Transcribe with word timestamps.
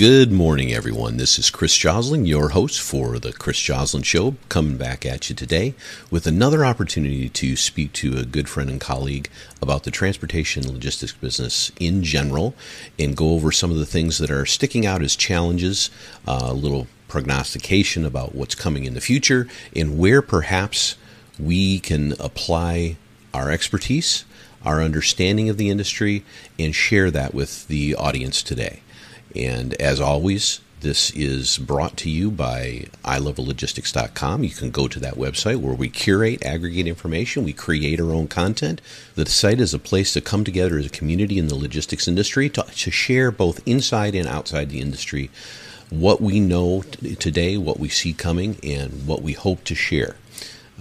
Good 0.00 0.32
morning, 0.32 0.72
everyone. 0.72 1.18
This 1.18 1.38
is 1.38 1.50
Chris 1.50 1.76
Joslin, 1.76 2.24
your 2.24 2.48
host 2.48 2.80
for 2.80 3.18
the 3.18 3.34
Chris 3.34 3.60
Joslin 3.60 4.02
Show, 4.02 4.36
coming 4.48 4.78
back 4.78 5.04
at 5.04 5.28
you 5.28 5.36
today 5.36 5.74
with 6.10 6.26
another 6.26 6.64
opportunity 6.64 7.28
to 7.28 7.54
speak 7.54 7.92
to 7.92 8.16
a 8.16 8.24
good 8.24 8.48
friend 8.48 8.70
and 8.70 8.80
colleague 8.80 9.28
about 9.60 9.82
the 9.82 9.90
transportation 9.90 10.66
logistics 10.66 11.12
business 11.12 11.70
in 11.78 12.02
general 12.02 12.54
and 12.98 13.14
go 13.14 13.32
over 13.32 13.52
some 13.52 13.70
of 13.70 13.76
the 13.76 13.84
things 13.84 14.16
that 14.16 14.30
are 14.30 14.46
sticking 14.46 14.86
out 14.86 15.02
as 15.02 15.14
challenges, 15.14 15.90
uh, 16.26 16.44
a 16.44 16.54
little 16.54 16.86
prognostication 17.06 18.06
about 18.06 18.34
what's 18.34 18.54
coming 18.54 18.86
in 18.86 18.94
the 18.94 19.02
future, 19.02 19.48
and 19.76 19.98
where 19.98 20.22
perhaps 20.22 20.96
we 21.38 21.78
can 21.78 22.14
apply 22.18 22.96
our 23.34 23.50
expertise, 23.50 24.24
our 24.64 24.80
understanding 24.80 25.50
of 25.50 25.58
the 25.58 25.68
industry, 25.68 26.24
and 26.58 26.74
share 26.74 27.10
that 27.10 27.34
with 27.34 27.68
the 27.68 27.94
audience 27.94 28.42
today. 28.42 28.80
And 29.34 29.74
as 29.74 30.00
always, 30.00 30.60
this 30.80 31.10
is 31.10 31.58
brought 31.58 31.96
to 31.98 32.10
you 32.10 32.30
by 32.30 32.86
iLevelLogistics.com. 33.04 34.44
You 34.44 34.50
can 34.50 34.70
go 34.70 34.88
to 34.88 34.98
that 35.00 35.14
website 35.14 35.60
where 35.60 35.74
we 35.74 35.90
curate, 35.90 36.44
aggregate 36.44 36.86
information, 36.86 37.44
we 37.44 37.52
create 37.52 38.00
our 38.00 38.12
own 38.12 38.28
content. 38.28 38.80
The 39.14 39.26
site 39.26 39.60
is 39.60 39.74
a 39.74 39.78
place 39.78 40.14
to 40.14 40.20
come 40.20 40.42
together 40.42 40.78
as 40.78 40.86
a 40.86 40.90
community 40.90 41.38
in 41.38 41.48
the 41.48 41.54
logistics 41.54 42.08
industry 42.08 42.48
to, 42.50 42.62
to 42.62 42.90
share 42.90 43.30
both 43.30 43.66
inside 43.66 44.14
and 44.14 44.26
outside 44.26 44.70
the 44.70 44.80
industry 44.80 45.30
what 45.90 46.20
we 46.20 46.40
know 46.40 46.82
t- 46.82 47.14
today, 47.16 47.58
what 47.58 47.78
we 47.78 47.88
see 47.88 48.12
coming, 48.12 48.56
and 48.62 49.06
what 49.06 49.22
we 49.22 49.32
hope 49.32 49.64
to 49.64 49.74
share. 49.74 50.16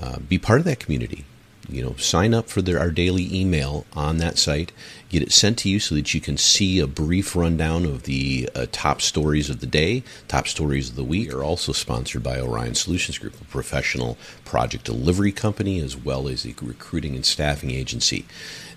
Uh, 0.02 0.20
be 0.20 0.38
part 0.38 0.60
of 0.60 0.66
that 0.66 0.80
community 0.80 1.26
you 1.72 1.84
know, 1.84 1.96
sign 1.96 2.34
up 2.34 2.50
for 2.50 2.62
our 2.78 2.90
daily 2.90 3.34
email 3.34 3.86
on 3.94 4.18
that 4.18 4.38
site. 4.38 4.72
Get 5.10 5.24
it 5.24 5.32
sent 5.32 5.58
to 5.60 5.70
you 5.70 5.80
so 5.80 5.96
that 5.96 6.14
you 6.14 6.22
can 6.22 6.38
see 6.38 6.78
a 6.78 6.86
brief 6.86 7.36
rundown 7.36 7.84
of 7.84 8.04
the 8.04 8.48
uh, 8.54 8.68
top 8.72 9.02
stories 9.02 9.50
of 9.50 9.60
the 9.60 9.66
day, 9.66 10.04
top 10.28 10.48
stories 10.48 10.90
of 10.90 10.96
the 10.96 11.04
week. 11.04 11.34
Are 11.34 11.44
also 11.44 11.72
sponsored 11.72 12.22
by 12.22 12.40
Orion 12.40 12.76
Solutions 12.76 13.18
Group, 13.18 13.42
a 13.42 13.46
professional 13.46 14.20
project 14.46 14.86
delivery 14.86 15.32
company 15.32 15.80
as 15.80 15.98
well 15.98 16.28
as 16.28 16.46
a 16.46 16.54
recruiting 16.62 17.16
and 17.16 17.26
staffing 17.26 17.72
agency. 17.72 18.26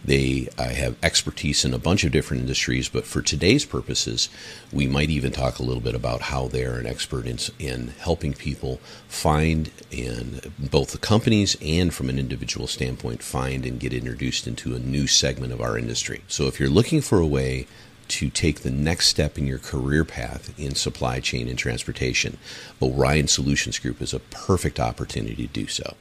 They 0.04 0.48
uh, 0.58 0.70
have 0.70 0.96
expertise 1.02 1.64
in 1.64 1.72
a 1.72 1.78
bunch 1.78 2.02
of 2.02 2.10
different 2.10 2.40
industries, 2.40 2.88
but 2.88 3.04
for 3.04 3.22
today's 3.22 3.64
purposes, 3.64 4.28
we 4.72 4.88
might 4.88 5.10
even 5.10 5.30
talk 5.30 5.58
a 5.58 5.62
little 5.62 5.82
bit 5.82 5.94
about 5.94 6.22
how 6.22 6.48
they're 6.48 6.78
an 6.78 6.86
expert 6.86 7.26
in, 7.26 7.38
in 7.60 7.88
helping 7.98 8.32
people 8.32 8.80
find, 9.06 9.70
and 9.92 10.50
both 10.58 10.90
the 10.90 10.98
companies 10.98 11.56
and 11.62 11.94
from 11.94 12.08
an 12.08 12.18
individual 12.18 12.66
standpoint, 12.66 13.22
find 13.22 13.64
and 13.64 13.78
get 13.78 13.92
introduced 13.92 14.48
into 14.48 14.74
a 14.74 14.80
new 14.80 15.06
segment 15.06 15.52
of 15.52 15.60
our 15.60 15.78
industry. 15.78 16.21
So 16.28 16.46
if 16.46 16.58
you're 16.58 16.68
looking 16.68 17.00
for 17.00 17.18
a 17.18 17.26
way 17.26 17.66
to 18.08 18.28
take 18.28 18.60
the 18.60 18.70
next 18.70 19.08
step 19.08 19.38
in 19.38 19.46
your 19.46 19.58
career 19.58 20.04
path 20.04 20.52
in 20.58 20.74
supply 20.74 21.20
chain 21.20 21.48
and 21.48 21.58
transportation, 21.58 22.36
Orion 22.80 23.28
Solutions 23.28 23.78
Group 23.78 24.02
is 24.02 24.12
a 24.12 24.20
perfect 24.20 24.80
opportunity 24.80 25.46
to 25.46 25.52
do 25.52 25.66
so. 25.66 25.94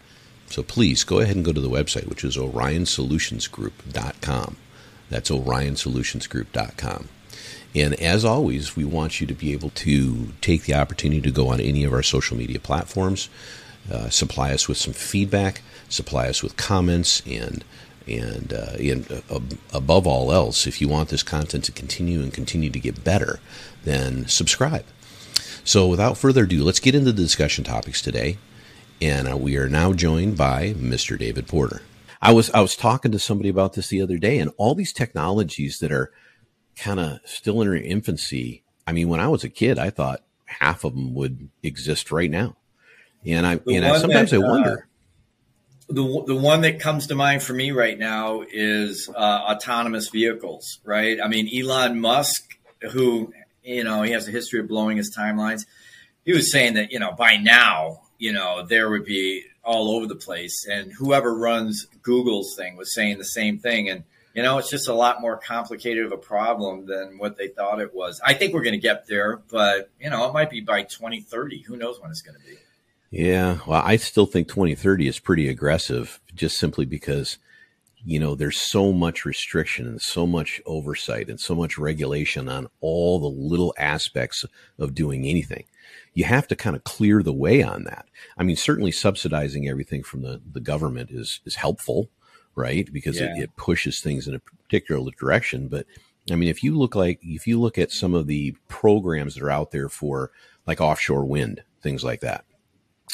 So 0.48 0.64
please 0.64 1.06
go 1.06 1.20
ahead 1.20 1.38
and 1.38 1.46
go 1.46 1.54
to 1.54 1.62
the 1.62 1.70
website, 1.70 2.08
which 2.08 2.26
is 2.26 2.36
orionsolutionsgroup.com. 2.36 4.58
That's 5.10 5.30
orionsolutionsgroup.com. 5.30 7.08
And 7.74 7.94
as 7.96 8.26
always, 8.26 8.76
we 8.76 8.84
want 8.84 9.22
you 9.22 9.28
to 9.28 9.34
be 9.34 9.54
able 9.54 9.70
to 9.70 10.34
take 10.42 10.64
the 10.64 10.74
opportunity 10.74 11.22
to 11.22 11.32
go 11.32 11.48
on 11.48 11.62
any 11.62 11.86
of 11.86 11.94
our 11.94 12.04
social 12.04 12.36
media 12.36 12.60
platforms, 12.60 13.30
uh, 13.90 14.10
supply 14.10 14.54
us 14.54 14.68
with 14.68 14.78
some 14.78 14.94
feedback, 14.94 15.62
supply 15.88 16.28
us 16.28 16.44
with 16.44 16.58
comments, 16.58 17.22
and 17.26 17.64
and, 18.08 18.54
uh, 18.54 18.74
and 18.80 19.24
uh, 19.30 19.40
above 19.74 20.08
all 20.08 20.32
else, 20.32 20.68
if 20.68 20.82
you 20.82 20.88
want 20.88 21.10
this 21.10 21.24
content 21.24 21.64
to 21.66 21.72
continue 21.72 22.22
and 22.22 22.34
continue 22.34 22.70
to 22.70 22.80
get 22.80 23.04
better, 23.04 23.40
then 23.84 24.28
subscribe. 24.28 24.86
So, 25.64 25.88
without 25.88 26.18
further 26.18 26.44
ado, 26.44 26.64
let's 26.64 26.80
get 26.80 26.96
into 26.96 27.12
the 27.12 27.22
discussion 27.22 27.64
topics 27.64 28.02
today 28.02 28.38
and 29.02 29.32
uh, 29.32 29.36
we 29.36 29.58
are 29.58 29.68
now 29.68 29.94
joined 29.94 30.38
by 30.38 30.74
Mr. 30.74 31.18
David 31.18 31.48
Porter. 31.48 31.82
I 32.22 32.32
was 32.34 32.52
I 32.52 32.62
was 32.62 32.76
talking 32.76 33.12
to 33.12 33.20
somebody 33.20 33.50
about 33.50 33.74
this 33.74 33.88
the 33.88 34.02
other 34.02 34.18
day, 34.18 34.38
and 34.38 34.52
all 34.58 34.76
these 34.76 34.94
technologies 34.94 35.80
that 35.80 35.92
are 35.92 36.12
kind 36.76 37.00
of 37.00 37.20
still 37.26 37.62
in 37.62 37.68
their 37.68 37.76
infancy. 37.76 38.64
I 38.86 38.92
mean, 38.92 39.10
when 39.10 39.20
I 39.20 39.28
was 39.28 39.44
a 39.44 39.50
kid, 39.50 39.80
I 39.80 39.90
thought 39.90 40.24
half 40.46 40.84
of 40.84 40.94
them 40.94 41.16
would 41.16 41.50
exist 41.64 42.12
right 42.12 42.30
now, 42.30 42.58
and 43.26 43.48
I 43.48 43.56
the 43.56 43.76
and 43.76 43.86
I, 43.86 43.98
sometimes 43.98 44.32
that, 44.32 44.44
I 44.44 44.48
wonder. 44.48 44.88
The 45.94 46.24
the 46.28 46.36
one 46.36 46.62
that 46.62 46.80
comes 46.80 47.08
to 47.08 47.16
mind 47.16 47.44
for 47.44 47.54
me 47.54 47.72
right 47.72 47.98
now 47.98 48.44
is 48.50 49.10
uh, 49.14 49.20
autonomous 49.20 50.10
vehicles. 50.10 50.80
Right? 50.84 51.20
I 51.22 51.28
mean, 51.28 51.50
Elon 51.54 52.00
Musk, 52.00 52.58
who 52.92 53.34
you 53.64 53.84
know 53.84 54.02
he 54.04 54.12
has 54.12 54.28
a 54.28 54.32
history 54.32 54.60
of 54.60 54.68
blowing 54.68 54.98
his 54.98 55.16
timelines. 55.16 55.66
He 56.26 56.34
was 56.34 56.52
saying 56.52 56.76
that 56.76 56.92
you 56.92 57.00
know 57.00 57.12
by 57.12 57.38
now 57.38 58.02
you 58.22 58.32
know, 58.32 58.64
there 58.64 58.88
would 58.92 59.04
be 59.04 59.46
all 59.64 59.96
over 59.96 60.06
the 60.06 60.16
place. 60.16 60.68
And 60.72 60.94
whoever 60.94 61.36
runs 61.36 61.88
Google's 62.04 62.56
thing 62.56 62.78
was 62.78 62.94
saying 62.94 63.18
the 63.18 63.26
same 63.26 63.58
thing. 63.58 63.90
And, 63.90 64.04
you 64.36 64.44
know, 64.44 64.60
it's 64.60 64.70
just 64.70 64.88
a 64.88 64.94
lot 64.94 65.22
more 65.22 65.38
complicated 65.38 66.06
of 66.06 66.12
a 66.12 66.18
problem 66.18 66.86
than 66.86 67.18
what 67.18 67.36
they 67.36 67.48
thought 67.48 67.82
it 67.82 67.96
was. 67.96 68.22
I 68.24 68.36
think 68.36 68.54
we're 68.54 68.62
going 68.62 68.74
to 68.74 68.80
get 68.80 69.08
there, 69.08 69.42
but, 69.50 69.90
you 70.00 70.12
know, 70.12 70.30
it 70.30 70.34
might 70.34 70.52
be 70.52 70.62
by 70.62 70.84
2030. 70.84 71.64
Who 71.64 71.78
knows 71.78 72.00
when 72.00 72.12
it's 72.12 72.22
going 72.22 72.40
to 72.40 72.48
be? 72.48 72.58
Yeah. 73.12 73.60
Well, 73.68 73.82
I 73.84 73.98
still 73.98 74.26
think 74.26 74.48
2030 74.48 75.08
is 75.08 75.20
pretty 75.20 75.50
aggressive 75.50 76.20
just 76.34 76.58
simply 76.58 76.86
because, 76.86 77.38
you 78.04 78.20
know, 78.20 78.36
there's 78.36 78.58
so 78.58 78.92
much 78.94 79.26
restriction 79.26 79.86
and 79.86 80.02
so 80.02 80.26
much 80.26 80.62
oversight 80.66 81.30
and 81.30 81.40
so 81.40 81.54
much 81.54 81.78
regulation 81.78 82.48
on 82.50 82.68
all 82.80 83.20
the 83.20 83.28
little 83.28 83.74
aspects 83.78 84.46
of 84.80 84.96
doing 84.96 85.26
anything 85.26 85.66
you 86.14 86.26
have 86.26 86.48
to 86.48 86.56
kind 86.56 86.76
of 86.76 86.84
clear 86.84 87.24
the 87.24 87.34
way 87.34 87.64
on 87.64 87.84
that. 87.86 88.06
I 88.38 88.44
mean, 88.44 88.56
certainly 88.56 88.92
subsidizing 88.92 89.68
everything 89.68 90.04
from 90.04 90.22
the, 90.22 90.42
the 90.52 90.60
government 90.60 91.10
is, 91.12 91.40
is 91.46 91.56
helpful, 91.56 92.10
right? 92.56 92.92
Because 92.92 93.20
yeah. 93.20 93.36
it, 93.36 93.44
it 93.44 93.56
pushes 93.56 94.02
things 94.02 94.28
in 94.28 94.36
a 94.36 94.40
particular 94.40 95.12
direction. 95.18 95.68
But 95.68 95.86
I 96.30 96.36
mean, 96.36 96.50
if 96.50 96.64
you 96.64 96.78
look 96.78 96.96
like, 96.96 97.20
if 97.22 97.48
you 97.48 97.60
look 97.60 97.78
at 97.78 97.92
some 97.92 98.14
of 98.14 98.28
the 98.28 98.56
programs 98.68 99.36
that 99.36 99.44
are 99.44 99.52
out 99.52 99.72
there 99.72 99.90
for 99.90 100.32
like 100.68 100.82
offshore 100.82 101.26
wind, 101.26 101.64
things 101.82 102.04
like 102.04 102.22
that, 102.22 102.46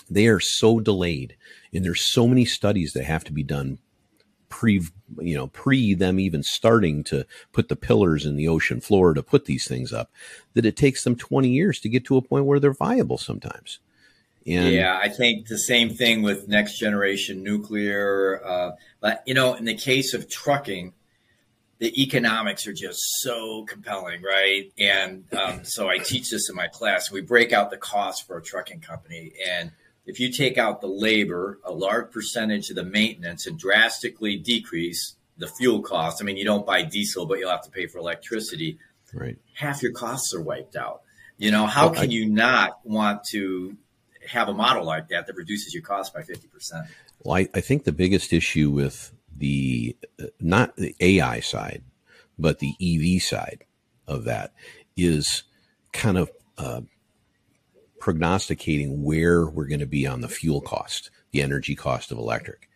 they 0.09 0.27
are 0.27 0.39
so 0.39 0.79
delayed 0.79 1.35
and 1.73 1.83
there's 1.83 2.01
so 2.01 2.27
many 2.27 2.45
studies 2.45 2.93
that 2.93 3.03
have 3.03 3.23
to 3.23 3.31
be 3.31 3.43
done 3.43 3.77
pre 4.49 4.81
you 5.19 5.35
know 5.35 5.47
pre 5.47 5.93
them 5.93 6.19
even 6.19 6.41
starting 6.43 7.03
to 7.03 7.25
put 7.51 7.69
the 7.69 7.75
pillars 7.75 8.25
in 8.25 8.35
the 8.35 8.47
ocean 8.47 8.79
floor 8.79 9.13
to 9.13 9.21
put 9.21 9.45
these 9.45 9.67
things 9.67 9.91
up 9.91 10.11
that 10.53 10.65
it 10.65 10.77
takes 10.77 11.03
them 11.03 11.15
20 11.15 11.49
years 11.49 11.79
to 11.79 11.89
get 11.89 12.05
to 12.05 12.17
a 12.17 12.21
point 12.21 12.45
where 12.45 12.59
they're 12.59 12.73
viable 12.73 13.17
sometimes. 13.17 13.79
And 14.45 14.73
yeah 14.73 14.97
i 14.97 15.09
think 15.09 15.47
the 15.47 15.57
same 15.57 15.89
thing 15.89 16.21
with 16.21 16.47
next 16.47 16.79
generation 16.79 17.43
nuclear 17.43 18.41
uh, 18.45 18.71
but 19.01 19.21
you 19.25 19.33
know 19.33 19.55
in 19.55 19.65
the 19.65 19.75
case 19.75 20.13
of 20.13 20.29
trucking 20.29 20.93
the 21.79 22.01
economics 22.01 22.65
are 22.65 22.73
just 22.73 22.99
so 23.21 23.63
compelling 23.65 24.21
right? 24.23 24.71
And 24.79 25.25
um, 25.33 25.63
so 25.63 25.89
i 25.89 25.97
teach 25.97 26.29
this 26.29 26.49
in 26.49 26.55
my 26.55 26.67
class. 26.67 27.11
We 27.11 27.21
break 27.21 27.53
out 27.53 27.69
the 27.69 27.77
cost 27.77 28.25
for 28.25 28.37
a 28.37 28.41
trucking 28.41 28.81
company 28.81 29.33
and 29.47 29.71
if 30.07 30.21
you 30.21 30.31
take 30.31 30.57
out 30.57 30.79
the 30.79 30.87
labor, 30.87 31.59
a 31.65 31.71
large 31.71 32.11
percentage 32.11 32.69
of 32.69 32.77
the 32.77 32.83
maintenance, 32.83 33.45
and 33.45 33.59
drastically 33.59 34.37
decrease 34.37 35.15
the 35.37 35.47
fuel 35.47 35.81
costs, 35.81 36.21
I 36.21 36.25
mean, 36.25 36.37
you 36.37 36.45
don't 36.45 36.65
buy 36.65 36.81
diesel, 36.81 37.25
but 37.25 37.39
you'll 37.39 37.51
have 37.51 37.63
to 37.63 37.69
pay 37.69 37.87
for 37.87 37.99
electricity. 37.99 38.79
Right. 39.13 39.37
Half 39.53 39.83
your 39.83 39.91
costs 39.91 40.33
are 40.33 40.41
wiped 40.41 40.77
out. 40.77 41.01
You 41.37 41.51
know, 41.51 41.67
how 41.67 41.87
well, 41.87 41.95
can 41.95 42.09
I, 42.09 42.13
you 42.13 42.25
not 42.25 42.79
want 42.85 43.25
to 43.31 43.75
have 44.25 44.47
a 44.47 44.53
model 44.53 44.85
like 44.85 45.09
that 45.09 45.27
that 45.27 45.35
reduces 45.35 45.73
your 45.73 45.83
cost 45.83 46.13
by 46.13 46.21
50%? 46.21 46.87
Well, 47.23 47.37
I, 47.37 47.49
I 47.53 47.61
think 47.61 47.83
the 47.83 47.91
biggest 47.91 48.31
issue 48.31 48.71
with 48.71 49.11
the, 49.35 49.95
not 50.39 50.77
the 50.77 50.95
AI 51.01 51.41
side, 51.41 51.83
but 52.39 52.59
the 52.59 52.73
EV 52.81 53.21
side 53.21 53.65
of 54.07 54.23
that 54.23 54.53
is 54.95 55.43
kind 55.91 56.17
of 56.17 56.31
uh, 56.57 56.81
prognosticating 57.99 59.03
where 59.03 59.47
we're 59.47 59.67
going 59.67 59.79
to 59.79 59.85
be 59.85 60.07
on 60.07 60.21
the 60.21 60.27
fuel 60.27 60.61
cost, 60.61 61.09
the 61.31 61.41
energy 61.41 61.75
cost 61.75 62.11
of 62.11 62.17
electric. 62.17 62.69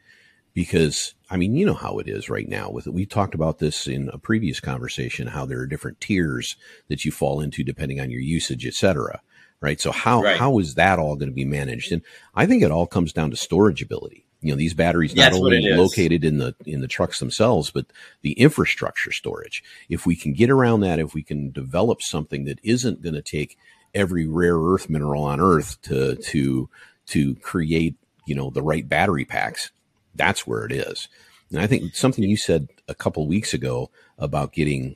Because, 0.53 1.13
I 1.29 1.37
mean, 1.37 1.55
you 1.55 1.65
know 1.65 1.73
how 1.73 1.99
it 1.99 2.09
is 2.09 2.29
right 2.29 2.49
now 2.49 2.69
with 2.69 2.85
it. 2.85 2.93
We 2.93 3.05
talked 3.05 3.35
about 3.35 3.59
this 3.59 3.87
in 3.87 4.09
a 4.11 4.17
previous 4.17 4.59
conversation, 4.59 5.27
how 5.27 5.45
there 5.45 5.59
are 5.59 5.67
different 5.67 6.01
tiers 6.01 6.57
that 6.89 7.05
you 7.05 7.11
fall 7.11 7.39
into 7.39 7.63
depending 7.63 8.01
on 8.01 8.11
your 8.11 8.19
usage, 8.19 8.65
et 8.65 8.73
cetera. 8.73 9.21
Right. 9.61 9.79
So 9.79 9.91
how, 9.91 10.23
right. 10.23 10.37
how 10.37 10.57
is 10.59 10.75
that 10.75 10.99
all 10.99 11.15
going 11.15 11.29
to 11.29 11.35
be 11.35 11.45
managed? 11.45 11.91
And 11.91 12.01
I 12.35 12.47
think 12.47 12.63
it 12.63 12.71
all 12.71 12.87
comes 12.87 13.13
down 13.13 13.29
to 13.29 13.37
storage 13.37 13.81
ability. 13.81 14.25
You 14.41 14.51
know, 14.51 14.57
these 14.57 14.73
batteries 14.73 15.15
not 15.15 15.33
only 15.33 15.61
located 15.61 16.25
in 16.25 16.39
the 16.39 16.55
in 16.65 16.81
the 16.81 16.87
trucks 16.87 17.19
themselves, 17.19 17.69
but 17.69 17.85
the 18.23 18.31
infrastructure 18.33 19.11
storage. 19.11 19.63
If 19.87 20.07
we 20.07 20.15
can 20.15 20.33
get 20.33 20.49
around 20.49 20.79
that, 20.79 20.97
if 20.97 21.13
we 21.13 21.21
can 21.21 21.51
develop 21.51 22.01
something 22.01 22.45
that 22.45 22.59
isn't 22.63 23.03
going 23.03 23.13
to 23.13 23.21
take 23.21 23.55
every 23.93 24.27
rare 24.27 24.57
earth 24.57 24.89
mineral 24.89 25.23
on 25.23 25.39
earth 25.39 25.81
to 25.83 26.15
to 26.15 26.69
to 27.07 27.35
create 27.35 27.95
you 28.25 28.35
know 28.35 28.49
the 28.49 28.61
right 28.61 28.87
battery 28.87 29.25
packs. 29.25 29.71
That's 30.15 30.45
where 30.45 30.65
it 30.65 30.71
is. 30.71 31.07
And 31.51 31.59
i 31.59 31.67
think 31.67 31.95
something 31.95 32.23
you 32.23 32.37
said 32.37 32.69
a 32.87 32.95
couple 32.95 33.27
weeks 33.27 33.53
ago 33.53 33.91
about 34.17 34.53
getting 34.53 34.95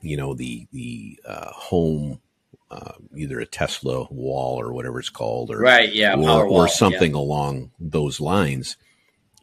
you 0.00 0.16
know 0.16 0.34
the 0.34 0.66
the 0.72 1.18
uh, 1.26 1.50
home 1.50 2.20
uh, 2.70 2.92
either 3.16 3.38
a 3.38 3.46
Tesla 3.46 4.04
wall 4.10 4.60
or 4.60 4.72
whatever 4.72 4.98
it's 4.98 5.08
called, 5.08 5.50
or 5.50 5.58
right, 5.58 5.92
yeah, 5.92 6.16
or, 6.16 6.44
or 6.44 6.68
something 6.68 7.12
yeah. 7.12 7.20
along 7.20 7.70
those 7.78 8.20
lines, 8.20 8.76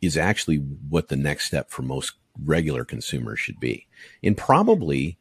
is 0.02 0.18
actually 0.18 0.58
what 0.58 1.08
the 1.08 1.16
next 1.16 1.46
step 1.46 1.70
for 1.70 1.82
most 1.82 2.14
regular 2.44 2.84
consumers 2.84 3.40
should 3.40 3.60
be, 3.60 3.88
and 4.24 4.38
probably 4.38 5.18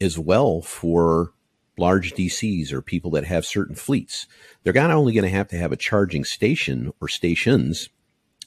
as 0.00 0.18
well 0.18 0.60
for 0.60 1.32
large 1.76 2.14
DCs 2.14 2.72
or 2.72 2.80
people 2.80 3.10
that 3.12 3.24
have 3.24 3.44
certain 3.44 3.74
fleets. 3.74 4.26
They're 4.62 4.72
not 4.72 4.90
only 4.90 5.12
going 5.12 5.24
to 5.24 5.36
have 5.36 5.48
to 5.48 5.58
have 5.58 5.72
a 5.72 5.76
charging 5.76 6.24
station 6.24 6.92
or 7.00 7.08
stations 7.08 7.88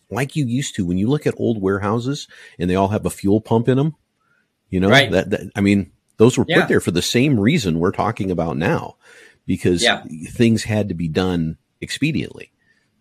like 0.09 0.35
you 0.35 0.45
used 0.45 0.75
to 0.75 0.85
when 0.85 0.97
you 0.97 1.09
look 1.09 1.27
at 1.27 1.33
old 1.38 1.62
warehouses 1.62 2.27
and 2.57 2.69
they 2.69 2.75
all 2.75 2.88
have 2.89 3.06
a 3.06 3.09
fuel 3.09 3.41
pump 3.41 3.68
in 3.68 3.77
them. 3.77 3.95
You 4.69 4.79
know, 4.79 4.89
right. 4.89 5.12
that, 5.12 5.29
that 5.29 5.51
I 5.56 5.62
mean, 5.62 5.91
those 6.18 6.38
were 6.38 6.45
yeah. 6.47 6.62
put 6.62 6.69
there 6.69 6.79
for 6.79 6.91
the 6.91 7.01
same 7.01 7.39
reason 7.39 7.79
we're 7.79 7.91
talking 7.91 8.31
about 8.31 8.57
now, 8.57 8.97
because 9.45 9.81
yeah. 9.81 10.03
things 10.29 10.63
had 10.63 10.89
to 10.89 10.95
be 10.95 11.07
done 11.07 11.57
expediently. 11.81 12.50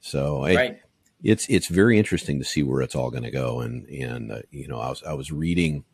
So 0.00 0.44
I, 0.44 0.54
right. 0.54 0.80
it's 1.22 1.46
it's 1.48 1.66
very 1.66 1.98
interesting 1.98 2.38
to 2.38 2.44
see 2.44 2.62
where 2.62 2.82
it's 2.82 2.94
all 2.94 3.10
going 3.10 3.24
to 3.24 3.30
go. 3.30 3.60
And 3.60 3.86
and 3.88 4.30
uh, 4.30 4.42
you 4.50 4.68
know, 4.68 4.78
I 4.78 4.90
was 4.90 5.02
I 5.02 5.14
was 5.14 5.32
reading. 5.32 5.84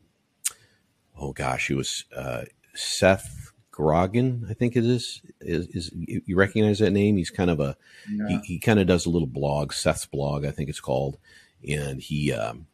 Oh 1.16 1.32
gosh, 1.32 1.70
it 1.70 1.76
was 1.76 2.04
uh, 2.14 2.42
Seth 2.74 3.51
Grogan, 3.72 4.46
I 4.48 4.54
think 4.54 4.76
it 4.76 4.84
is. 4.84 5.22
Is, 5.40 5.66
is 5.68 5.90
you 5.94 6.36
recognize 6.36 6.78
that 6.78 6.90
name? 6.92 7.16
He's 7.16 7.30
kind 7.30 7.50
of 7.50 7.58
a 7.58 7.76
no. 8.08 8.28
he, 8.28 8.38
he 8.44 8.58
kind 8.58 8.78
of 8.78 8.86
does 8.86 9.06
a 9.06 9.10
little 9.10 9.26
blog, 9.26 9.72
Seth's 9.72 10.06
blog, 10.06 10.44
I 10.44 10.50
think 10.50 10.68
it's 10.68 10.78
called, 10.78 11.16
and 11.66 12.00
he 12.00 12.32
um, 12.32 12.66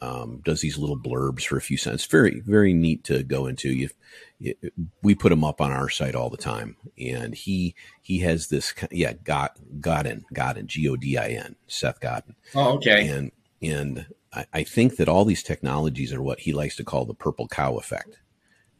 um, 0.00 0.40
does 0.44 0.60
these 0.60 0.78
little 0.78 0.96
blurbs 0.96 1.44
for 1.44 1.56
a 1.56 1.60
few 1.60 1.76
cents. 1.76 2.04
Very 2.06 2.40
very 2.40 2.72
neat 2.72 3.02
to 3.04 3.24
go 3.24 3.46
into. 3.46 3.70
You, 3.70 3.90
you, 4.38 4.54
we 5.02 5.16
put 5.16 5.32
him 5.32 5.44
up 5.44 5.60
on 5.60 5.72
our 5.72 5.88
site 5.90 6.14
all 6.14 6.30
the 6.30 6.36
time, 6.36 6.76
and 6.96 7.34
he 7.34 7.74
he 8.00 8.20
has 8.20 8.46
this 8.46 8.72
yeah 8.92 9.14
got 9.14 9.58
Godin 9.80 10.24
Godin 10.32 10.68
G 10.68 10.88
O 10.88 10.94
D 10.94 11.18
I 11.18 11.30
N 11.30 11.56
Seth 11.66 11.98
Godin. 11.98 12.36
Oh 12.54 12.76
okay. 12.76 13.08
And 13.08 13.32
and 13.60 14.06
I, 14.32 14.46
I 14.52 14.62
think 14.62 14.96
that 14.96 15.08
all 15.08 15.24
these 15.24 15.42
technologies 15.42 16.12
are 16.12 16.22
what 16.22 16.40
he 16.40 16.52
likes 16.52 16.76
to 16.76 16.84
call 16.84 17.04
the 17.04 17.14
purple 17.14 17.48
cow 17.48 17.76
effect 17.76 18.20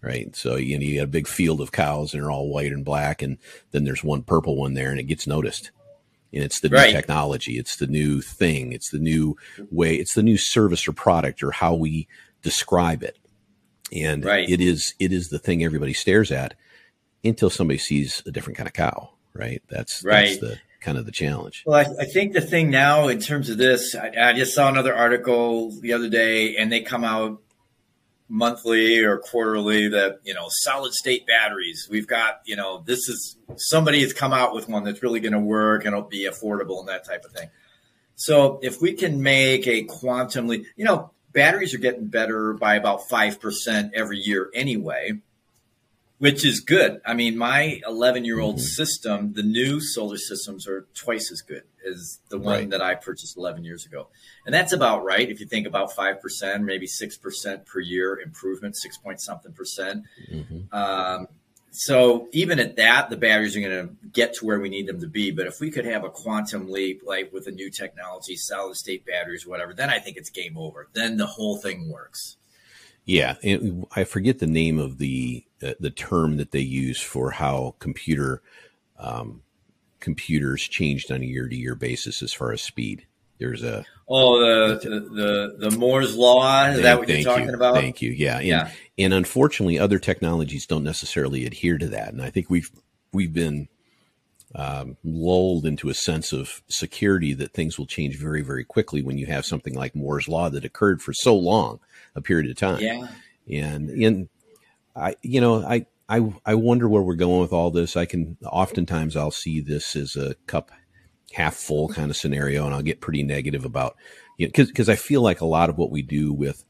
right? 0.02 0.34
So 0.34 0.56
you, 0.56 0.78
know, 0.78 0.84
you 0.84 0.94
get 0.94 1.04
a 1.04 1.08
big 1.08 1.28
field 1.28 1.60
of 1.60 1.72
cows 1.72 2.12
and 2.12 2.22
they're 2.22 2.30
all 2.30 2.48
white 2.48 2.72
and 2.72 2.84
black, 2.84 3.22
and 3.22 3.38
then 3.70 3.84
there's 3.84 4.04
one 4.04 4.22
purple 4.22 4.56
one 4.56 4.74
there, 4.74 4.90
and 4.90 5.00
it 5.00 5.04
gets 5.04 5.26
noticed. 5.26 5.70
And 6.32 6.44
it's 6.44 6.60
the 6.60 6.68
right. 6.68 6.86
new 6.86 6.92
technology, 6.92 7.58
it's 7.58 7.76
the 7.76 7.88
new 7.88 8.20
thing, 8.20 8.72
it's 8.72 8.90
the 8.90 9.00
new 9.00 9.36
way, 9.70 9.96
it's 9.96 10.14
the 10.14 10.22
new 10.22 10.36
service 10.36 10.86
or 10.86 10.92
product 10.92 11.42
or 11.42 11.50
how 11.50 11.74
we 11.74 12.06
describe 12.42 13.02
it. 13.02 13.18
And 13.92 14.24
right. 14.24 14.48
it 14.48 14.60
is 14.60 14.94
it 15.00 15.12
is 15.12 15.30
the 15.30 15.40
thing 15.40 15.64
everybody 15.64 15.92
stares 15.92 16.30
at 16.30 16.54
until 17.24 17.50
somebody 17.50 17.78
sees 17.78 18.22
a 18.26 18.30
different 18.30 18.56
kind 18.56 18.68
of 18.68 18.72
cow, 18.72 19.10
right? 19.34 19.60
That's 19.68 20.04
right. 20.04 20.26
That's 20.26 20.38
the 20.38 20.58
kind 20.80 20.96
of 20.96 21.04
the 21.04 21.12
challenge. 21.12 21.64
Well, 21.66 21.76
I, 21.76 22.02
I, 22.02 22.04
think 22.06 22.32
the 22.32 22.40
thing 22.40 22.70
now 22.70 23.08
in 23.08 23.20
terms 23.20 23.50
of 23.50 23.58
this, 23.58 23.94
I, 23.94 24.12
I, 24.18 24.32
just 24.32 24.54
saw 24.54 24.68
another 24.68 24.94
article 24.94 25.70
the 25.80 25.92
other 25.92 26.08
day, 26.08 26.56
and 26.56 26.72
they 26.72 26.80
come 26.80 27.04
out 27.04 27.42
monthly 28.30 29.02
or 29.02 29.18
quarterly 29.18 29.88
that 29.88 30.20
you 30.24 30.32
know 30.32 30.46
solid 30.48 30.94
state 30.94 31.26
batteries. 31.26 31.88
We've 31.90 32.06
got 32.06 32.40
you 32.46 32.56
know 32.56 32.82
this 32.86 33.08
is 33.08 33.36
somebody 33.56 34.00
has 34.00 34.12
come 34.12 34.32
out 34.32 34.54
with 34.54 34.68
one 34.68 34.84
that's 34.84 35.02
really 35.02 35.20
going 35.20 35.32
to 35.32 35.40
work 35.40 35.84
and 35.84 35.94
it'll 35.94 36.08
be 36.08 36.26
affordable 36.26 36.78
and 36.80 36.88
that 36.88 37.04
type 37.04 37.24
of 37.24 37.32
thing. 37.32 37.50
So 38.14 38.60
if 38.62 38.80
we 38.80 38.92
can 38.94 39.22
make 39.22 39.66
a 39.66 39.84
quantum 39.84 40.46
leap 40.46 40.64
you 40.76 40.84
know 40.84 41.10
batteries 41.32 41.74
are 41.74 41.78
getting 41.78 42.06
better 42.06 42.54
by 42.54 42.74
about 42.74 43.08
5% 43.08 43.90
every 43.94 44.18
year 44.18 44.50
anyway 44.54 45.12
which 46.20 46.44
is 46.44 46.60
good. 46.60 47.00
I 47.06 47.14
mean, 47.14 47.38
my 47.38 47.80
11 47.86 48.26
year 48.26 48.40
old 48.40 48.56
mm-hmm. 48.56 48.64
system, 48.64 49.32
the 49.32 49.42
new 49.42 49.80
solar 49.80 50.18
systems 50.18 50.68
are 50.68 50.86
twice 50.94 51.32
as 51.32 51.40
good 51.40 51.62
as 51.90 52.20
the 52.28 52.38
one 52.38 52.58
right. 52.58 52.70
that 52.70 52.82
I 52.82 52.94
purchased 52.94 53.38
11 53.38 53.64
years 53.64 53.86
ago. 53.86 54.08
And 54.44 54.54
that's 54.54 54.74
about 54.74 55.02
right. 55.02 55.30
If 55.30 55.40
you 55.40 55.46
think 55.46 55.66
about 55.66 55.92
5%, 55.92 56.60
maybe 56.60 56.86
6% 56.86 57.66
per 57.66 57.80
year 57.80 58.20
improvement, 58.20 58.76
6 58.76 58.98
point 58.98 59.22
something 59.22 59.52
percent. 59.52 60.04
Mm-hmm. 60.30 60.74
Um, 60.76 61.26
so 61.70 62.28
even 62.32 62.58
at 62.58 62.76
that, 62.76 63.08
the 63.08 63.16
batteries 63.16 63.56
are 63.56 63.60
going 63.60 63.88
to 63.88 63.94
get 64.12 64.34
to 64.34 64.44
where 64.44 64.60
we 64.60 64.68
need 64.68 64.88
them 64.88 65.00
to 65.00 65.06
be. 65.06 65.30
But 65.30 65.46
if 65.46 65.58
we 65.58 65.70
could 65.70 65.86
have 65.86 66.04
a 66.04 66.10
quantum 66.10 66.70
leap, 66.70 67.00
like 67.02 67.32
with 67.32 67.46
a 67.46 67.50
new 67.50 67.70
technology, 67.70 68.36
solid 68.36 68.76
state 68.76 69.06
batteries, 69.06 69.46
whatever, 69.46 69.72
then 69.72 69.88
I 69.88 69.98
think 70.00 70.18
it's 70.18 70.28
game 70.28 70.58
over. 70.58 70.88
Then 70.92 71.16
the 71.16 71.26
whole 71.26 71.56
thing 71.56 71.88
works. 71.88 72.36
Yeah, 73.06 73.36
I 73.96 74.04
forget 74.04 74.38
the 74.38 74.46
name 74.46 74.78
of 74.78 74.98
the 74.98 75.44
uh, 75.62 75.74
the 75.80 75.90
term 75.90 76.36
that 76.36 76.50
they 76.50 76.60
use 76.60 77.00
for 77.00 77.30
how 77.30 77.74
computer 77.78 78.42
um, 78.98 79.42
computers 80.00 80.62
changed 80.62 81.12
on 81.12 81.22
a 81.22 81.24
year 81.24 81.48
to 81.48 81.56
year 81.56 81.74
basis 81.74 82.22
as 82.22 82.32
far 82.32 82.52
as 82.52 82.62
speed. 82.62 83.06
There's 83.38 83.62
a 83.62 83.86
oh 84.08 84.38
the 84.38 84.78
the 84.78 85.00
the, 85.00 85.70
the 85.70 85.78
Moore's 85.78 86.14
law. 86.14 86.66
Is 86.66 86.82
that 86.82 86.98
what 86.98 87.08
you're 87.08 87.22
talking 87.22 87.48
you, 87.48 87.54
about? 87.54 87.74
Thank 87.74 88.02
you. 88.02 88.10
Yeah, 88.10 88.38
and, 88.38 88.46
yeah. 88.46 88.70
And 88.98 89.14
unfortunately, 89.14 89.78
other 89.78 89.98
technologies 89.98 90.66
don't 90.66 90.84
necessarily 90.84 91.46
adhere 91.46 91.78
to 91.78 91.88
that, 91.88 92.12
and 92.12 92.20
I 92.20 92.28
think 92.28 92.50
we've 92.50 92.70
we've 93.12 93.32
been 93.32 93.68
um, 94.54 94.96
lulled 95.04 95.64
into 95.64 95.88
a 95.88 95.94
sense 95.94 96.32
of 96.32 96.62
security 96.68 97.34
that 97.34 97.52
things 97.52 97.78
will 97.78 97.86
change 97.86 98.18
very, 98.18 98.42
very 98.42 98.64
quickly 98.64 99.00
when 99.00 99.16
you 99.16 99.26
have 99.26 99.46
something 99.46 99.74
like 99.74 99.94
Moore's 99.94 100.28
law 100.28 100.50
that 100.50 100.64
occurred 100.64 101.00
for 101.00 101.12
so 101.12 101.36
long 101.36 101.80
a 102.14 102.20
period 102.20 102.50
of 102.50 102.56
time. 102.56 102.80
Yeah. 102.80 103.08
And 103.48 103.90
and 103.90 104.28
I 104.96 105.16
you 105.22 105.40
know 105.40 105.64
I 105.64 105.86
I 106.08 106.32
I 106.44 106.54
wonder 106.54 106.88
where 106.88 107.02
we're 107.02 107.14
going 107.14 107.40
with 107.40 107.52
all 107.52 107.70
this. 107.70 107.96
I 107.96 108.04
can 108.04 108.36
oftentimes 108.44 109.16
I'll 109.16 109.30
see 109.30 109.60
this 109.60 109.96
as 109.96 110.16
a 110.16 110.34
cup 110.46 110.70
half 111.32 111.54
full 111.54 111.88
kind 111.88 112.10
of 112.10 112.16
scenario, 112.16 112.64
and 112.64 112.74
I'll 112.74 112.82
get 112.82 113.00
pretty 113.00 113.22
negative 113.22 113.64
about 113.64 113.96
you 114.36 114.46
know 114.46 114.50
because 114.50 114.68
because 114.68 114.88
I 114.88 114.96
feel 114.96 115.22
like 115.22 115.40
a 115.40 115.46
lot 115.46 115.70
of 115.70 115.78
what 115.78 115.90
we 115.90 116.02
do 116.02 116.32
with 116.32 116.64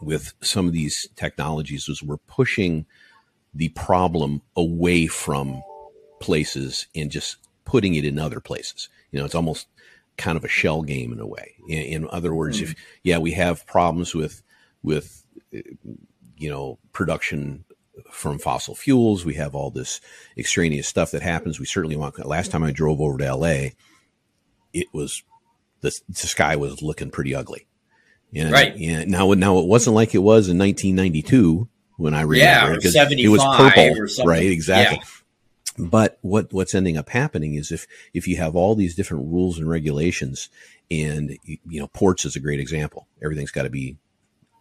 with 0.00 0.34
some 0.40 0.66
of 0.66 0.72
these 0.72 1.08
technologies 1.16 1.88
is 1.88 2.02
we're 2.02 2.16
pushing 2.16 2.86
the 3.54 3.68
problem 3.70 4.42
away 4.56 5.06
from 5.06 5.62
places 6.20 6.86
and 6.94 7.10
just 7.10 7.36
putting 7.64 7.94
it 7.94 8.04
in 8.04 8.18
other 8.18 8.40
places. 8.40 8.88
You 9.10 9.18
know, 9.18 9.24
it's 9.24 9.34
almost 9.34 9.66
kind 10.16 10.36
of 10.36 10.44
a 10.44 10.48
shell 10.48 10.82
game 10.82 11.12
in 11.12 11.20
a 11.20 11.26
way. 11.26 11.54
In, 11.68 11.78
in 11.78 12.08
other 12.10 12.34
words, 12.34 12.58
mm. 12.58 12.62
if 12.62 12.74
yeah, 13.02 13.18
we 13.18 13.32
have 13.32 13.66
problems 13.66 14.14
with 14.14 14.42
with 14.82 15.24
you 16.42 16.50
know 16.50 16.78
production 16.92 17.64
from 18.10 18.38
fossil 18.38 18.74
fuels. 18.74 19.24
We 19.24 19.34
have 19.34 19.54
all 19.54 19.70
this 19.70 20.00
extraneous 20.36 20.88
stuff 20.88 21.12
that 21.12 21.22
happens. 21.22 21.60
We 21.60 21.66
certainly 21.66 21.96
want. 21.96 22.24
Last 22.26 22.50
time 22.50 22.64
I 22.64 22.72
drove 22.72 23.00
over 23.00 23.18
to 23.18 23.26
L.A., 23.26 23.74
it 24.72 24.88
was 24.92 25.22
the, 25.80 25.92
the 26.08 26.14
sky 26.14 26.56
was 26.56 26.82
looking 26.82 27.10
pretty 27.10 27.34
ugly. 27.34 27.66
And, 28.34 28.50
right. 28.50 28.76
Yeah. 28.76 29.04
Now, 29.04 29.32
now 29.32 29.58
it 29.58 29.66
wasn't 29.66 29.94
like 29.94 30.14
it 30.14 30.18
was 30.18 30.48
in 30.48 30.58
1992 30.58 31.68
when 31.96 32.14
I 32.14 32.22
read 32.22 32.38
yeah, 32.38 32.72
it. 32.72 32.84
It 33.18 33.28
was 33.28 33.44
purple, 33.56 34.26
right? 34.26 34.46
Exactly. 34.46 34.98
Yeah. 34.98 35.08
But 35.78 36.18
what 36.20 36.52
what's 36.52 36.74
ending 36.74 36.98
up 36.98 37.08
happening 37.08 37.54
is 37.54 37.72
if 37.72 37.86
if 38.12 38.28
you 38.28 38.36
have 38.36 38.54
all 38.54 38.74
these 38.74 38.94
different 38.94 39.32
rules 39.32 39.58
and 39.58 39.68
regulations, 39.68 40.50
and 40.90 41.38
you 41.46 41.80
know 41.80 41.86
ports 41.88 42.26
is 42.26 42.36
a 42.36 42.40
great 42.40 42.60
example. 42.60 43.06
Everything's 43.22 43.50
got 43.50 43.62
to 43.62 43.70
be 43.70 43.96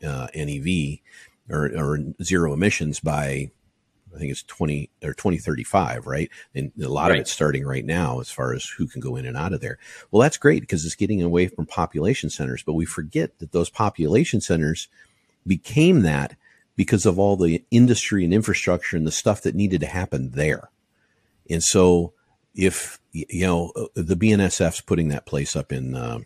uh, 0.06 0.28
NEV 0.34 1.00
or, 1.52 1.66
or 1.78 2.00
zero 2.24 2.54
emissions 2.54 3.00
by 3.00 3.52
I 4.14 4.18
think 4.18 4.32
it's 4.32 4.44
20 4.44 4.90
or 5.04 5.14
2035, 5.14 6.06
right? 6.06 6.30
And 6.54 6.72
a 6.82 6.90
lot 6.90 7.10
right. 7.10 7.16
of 7.16 7.22
it's 7.22 7.32
starting 7.32 7.66
right 7.66 7.86
now 7.86 8.20
as 8.20 8.30
far 8.30 8.54
as 8.54 8.66
who 8.66 8.88
can 8.88 9.00
go 9.00 9.16
in 9.16 9.26
and 9.26 9.38
out 9.38 9.54
of 9.54 9.62
there. 9.62 9.78
Well, 10.10 10.22
that's 10.22 10.38
great 10.38 10.62
because 10.62 10.86
it's 10.86 10.96
getting 10.96 11.22
away 11.22 11.48
from 11.48 11.66
population 11.66 12.30
centers, 12.30 12.64
but 12.64 12.74
we 12.74 12.86
forget 12.86 13.40
that 13.40 13.52
those 13.52 13.70
population 13.70 14.42
centers 14.42 14.88
became 15.48 16.02
that 16.02 16.36
because 16.76 17.06
of 17.06 17.20
all 17.20 17.38
the 17.38 17.64
industry 17.72 18.24
and 18.24 18.34
infrastructure 18.34 18.98
and 18.98 19.08
the 19.08 19.12
stuff 19.12 19.42
that 19.42 19.56
needed 19.56 19.82
to 19.82 19.88
happen 19.88 20.32
there. 20.32 20.70
And 21.50 21.64
so 21.64 22.14
if, 22.56 23.00
you 23.12 23.46
know, 23.46 23.72
uh, 23.76 23.86
the 23.96 24.16
BNSF's 24.16 24.82
putting 24.82 25.10
that 25.10 25.26
place 25.26 25.56
up 25.56 25.72
in, 25.72 25.96
um, 25.96 26.26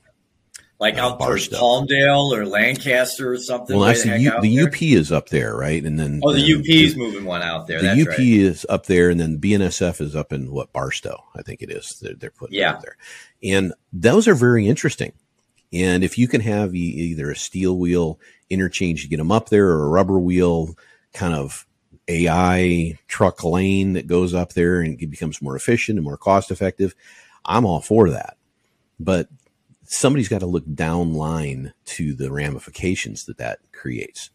like 0.79 0.95
uh, 0.95 1.07
out 1.07 1.19
towards 1.19 1.49
Palmdale 1.49 2.35
or 2.35 2.45
Lancaster 2.45 3.31
or 3.31 3.37
something. 3.37 3.77
Well, 3.77 3.87
I 3.87 3.93
see 3.93 4.15
U, 4.17 4.31
the 4.41 4.55
there. 4.57 4.67
UP 4.67 4.81
is 4.81 5.11
up 5.11 5.29
there, 5.29 5.55
right? 5.55 5.83
And 5.83 5.99
then 5.99 6.21
oh, 6.23 6.33
the 6.33 6.53
UP 6.53 6.65
is 6.67 6.95
moving 6.95 7.25
one 7.25 7.41
out 7.41 7.67
there. 7.67 7.81
The 7.81 8.01
UP 8.01 8.07
right. 8.07 8.19
is 8.19 8.65
up 8.69 8.85
there, 8.85 9.09
and 9.09 9.19
then 9.19 9.39
BNSF 9.39 10.01
is 10.01 10.15
up 10.15 10.33
in 10.33 10.51
what 10.51 10.73
Barstow, 10.73 11.23
I 11.35 11.41
think 11.41 11.61
it 11.61 11.69
is. 11.69 11.99
They're, 12.01 12.15
they're 12.15 12.31
putting 12.31 12.57
yeah. 12.57 12.79
there, 12.81 12.97
and 13.43 13.73
those 13.93 14.27
are 14.27 14.35
very 14.35 14.67
interesting. 14.67 15.13
And 15.73 16.03
if 16.03 16.17
you 16.17 16.27
can 16.27 16.41
have 16.41 16.75
either 16.75 17.31
a 17.31 17.35
steel 17.35 17.77
wheel 17.77 18.19
interchange 18.49 19.01
to 19.03 19.09
get 19.09 19.17
them 19.17 19.31
up 19.31 19.49
there, 19.49 19.67
or 19.67 19.83
a 19.83 19.89
rubber 19.89 20.19
wheel 20.19 20.75
kind 21.13 21.33
of 21.33 21.65
AI 22.07 22.97
truck 23.07 23.43
lane 23.43 23.93
that 23.93 24.07
goes 24.07 24.33
up 24.33 24.53
there 24.53 24.81
and 24.81 24.97
becomes 24.97 25.41
more 25.41 25.55
efficient 25.55 25.97
and 25.97 26.05
more 26.05 26.17
cost 26.17 26.51
effective, 26.51 26.93
I'm 27.43 27.65
all 27.65 27.81
for 27.81 28.09
that. 28.11 28.37
But 28.99 29.29
somebody's 29.87 30.29
got 30.29 30.39
to 30.39 30.45
look 30.45 30.65
down 30.73 31.13
line 31.13 31.73
to 31.85 32.13
the 32.13 32.31
ramifications 32.31 33.25
that 33.25 33.37
that 33.37 33.59
creates. 33.71 34.29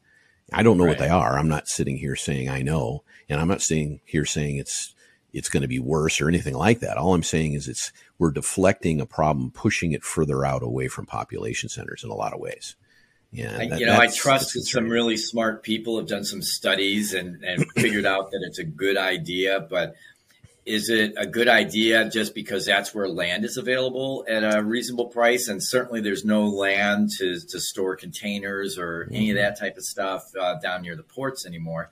I 0.53 0.63
don't 0.63 0.79
know 0.79 0.85
right. 0.85 0.91
what 0.91 0.99
they 0.99 1.09
are. 1.09 1.39
I'm 1.39 1.49
not 1.49 1.69
sitting 1.69 1.97
here 1.97 2.17
saying 2.17 2.49
I 2.49 2.63
know, 2.63 3.05
and 3.29 3.41
I'm 3.41 3.49
not 3.49 3.63
sitting 3.63 4.01
here 4.05 4.25
saying 4.25 4.57
it's 4.57 4.95
it's 5.33 5.49
going 5.49 5.63
to 5.63 5.69
be 5.69 5.79
worse 5.79 6.21
or 6.21 6.29
anything 6.29 6.55
like 6.55 6.81
that. 6.81 6.97
All 6.97 7.15
I'm 7.15 7.23
saying 7.23 7.55
is 7.55 7.69
it's 7.69 7.93
we're 8.19 8.33
deflecting 8.33 9.01
a 9.01 9.07
problem, 9.07 9.51
pushing 9.51 9.93
it 9.93 10.05
further 10.05 10.45
out 10.45 10.63
away 10.63 10.89
from 10.89 11.07
population 11.07 11.69
centers 11.69 12.03
in 12.03 12.11
a 12.11 12.15
lot 12.15 12.33
of 12.33 12.41
ways. 12.41 12.77
Yeah, 13.33 13.57
I, 13.57 13.63
you 13.77 13.87
know, 13.87 13.97
I 13.97 14.09
trust 14.09 14.55
that 14.55 14.63
some 14.63 14.89
really 14.89 15.17
smart 15.17 15.63
people 15.63 15.99
have 15.99 16.09
done 16.09 16.25
some 16.25 16.43
studies 16.43 17.15
and, 17.15 17.45
and 17.45 17.65
figured 17.77 18.05
out 18.05 18.33
that 18.33 18.43
it's 18.45 18.59
a 18.59 18.65
good 18.65 18.97
idea. 18.97 19.61
But 19.61 19.95
is 20.67 20.91
it 20.91 21.15
a 21.17 21.27
good 21.27 21.49
idea 21.49 22.09
just 22.09 22.35
because 22.35 22.67
that's 22.67 22.95
where 22.95 23.09
land 23.09 23.45
is 23.45 23.57
available 23.57 24.25
at 24.29 24.43
a 24.43 24.63
reasonable 24.63 25.07
price? 25.07 25.49
And 25.49 25.63
certainly, 25.63 26.01
there's 26.01 26.25
no 26.25 26.47
land 26.47 27.11
to 27.19 27.41
to 27.41 27.61
store 27.61 27.97
containers 27.97 28.79
or 28.79 29.05
mm-hmm. 29.05 29.15
any 29.15 29.31
of 29.31 29.37
that 29.37 29.59
type 29.59 29.77
of 29.77 29.85
stuff 29.85 30.25
uh, 30.39 30.59
down 30.61 30.83
near 30.83 30.97
the 30.97 31.03
ports 31.03 31.47
anymore. 31.47 31.91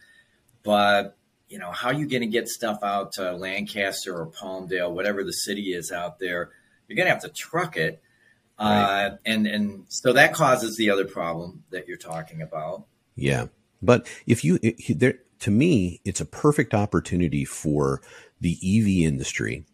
But 0.63 1.17
you 1.49 1.59
know, 1.59 1.71
how 1.71 1.89
are 1.89 1.95
you 1.95 2.07
going 2.07 2.21
to 2.21 2.29
get 2.29 2.49
stuff 2.49 2.81
out 2.83 3.13
to 3.13 3.33
Lancaster 3.33 4.15
or 4.15 4.27
Palmdale, 4.27 4.93
whatever 4.93 5.25
the 5.25 5.33
city 5.33 5.73
is 5.73 5.91
out 5.91 6.19
there? 6.19 6.51
You're 6.87 6.97
going 6.97 7.07
to 7.07 7.13
have 7.13 7.23
to 7.23 7.31
truck 7.31 7.77
it. 7.77 8.03
Right. 8.61 9.07
Uh, 9.07 9.17
and 9.25 9.47
and 9.47 9.85
so 9.89 10.13
that 10.13 10.35
causes 10.35 10.77
the 10.77 10.91
other 10.91 11.05
problem 11.05 11.65
that 11.71 11.89
you're 11.89 11.97
talking 11.97 12.43
about. 12.43 12.85
Yeah, 13.15 13.47
but 13.81 14.09
if 14.27 14.45
you 14.45 14.59
it, 14.63 14.99
there, 14.99 15.15
to 15.41 15.51
me, 15.51 16.01
it's 16.05 16.21
a 16.21 16.25
perfect 16.25 16.75
opportunity 16.75 17.45
for 17.45 18.03
the 18.40 18.59
EV 18.62 19.07
industry 19.07 19.64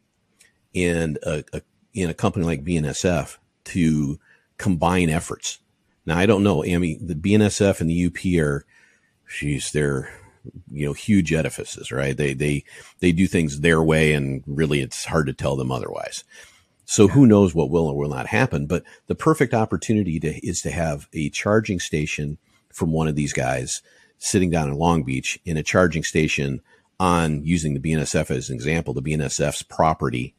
and 0.75 1.19
a, 1.23 1.45
a 1.53 1.63
in 1.93 2.11
a 2.11 2.15
company 2.15 2.45
like 2.45 2.65
BNSF 2.65 3.37
to 3.65 4.19
combine 4.59 5.11
efforts. 5.11 5.59
Now, 6.07 6.19
I 6.19 6.27
don't 6.27 6.43
know. 6.43 6.65
Amy, 6.65 6.99
the 7.01 7.15
BNSF 7.15 7.81
and 7.81 7.89
the 7.89 8.07
UP 8.07 8.45
are, 8.45 8.67
she's 9.27 9.73
they're 9.73 10.13
you 10.71 10.87
know 10.87 10.93
huge 10.93 11.33
edifices, 11.33 11.91
right? 11.91 12.17
They 12.17 12.35
they 12.35 12.65
they 13.01 13.13
do 13.13 13.27
things 13.27 13.61
their 13.61 13.83
way, 13.83 14.13
and 14.13 14.43
really, 14.47 14.81
it's 14.81 15.07
hard 15.07 15.27
to 15.27 15.33
tell 15.33 15.57
them 15.57 15.73
otherwise. 15.73 16.25
So 16.85 17.09
who 17.09 17.27
knows 17.27 17.55
what 17.55 17.71
will 17.71 17.89
or 17.89 17.97
will 17.97 18.11
not 18.11 18.27
happen? 18.27 18.67
But 18.67 18.85
the 19.07 19.15
perfect 19.15 19.55
opportunity 19.55 20.21
to, 20.21 20.47
is 20.47 20.61
to 20.63 20.71
have 20.71 21.09
a 21.15 21.31
charging 21.31 21.81
station 21.81 22.37
from 22.71 22.93
one 22.93 23.09
of 23.09 23.15
these 23.15 23.33
guys 23.33 23.81
sitting 24.19 24.51
down 24.51 24.69
in 24.69 24.77
Long 24.77 25.03
Beach 25.03 25.39
in 25.47 25.57
a 25.57 25.63
charging 25.63 26.05
station 26.05 26.61
on 27.01 27.45
using 27.45 27.75
the 27.75 27.81
BNSF 27.81 28.31
as 28.31 28.49
an 28.49 28.55
example, 28.55 28.95
the 28.95 29.03
BNSF's 29.03 29.63
property 29.63 30.35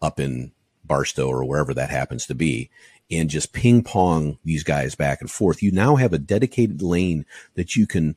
up 0.00 0.18
in 0.18 0.52
Barstow 0.84 1.28
or 1.28 1.44
wherever 1.44 1.74
that 1.74 1.90
happens 1.90 2.26
to 2.26 2.34
be, 2.34 2.70
and 3.10 3.28
just 3.28 3.52
ping 3.52 3.82
pong 3.82 4.38
these 4.44 4.64
guys 4.64 4.94
back 4.94 5.20
and 5.20 5.30
forth. 5.30 5.62
You 5.62 5.72
now 5.72 5.96
have 5.96 6.12
a 6.12 6.18
dedicated 6.18 6.82
lane 6.82 7.26
that 7.54 7.76
you 7.76 7.86
can 7.86 8.16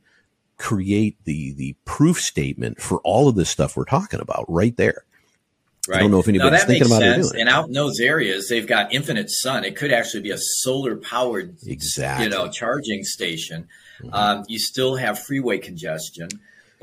create 0.58 1.18
the 1.26 1.54
the 1.54 1.76
proof 1.84 2.22
statement 2.22 2.80
for 2.80 3.00
all 3.04 3.28
of 3.28 3.36
this 3.36 3.50
stuff 3.50 3.76
we're 3.76 3.86
talking 3.86 4.22
about 4.22 4.46
right 4.48 4.78
there. 4.78 5.04
Right. 5.88 5.98
I 5.98 6.00
don't 6.00 6.12
know 6.12 6.20
if 6.20 6.30
anybody's 6.30 6.64
thinking 6.64 6.88
about 6.88 7.02
sense. 7.02 7.34
it. 7.34 7.42
And 7.42 7.50
out 7.50 7.68
in 7.68 7.74
those 7.74 8.00
areas, 8.00 8.48
they've 8.48 8.66
got 8.66 8.94
infinite 8.94 9.30
sun. 9.30 9.66
It 9.66 9.76
could 9.76 9.92
actually 9.92 10.22
be 10.22 10.32
a 10.32 10.38
solar 10.38 10.96
powered, 10.96 11.58
exactly. 11.66 12.26
you 12.26 12.32
know, 12.32 12.50
charging 12.50 13.04
station. 13.04 13.68
Mm-hmm. 14.00 14.14
Um, 14.14 14.46
you 14.48 14.60
still 14.60 14.96
have 14.96 15.20
freeway 15.20 15.58
congestion, 15.58 16.30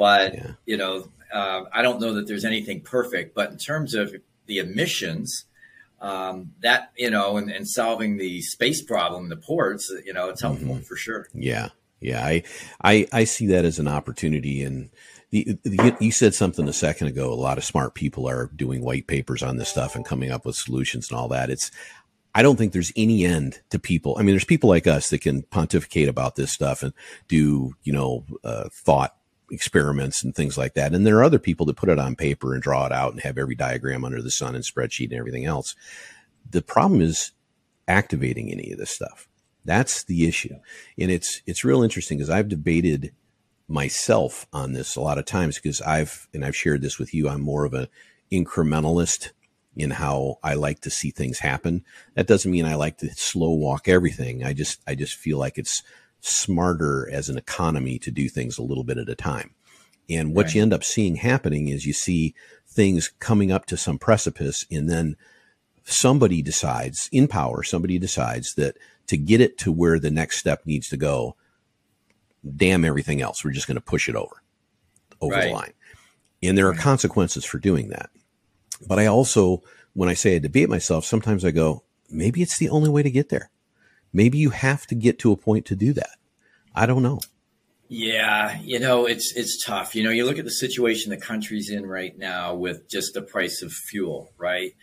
but 0.00 0.34
yeah. 0.34 0.52
you 0.64 0.78
know, 0.78 1.10
uh, 1.30 1.64
I 1.70 1.82
don't 1.82 2.00
know 2.00 2.14
that 2.14 2.26
there's 2.26 2.46
anything 2.46 2.80
perfect. 2.80 3.34
But 3.34 3.50
in 3.50 3.58
terms 3.58 3.92
of 3.92 4.14
the 4.46 4.58
emissions, 4.58 5.44
um, 6.00 6.52
that 6.62 6.90
you 6.96 7.10
know, 7.10 7.36
and, 7.36 7.50
and, 7.50 7.68
solving 7.68 8.16
the 8.16 8.40
space 8.40 8.80
problem, 8.80 9.28
the 9.28 9.36
ports, 9.36 9.92
you 10.06 10.14
know, 10.14 10.30
it's 10.30 10.40
helpful 10.40 10.68
mm-hmm. 10.68 10.84
for 10.84 10.96
sure. 10.96 11.28
Yeah, 11.34 11.68
yeah, 12.00 12.24
I, 12.24 12.44
I, 12.82 13.06
I 13.12 13.24
see 13.24 13.48
that 13.48 13.66
as 13.66 13.78
an 13.78 13.88
opportunity. 13.88 14.62
And 14.62 14.88
the, 15.28 15.58
the, 15.64 15.94
you 16.00 16.12
said 16.12 16.34
something 16.34 16.66
a 16.66 16.72
second 16.72 17.08
ago. 17.08 17.30
A 17.30 17.34
lot 17.34 17.58
of 17.58 17.64
smart 17.64 17.92
people 17.94 18.26
are 18.26 18.50
doing 18.56 18.80
white 18.80 19.06
papers 19.06 19.42
on 19.42 19.58
this 19.58 19.68
stuff 19.68 19.94
and 19.94 20.02
coming 20.06 20.30
up 20.30 20.46
with 20.46 20.56
solutions 20.56 21.10
and 21.10 21.18
all 21.18 21.28
that. 21.28 21.50
It's, 21.50 21.70
I 22.34 22.40
don't 22.40 22.56
think 22.56 22.72
there's 22.72 22.92
any 22.96 23.26
end 23.26 23.60
to 23.68 23.78
people. 23.78 24.16
I 24.18 24.22
mean, 24.22 24.32
there's 24.32 24.46
people 24.46 24.70
like 24.70 24.86
us 24.86 25.10
that 25.10 25.20
can 25.20 25.42
pontificate 25.42 26.08
about 26.08 26.36
this 26.36 26.50
stuff 26.50 26.82
and 26.82 26.94
do, 27.28 27.74
you 27.82 27.92
know, 27.92 28.24
uh, 28.42 28.70
thought 28.72 29.14
experiments 29.50 30.22
and 30.22 30.34
things 30.34 30.56
like 30.56 30.74
that. 30.74 30.94
And 30.94 31.06
there 31.06 31.18
are 31.18 31.24
other 31.24 31.38
people 31.38 31.66
that 31.66 31.76
put 31.76 31.88
it 31.88 31.98
on 31.98 32.16
paper 32.16 32.54
and 32.54 32.62
draw 32.62 32.86
it 32.86 32.92
out 32.92 33.12
and 33.12 33.20
have 33.20 33.38
every 33.38 33.54
diagram 33.54 34.04
under 34.04 34.22
the 34.22 34.30
sun 34.30 34.54
and 34.54 34.64
spreadsheet 34.64 35.10
and 35.10 35.18
everything 35.18 35.44
else. 35.44 35.74
The 36.48 36.62
problem 36.62 37.00
is 37.00 37.32
activating 37.88 38.50
any 38.50 38.72
of 38.72 38.78
this 38.78 38.90
stuff. 38.90 39.28
That's 39.64 40.04
the 40.04 40.26
issue. 40.26 40.56
And 40.98 41.10
it's 41.10 41.42
it's 41.46 41.64
real 41.64 41.82
interesting 41.82 42.18
because 42.18 42.30
I've 42.30 42.48
debated 42.48 43.12
myself 43.68 44.46
on 44.52 44.72
this 44.72 44.96
a 44.96 45.00
lot 45.00 45.18
of 45.18 45.24
times 45.24 45.56
because 45.56 45.80
I've 45.82 46.28
and 46.34 46.44
I've 46.44 46.56
shared 46.56 46.82
this 46.82 46.98
with 46.98 47.14
you. 47.14 47.28
I'm 47.28 47.40
more 47.40 47.64
of 47.64 47.74
an 47.74 47.88
incrementalist 48.32 49.30
in 49.76 49.90
how 49.90 50.38
I 50.42 50.54
like 50.54 50.80
to 50.80 50.90
see 50.90 51.10
things 51.10 51.38
happen. 51.38 51.84
That 52.14 52.26
doesn't 52.26 52.50
mean 52.50 52.66
I 52.66 52.74
like 52.74 52.98
to 52.98 53.10
slow 53.10 53.50
walk 53.50 53.88
everything. 53.88 54.44
I 54.44 54.52
just 54.52 54.80
I 54.86 54.94
just 54.94 55.14
feel 55.14 55.38
like 55.38 55.58
it's 55.58 55.82
smarter 56.20 57.08
as 57.10 57.28
an 57.28 57.38
economy 57.38 57.98
to 58.00 58.10
do 58.10 58.28
things 58.28 58.58
a 58.58 58.62
little 58.62 58.84
bit 58.84 58.98
at 58.98 59.08
a 59.08 59.14
time. 59.14 59.54
And 60.08 60.34
what 60.34 60.46
right. 60.46 60.54
you 60.54 60.62
end 60.62 60.72
up 60.72 60.84
seeing 60.84 61.16
happening 61.16 61.68
is 61.68 61.86
you 61.86 61.92
see 61.92 62.34
things 62.66 63.12
coming 63.18 63.52
up 63.52 63.66
to 63.66 63.76
some 63.76 63.98
precipice 63.98 64.66
and 64.70 64.88
then 64.88 65.16
somebody 65.84 66.42
decides 66.42 67.08
in 67.12 67.28
power, 67.28 67.62
somebody 67.62 67.98
decides 67.98 68.54
that 68.54 68.76
to 69.06 69.16
get 69.16 69.40
it 69.40 69.58
to 69.58 69.72
where 69.72 69.98
the 69.98 70.10
next 70.10 70.38
step 70.38 70.62
needs 70.66 70.88
to 70.88 70.96
go, 70.96 71.36
damn 72.56 72.84
everything 72.84 73.20
else. 73.20 73.44
We're 73.44 73.50
just 73.50 73.66
going 73.66 73.76
to 73.76 73.80
push 73.80 74.08
it 74.08 74.14
over, 74.14 74.42
over 75.20 75.34
right. 75.34 75.48
the 75.48 75.52
line. 75.52 75.72
And 76.42 76.56
there 76.56 76.68
are 76.68 76.74
consequences 76.74 77.44
for 77.44 77.58
doing 77.58 77.88
that. 77.88 78.10
But 78.86 78.98
I 78.98 79.06
also, 79.06 79.62
when 79.92 80.08
I 80.08 80.14
say 80.14 80.36
I 80.36 80.38
debate 80.38 80.68
myself, 80.68 81.04
sometimes 81.04 81.44
I 81.44 81.50
go, 81.50 81.82
maybe 82.08 82.40
it's 82.40 82.58
the 82.58 82.70
only 82.70 82.88
way 82.88 83.02
to 83.02 83.10
get 83.10 83.28
there. 83.28 83.50
Maybe 84.12 84.38
you 84.38 84.50
have 84.50 84.86
to 84.88 84.94
get 84.94 85.18
to 85.20 85.32
a 85.32 85.36
point 85.36 85.66
to 85.66 85.76
do 85.76 85.92
that. 85.92 86.16
I 86.74 86.86
don't 86.86 87.02
know. 87.02 87.20
Yeah, 87.88 88.60
you 88.60 88.78
know, 88.78 89.06
it's 89.06 89.32
it's 89.34 89.64
tough. 89.64 89.96
You 89.96 90.04
know, 90.04 90.10
you 90.10 90.24
look 90.24 90.38
at 90.38 90.44
the 90.44 90.50
situation 90.50 91.10
the 91.10 91.16
country's 91.16 91.70
in 91.70 91.86
right 91.86 92.16
now 92.16 92.54
with 92.54 92.88
just 92.88 93.14
the 93.14 93.22
price 93.22 93.62
of 93.62 93.72
fuel, 93.72 94.30
right? 94.38 94.74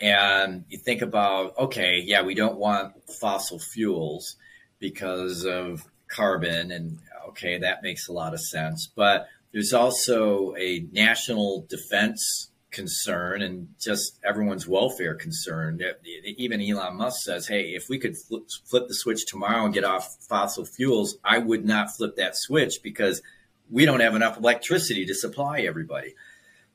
and 0.00 0.64
you 0.68 0.78
think 0.78 1.02
about 1.02 1.56
okay 1.58 2.02
yeah 2.04 2.22
we 2.22 2.34
don't 2.34 2.56
want 2.56 2.94
fossil 3.20 3.58
fuels 3.58 4.36
because 4.78 5.44
of 5.44 5.84
carbon 6.08 6.70
and 6.70 6.98
okay 7.28 7.58
that 7.58 7.82
makes 7.82 8.08
a 8.08 8.12
lot 8.12 8.32
of 8.32 8.40
sense 8.40 8.90
but 8.96 9.26
there's 9.52 9.72
also 9.72 10.54
a 10.56 10.86
national 10.92 11.66
defense 11.68 12.49
concern 12.70 13.42
and 13.42 13.68
just 13.80 14.18
everyone's 14.24 14.66
welfare 14.66 15.14
concern 15.14 15.80
even 16.24 16.60
elon 16.60 16.96
musk 16.96 17.22
says 17.22 17.48
hey 17.48 17.70
if 17.74 17.88
we 17.88 17.98
could 17.98 18.16
flip, 18.16 18.86
the 18.86 18.94
switch 18.94 19.26
tomorrow 19.26 19.64
and 19.64 19.74
get 19.74 19.84
off 19.84 20.16
fossil 20.28 20.64
fuels 20.64 21.16
i 21.24 21.36
would 21.36 21.64
not 21.64 21.90
flip 21.90 22.14
that 22.16 22.36
switch 22.36 22.80
because 22.82 23.22
we 23.70 23.84
don't 23.84 24.00
have 24.00 24.14
enough 24.14 24.36
electricity 24.36 25.04
to 25.04 25.14
supply 25.14 25.60
everybody 25.60 26.14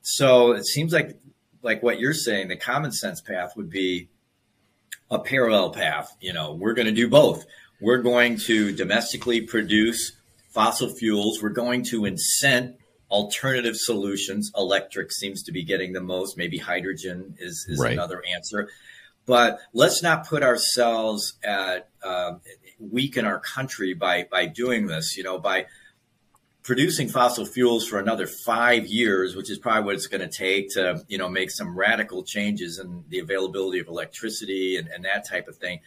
so 0.02 0.52
it 0.52 0.66
seems 0.66 0.92
like 0.92 1.18
like 1.66 1.82
what 1.82 1.98
you're 1.98 2.14
saying, 2.14 2.48
the 2.48 2.56
common 2.56 2.92
sense 2.92 3.20
path 3.20 3.56
would 3.56 3.68
be 3.68 4.08
a 5.10 5.18
parallel 5.18 5.70
path. 5.70 6.16
You 6.20 6.32
know, 6.32 6.54
we're 6.54 6.74
going 6.74 6.86
to 6.86 6.92
do 6.92 7.10
both. 7.10 7.44
We're 7.80 8.02
going 8.02 8.38
to 8.46 8.74
domestically 8.74 9.42
produce 9.42 10.12
fossil 10.50 10.88
fuels. 10.88 11.42
We're 11.42 11.50
going 11.50 11.84
to 11.86 12.02
incent 12.06 12.76
alternative 13.10 13.76
solutions. 13.76 14.50
Electric 14.56 15.12
seems 15.12 15.42
to 15.44 15.52
be 15.52 15.64
getting 15.64 15.92
the 15.92 16.00
most. 16.00 16.36
Maybe 16.36 16.58
hydrogen 16.58 17.36
is, 17.38 17.66
is 17.68 17.78
right. 17.78 17.92
another 17.92 18.22
answer. 18.34 18.68
But 19.26 19.58
let's 19.72 20.02
not 20.02 20.26
put 20.26 20.42
ourselves 20.42 21.34
at 21.42 21.88
uh, 22.02 22.34
weaken 22.78 23.24
our 23.24 23.40
country 23.40 23.92
by 23.92 24.28
by 24.30 24.46
doing 24.46 24.86
this. 24.86 25.16
You 25.16 25.24
know, 25.24 25.38
by 25.38 25.66
producing 26.66 27.08
fossil 27.08 27.46
fuels 27.46 27.86
for 27.86 28.00
another 28.00 28.26
five 28.26 28.88
years, 28.88 29.36
which 29.36 29.48
is 29.48 29.56
probably 29.56 29.84
what 29.84 29.94
it's 29.94 30.08
going 30.08 30.20
to 30.20 30.28
take 30.28 30.68
to, 30.70 31.00
you 31.06 31.16
know, 31.16 31.28
make 31.28 31.48
some 31.48 31.78
radical 31.78 32.24
changes 32.24 32.80
in 32.80 33.04
the 33.08 33.20
availability 33.20 33.78
of 33.78 33.86
electricity 33.86 34.76
and, 34.76 34.88
and 34.88 35.04
that 35.04 35.24
type 35.28 35.46
of 35.46 35.56
thing. 35.56 35.78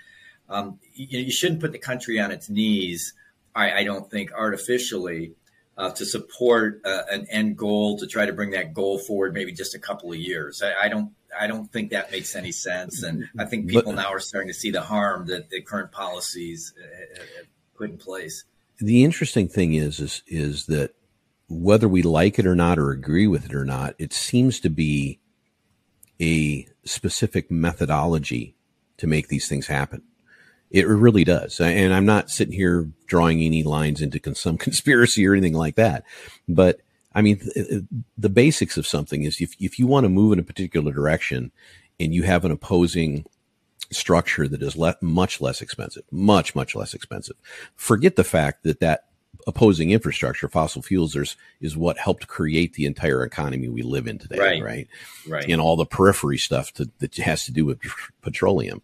Um, 0.48 0.80
you, 0.94 1.20
you, 1.20 1.32
shouldn't 1.32 1.60
put 1.60 1.74
the 1.74 1.80
country 1.80 2.18
on 2.18 2.32
its 2.32 2.50
knees, 2.50 3.14
I, 3.54 3.80
I 3.80 3.84
don't 3.84 4.10
think, 4.10 4.32
artificially 4.32 5.34
uh, 5.80 5.90
to 5.92 6.06
support 6.06 6.82
uh, 6.86 7.02
an 7.10 7.26
end 7.32 7.58
goal 7.58 7.98
to 7.98 8.06
try 8.06 8.28
to 8.28 8.34
bring 8.34 8.52
that 8.52 8.76
goal 8.76 9.00
forward 9.00 9.34
maybe 9.34 9.52
just 9.52 9.74
a 9.74 9.80
couple 9.80 10.12
of 10.12 10.18
years. 10.18 10.62
I, 10.62 10.86
I 10.86 10.90
don't. 10.90 11.12
I 11.40 11.46
don't 11.46 11.72
think 11.72 11.92
that 11.92 12.12
makes 12.12 12.36
any 12.36 12.52
sense, 12.52 13.04
and 13.04 13.30
I 13.38 13.46
think 13.46 13.70
people 13.70 13.94
but, 13.94 14.02
now 14.02 14.10
are 14.10 14.20
starting 14.20 14.48
to 14.48 14.54
see 14.54 14.72
the 14.72 14.82
harm 14.82 15.28
that 15.28 15.52
the 15.52 15.62
current 15.62 15.92
policies 15.92 16.74
uh, 16.76 17.24
put 17.76 17.92
in 17.92 17.98
place 17.98 18.46
the 18.80 19.04
interesting 19.04 19.48
thing 19.48 19.74
is, 19.74 20.00
is, 20.00 20.24
is 20.28 20.66
that 20.68 20.96
whether 21.48 21.88
we 21.88 22.02
like 22.02 22.40
it 22.40 22.46
or 22.46 22.56
not, 22.56 22.80
or 22.80 22.92
agree 22.92 23.28
with 23.28 23.46
it 23.46 23.54
or 23.54 23.66
not, 23.66 23.96
it 23.98 24.14
seems 24.14 24.60
to 24.62 24.70
be 24.70 25.20
a 26.22 26.68
specific 26.86 27.52
methodology 27.52 28.56
to 28.98 29.08
make 29.08 29.28
these 29.28 29.48
things 29.48 29.68
happen. 29.68 30.04
It 30.72 30.88
really 30.88 31.24
does. 31.24 31.60
And 31.60 31.94
I'm 31.94 32.06
not 32.06 32.30
sitting 32.30 32.54
here 32.54 32.88
drawing 33.08 33.42
any 33.42 33.64
lines 33.64 34.02
into 34.02 34.36
some 34.36 34.58
conspiracy 34.60 35.26
or 35.28 35.34
anything 35.34 35.56
like 35.56 35.76
that. 35.76 36.04
But 36.48 36.82
I 37.14 37.22
mean, 37.22 37.88
the 38.18 38.30
basics 38.30 38.78
of 38.78 38.86
something 38.86 39.24
is 39.24 39.42
if, 39.42 39.56
if 39.60 39.80
you 39.80 39.88
want 39.88 40.06
to 40.06 40.10
move 40.10 40.34
in 40.34 40.40
a 40.40 40.44
particular 40.44 40.92
direction 40.92 41.52
and 42.00 42.14
you 42.14 42.24
have 42.24 42.46
an 42.46 42.52
opposing 42.52 43.26
structure 43.92 44.48
that 44.48 44.62
is 44.62 44.76
le- 44.76 44.98
much 45.02 45.42
less 45.42 45.62
expensive, 45.62 46.04
much, 46.12 46.54
much 46.56 46.76
less 46.76 46.94
expensive, 46.94 47.36
forget 47.76 48.16
the 48.16 48.24
fact 48.24 48.64
that 48.64 48.80
that 48.80 49.06
opposing 49.48 49.90
infrastructure, 49.90 50.48
fossil 50.48 50.82
fuels, 50.82 51.16
is, 51.16 51.36
is 51.62 51.76
what 51.76 51.98
helped 51.98 52.28
create 52.28 52.74
the 52.74 52.86
entire 52.86 53.24
economy 53.24 53.68
we 53.68 53.82
live 53.82 54.08
in 54.08 54.20
today, 54.20 54.38
right? 54.38 54.64
Right. 54.64 54.88
right. 55.28 55.50
And 55.50 55.60
all 55.60 55.76
the 55.76 55.86
periphery 55.86 56.38
stuff 56.38 56.72
to, 56.74 56.90
that 57.00 57.16
has 57.18 57.46
to 57.46 57.52
do 57.52 57.66
with 57.66 57.80
petroleum. 58.22 58.82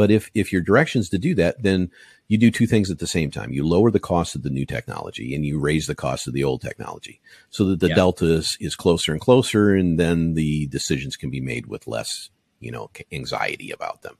But 0.00 0.10
if, 0.10 0.30
if 0.32 0.50
your 0.50 0.62
direction 0.62 1.02
is 1.02 1.10
to 1.10 1.18
do 1.18 1.34
that, 1.34 1.62
then 1.62 1.90
you 2.26 2.38
do 2.38 2.50
two 2.50 2.66
things 2.66 2.90
at 2.90 3.00
the 3.00 3.06
same 3.06 3.30
time. 3.30 3.52
You 3.52 3.68
lower 3.68 3.90
the 3.90 4.00
cost 4.00 4.34
of 4.34 4.42
the 4.42 4.48
new 4.48 4.64
technology 4.64 5.34
and 5.34 5.44
you 5.44 5.60
raise 5.60 5.86
the 5.86 5.94
cost 5.94 6.26
of 6.26 6.32
the 6.32 6.42
old 6.42 6.62
technology 6.62 7.20
so 7.50 7.66
that 7.66 7.80
the 7.80 7.88
yeah. 7.88 7.96
delta 7.96 8.24
is, 8.24 8.56
is 8.62 8.74
closer 8.74 9.12
and 9.12 9.20
closer. 9.20 9.74
And 9.74 10.00
then 10.00 10.32
the 10.32 10.68
decisions 10.68 11.18
can 11.18 11.28
be 11.28 11.42
made 11.42 11.66
with 11.66 11.86
less, 11.86 12.30
you 12.60 12.70
know, 12.70 12.90
anxiety 13.12 13.72
about 13.72 14.00
them. 14.00 14.16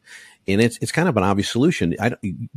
And 0.46 0.60
it's, 0.60 0.76
it's 0.82 0.92
kind 0.92 1.08
of 1.08 1.16
an 1.16 1.24
obvious 1.24 1.48
solution. 1.48 1.96
I, 1.98 2.14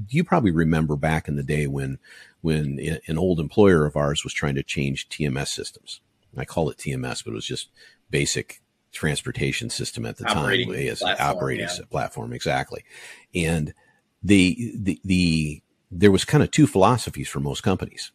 you 0.10 0.26
probably 0.26 0.52
remember 0.52 0.98
back 0.98 1.30
in 1.30 1.38
the 1.38 1.44
day 1.44 1.66
when, 1.66 2.00
when 2.42 2.78
an 3.08 3.18
old 3.18 3.40
employer 3.40 3.86
of 3.86 3.96
ours 3.96 4.26
was 4.26 4.34
trying 4.34 4.56
to 4.56 4.64
change 4.64 5.08
TMS 5.08 5.48
systems. 5.48 6.02
I 6.36 6.44
call 6.44 6.70
it 6.70 6.78
TMS, 6.78 7.24
but 7.24 7.32
it 7.32 7.36
was 7.36 7.48
just 7.48 7.70
basic 8.10 8.63
transportation 8.94 9.70
system 9.70 10.06
at 10.06 10.18
the 10.18 10.26
operating 10.26 10.72
time 10.72 10.88
as 10.88 11.02
an 11.02 11.16
operating 11.20 11.68
yeah. 11.68 11.86
platform. 11.90 12.32
Exactly. 12.32 12.84
And 13.36 13.74
the, 14.22 14.74
the, 14.76 15.02
the, 15.04 15.64
there 15.92 16.12
was 16.12 16.24
kind 16.24 16.44
of 16.44 16.52
two 16.52 16.68
philosophies 16.68 17.28
for 17.28 17.40
most 17.40 17.62
companies. 17.62 18.12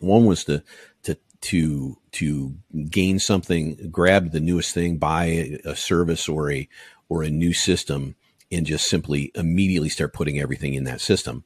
One 0.00 0.24
was 0.24 0.44
to, 0.44 0.64
to, 1.04 1.16
to, 1.42 1.98
to 2.12 2.54
gain 2.90 3.18
something, 3.18 3.88
grab 3.90 4.32
the 4.32 4.40
newest 4.40 4.74
thing, 4.74 4.98
buy 4.98 5.58
a 5.64 5.76
service 5.76 6.28
or 6.28 6.50
a, 6.50 6.68
or 7.08 7.22
a 7.22 7.30
new 7.30 7.52
system 7.52 8.16
and 8.50 8.66
just 8.66 8.88
simply 8.88 9.30
immediately 9.34 9.88
start 9.88 10.12
putting 10.12 10.40
everything 10.40 10.74
in 10.74 10.84
that 10.84 11.00
system 11.00 11.44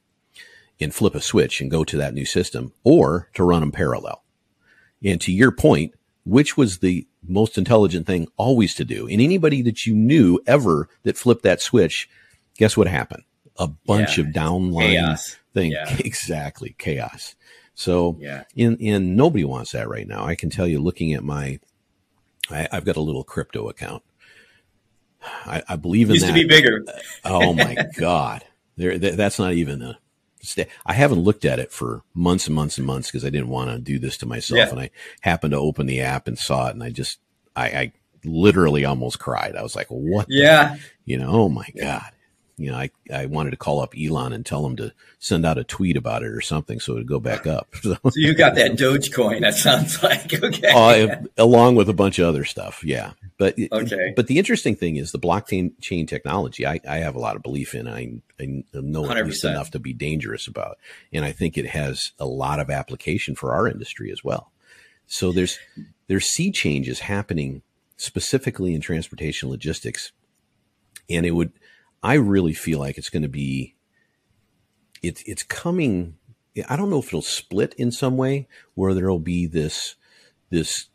and 0.81 0.95
flip 0.95 1.15
a 1.15 1.21
switch 1.21 1.61
and 1.61 1.71
go 1.71 1.85
to 1.85 1.97
that 1.97 2.15
new 2.15 2.25
system 2.25 2.73
or 2.85 3.29
to 3.35 3.45
run 3.45 3.61
them 3.61 3.73
parallel. 3.73 4.23
And 5.05 5.21
to 5.21 5.33
your 5.33 5.51
point, 5.51 5.95
which 6.25 6.57
was 6.57 6.79
the 6.79 7.07
most 7.27 7.57
intelligent 7.59 8.07
thing 8.07 8.29
always 8.37 8.75
to 8.75 8.85
do? 8.85 9.09
And 9.09 9.21
anybody 9.21 9.63
that 9.63 9.87
you 9.87 9.95
knew 9.95 10.41
ever 10.47 10.89
that 11.03 11.17
flipped 11.17 11.43
that 11.43 11.61
switch, 11.61 12.09
guess 12.57 12.77
what 12.77 12.89
happened? 12.89 13.25
a 13.57 13.69
bunch 13.69 14.19
yeah. 14.19 14.25
of 14.25 14.31
downline 14.33 15.37
thing, 15.55 15.73
Yeah. 15.73 15.97
Exactly. 15.99 16.75
Chaos. 16.79 17.35
So, 17.75 18.17
yeah. 18.21 18.45
in, 18.55 18.77
in 18.79 19.17
nobody 19.17 19.45
wants 19.45 19.73
that 19.73 19.89
right 19.89 20.07
now. 20.07 20.25
I 20.25 20.35
can 20.35 20.51
tell 20.51 20.67
you 20.67 20.81
looking 20.81 21.13
at 21.15 21.25
my, 21.25 21.59
I, 22.51 22.69
have 22.71 22.85
got 22.85 22.97
a 22.97 23.01
little 23.01 23.25
crypto 23.25 23.69
account. 23.69 24.03
I, 25.23 25.63
I 25.69 25.77
believe 25.77 26.09
in 26.09 26.15
Used 26.15 26.27
that. 26.27 26.29
to 26.29 26.35
be 26.35 26.47
bigger. 26.47 26.85
oh 27.25 27.55
my 27.55 27.77
God. 27.99 28.45
There, 28.77 28.99
that's 28.99 29.39
not 29.39 29.53
even 29.53 29.83
a, 29.83 29.99
I 30.85 30.93
haven't 30.93 31.21
looked 31.21 31.45
at 31.45 31.59
it 31.59 31.73
for 31.73 32.03
months 32.15 32.47
and 32.47 32.57
months 32.57 32.79
and 32.79 32.87
months 32.87 33.09
because 33.09 33.25
I 33.25 33.31
didn't 33.31 33.49
want 33.49 33.71
to 33.71 33.79
do 33.79 33.99
this 33.99 34.17
to 34.19 34.27
myself. 34.27 34.59
Yeah. 34.59 34.71
And 34.71 34.81
I 34.81 34.91
happened 35.21 35.53
to 35.53 35.59
open 35.59 35.87
the 35.87 36.01
app 36.01 36.27
and 36.27 36.39
saw 36.39 36.69
it 36.69 36.75
and 36.75 36.83
I 36.83 36.91
just, 36.91 37.19
I, 37.55 37.67
I 37.67 37.93
literally 38.25 38.85
almost 38.85 39.19
cried. 39.19 39.57
I 39.57 39.63
was 39.63 39.77
like, 39.77 39.89
what? 39.89 40.27
Yeah. 40.29 40.77
You 41.05 41.19
know, 41.19 41.31
oh 41.31 41.49
my 41.49 41.69
God 41.79 42.11
you 42.63 42.71
know, 42.71 42.79
I, 42.79 42.91
I 43.13 43.27
wanted 43.27 43.51
to 43.51 43.57
call 43.57 43.81
up 43.81 43.95
Elon 43.99 44.33
and 44.33 44.45
tell 44.45 44.65
him 44.65 44.77
to 44.77 44.93
send 45.19 45.45
out 45.45 45.59
a 45.59 45.65
tweet 45.65 45.97
about 45.97 46.23
it 46.23 46.31
or 46.31 46.41
something 46.41 46.81
so 46.81 46.93
it'd 46.93 47.07
go 47.07 47.21
back 47.21 47.47
up. 47.47 47.69
So, 47.83 47.97
so 48.05 48.13
you 48.15 48.35
got 48.35 48.55
that 48.55 48.73
Dogecoin. 48.73 49.41
That 49.41 49.55
sounds 49.55 50.03
like 50.05 50.33
okay. 50.33 50.71
Uh, 50.73 51.17
along 51.37 51.75
with 51.75 51.89
a 51.89 51.93
bunch 51.93 52.21
of 52.21 52.29
other 52.29 52.45
stuff, 52.45 52.85
yeah. 52.85 53.13
But 53.39 53.57
okay. 53.73 54.13
But 54.15 54.29
the 54.29 54.39
interesting 54.39 54.77
thing 54.77 54.97
is 54.97 55.11
the 55.11 55.19
blockchain 55.19 55.73
chain 55.81 56.07
technology. 56.07 56.65
I, 56.65 56.79
I 56.89 56.99
have 56.99 57.17
a 57.17 57.19
lot 57.19 57.35
of 57.35 57.43
belief 57.43 57.75
in. 57.75 57.89
I, 57.89 58.21
I 58.41 58.63
know 58.73 59.03
100%. 59.03 59.17
at 59.17 59.27
least 59.27 59.45
enough 59.45 59.73
to 59.73 59.81
be 59.81 59.93
dangerous 59.93 60.47
about, 60.47 60.79
and 61.13 61.25
I 61.25 61.33
think 61.33 61.59
it 61.59 61.67
has 61.67 62.13
a 62.21 62.27
lot 62.27 62.61
of 62.61 62.71
application 62.71 63.35
for 63.35 63.53
our 63.53 63.67
industry 63.67 64.13
as 64.13 64.23
well. 64.23 64.53
So 65.07 65.33
there's 65.33 65.59
there's 66.07 66.27
sea 66.27 66.53
changes 66.53 67.01
happening 67.01 67.63
specifically 67.97 68.75
in 68.75 68.81
transportation 68.81 69.49
logistics, 69.49 70.13
and 71.11 71.27
it 71.27 71.33
would 71.33 71.53
I 72.03 72.15
really 72.15 72.55
feel 72.55 72.79
like 72.79 72.99
it's 72.99 73.11
going 73.11 73.23
to 73.23 73.29
be 73.29 73.77
it's 75.03 75.23
it's 75.27 75.43
coming. 75.43 76.17
I 76.69 76.77
don't 76.77 76.91
know 76.91 76.99
if 76.99 77.09
it'll 77.09 77.23
split 77.23 77.75
in 77.75 77.91
some 77.91 78.17
way 78.17 78.49
where 78.75 78.95
there'll 78.95 79.19
be 79.19 79.47
this 79.47 79.97
this 80.51 80.87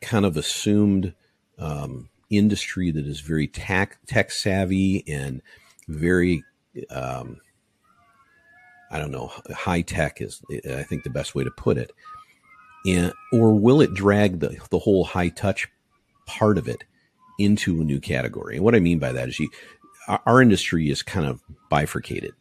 kind 0.00 0.24
of 0.24 0.36
assumed 0.36 1.14
um, 1.58 2.08
industry 2.30 2.90
that 2.90 3.06
is 3.06 3.20
very 3.20 3.46
tech 3.46 3.98
tech 4.06 4.30
savvy 4.30 5.04
and 5.08 5.42
very 5.88 6.42
um, 6.90 7.40
I 8.90 8.98
don't 8.98 9.10
know 9.10 9.32
high 9.50 9.82
tech 9.82 10.20
is 10.20 10.42
I 10.70 10.82
think 10.82 11.02
the 11.02 11.10
best 11.10 11.34
way 11.34 11.44
to 11.44 11.50
put 11.50 11.78
it. 11.78 11.90
And 12.86 13.12
or 13.32 13.52
will 13.52 13.80
it 13.80 13.94
drag 13.94 14.40
the 14.40 14.56
the 14.70 14.78
whole 14.78 15.04
high 15.04 15.28
touch 15.28 15.68
part 16.26 16.58
of 16.58 16.68
it 16.68 16.84
into 17.38 17.80
a 17.80 17.84
new 17.84 18.00
category? 18.00 18.56
And 18.56 18.64
what 18.64 18.74
I 18.74 18.80
mean 18.80 18.98
by 18.98 19.12
that 19.12 19.28
is 19.28 19.38
you 19.38 19.50
our 20.06 20.40
industry 20.40 20.90
is 20.90 21.02
kind 21.02 21.26
of 21.26 21.42
bifurcated. 21.68 22.34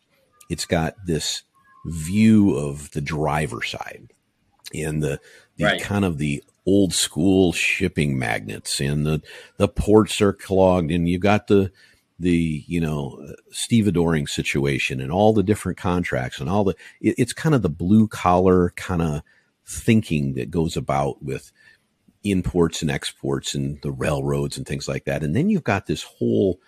It's 0.49 0.65
got 0.65 0.95
this 1.05 1.43
view 1.85 2.55
of 2.55 2.91
the 2.91 3.01
driver 3.01 3.61
side 3.63 4.13
and 4.73 5.01
the, 5.01 5.19
the 5.57 5.65
right. 5.65 5.81
kind 5.81 6.05
of 6.05 6.17
the 6.17 6.43
old 6.65 6.93
school 6.93 7.53
shipping 7.53 8.17
magnets 8.17 8.79
and 8.79 9.05
the, 9.05 9.21
the 9.57 9.67
ports 9.67 10.19
are 10.21 10.33
clogged 10.33 10.91
and 10.91 11.07
you've 11.07 11.21
got 11.21 11.47
the, 11.47 11.71
the, 12.17 12.63
you 12.67 12.79
know, 12.79 13.33
stevedoring 13.51 14.27
situation 14.27 14.99
and 15.01 15.11
all 15.11 15.33
the 15.33 15.43
different 15.43 15.77
contracts 15.77 16.39
and 16.39 16.49
all 16.49 16.63
the, 16.63 16.75
it, 17.01 17.15
it's 17.17 17.33
kind 17.33 17.53
of 17.53 17.61
the 17.61 17.69
blue 17.69 18.07
collar 18.07 18.71
kind 18.75 19.01
of 19.01 19.21
thinking 19.65 20.33
that 20.33 20.51
goes 20.51 20.77
about 20.77 21.23
with 21.23 21.51
imports 22.23 22.81
and 22.81 22.89
exports 22.89 23.53
and 23.53 23.81
the 23.81 23.91
railroads 23.91 24.57
and 24.57 24.65
things 24.65 24.87
like 24.87 25.05
that. 25.05 25.23
And 25.23 25.35
then 25.35 25.49
you've 25.49 25.63
got 25.63 25.85
this 25.85 26.03
whole, 26.03 26.59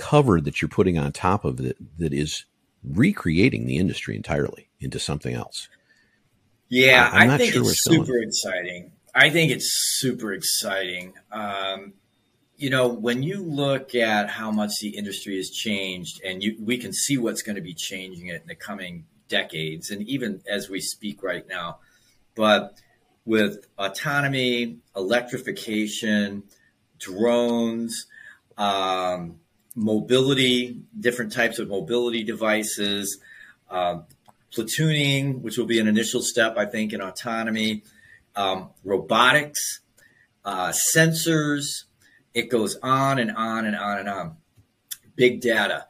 cover 0.00 0.40
that 0.40 0.62
you're 0.62 0.68
putting 0.68 0.98
on 0.98 1.12
top 1.12 1.44
of 1.44 1.60
it 1.60 1.76
that 1.98 2.14
is 2.14 2.46
recreating 2.82 3.66
the 3.66 3.76
industry 3.76 4.16
entirely 4.16 4.70
into 4.80 4.98
something 4.98 5.34
else. 5.34 5.68
Yeah, 6.70 7.10
I 7.12 7.36
think 7.36 7.52
sure 7.52 7.62
it's 7.62 7.82
super 7.82 8.06
going. 8.06 8.22
exciting. 8.22 8.92
I 9.14 9.28
think 9.28 9.52
it's 9.52 9.70
super 9.98 10.32
exciting. 10.32 11.12
Um, 11.30 11.92
you 12.56 12.70
know, 12.70 12.88
when 12.88 13.22
you 13.22 13.42
look 13.42 13.94
at 13.94 14.30
how 14.30 14.50
much 14.50 14.70
the 14.80 14.96
industry 14.96 15.36
has 15.36 15.50
changed, 15.50 16.22
and 16.24 16.42
you, 16.42 16.56
we 16.60 16.78
can 16.78 16.92
see 16.92 17.18
what's 17.18 17.42
going 17.42 17.56
to 17.56 17.62
be 17.62 17.74
changing 17.74 18.28
it 18.28 18.40
in 18.42 18.48
the 18.48 18.54
coming 18.54 19.04
decades, 19.28 19.90
and 19.90 20.02
even 20.08 20.40
as 20.50 20.70
we 20.70 20.80
speak 20.80 21.22
right 21.22 21.46
now, 21.46 21.80
but 22.34 22.78
with 23.26 23.66
autonomy, 23.78 24.78
electrification, 24.96 26.44
drones, 26.98 28.06
um, 28.56 29.40
mobility, 29.74 30.80
different 30.98 31.32
types 31.32 31.58
of 31.58 31.68
mobility 31.68 32.24
devices, 32.24 33.18
uh, 33.70 34.00
platooning, 34.52 35.40
which 35.42 35.56
will 35.56 35.66
be 35.66 35.78
an 35.78 35.88
initial 35.88 36.22
step, 36.22 36.56
I 36.56 36.66
think, 36.66 36.92
in 36.92 37.00
autonomy, 37.00 37.84
um, 38.34 38.70
robotics, 38.84 39.80
uh, 40.44 40.72
sensors. 40.94 41.84
It 42.34 42.50
goes 42.50 42.76
on 42.82 43.18
and 43.18 43.30
on 43.30 43.66
and 43.66 43.76
on 43.76 43.98
and 43.98 44.08
on. 44.08 44.36
Big 45.16 45.40
data. 45.40 45.86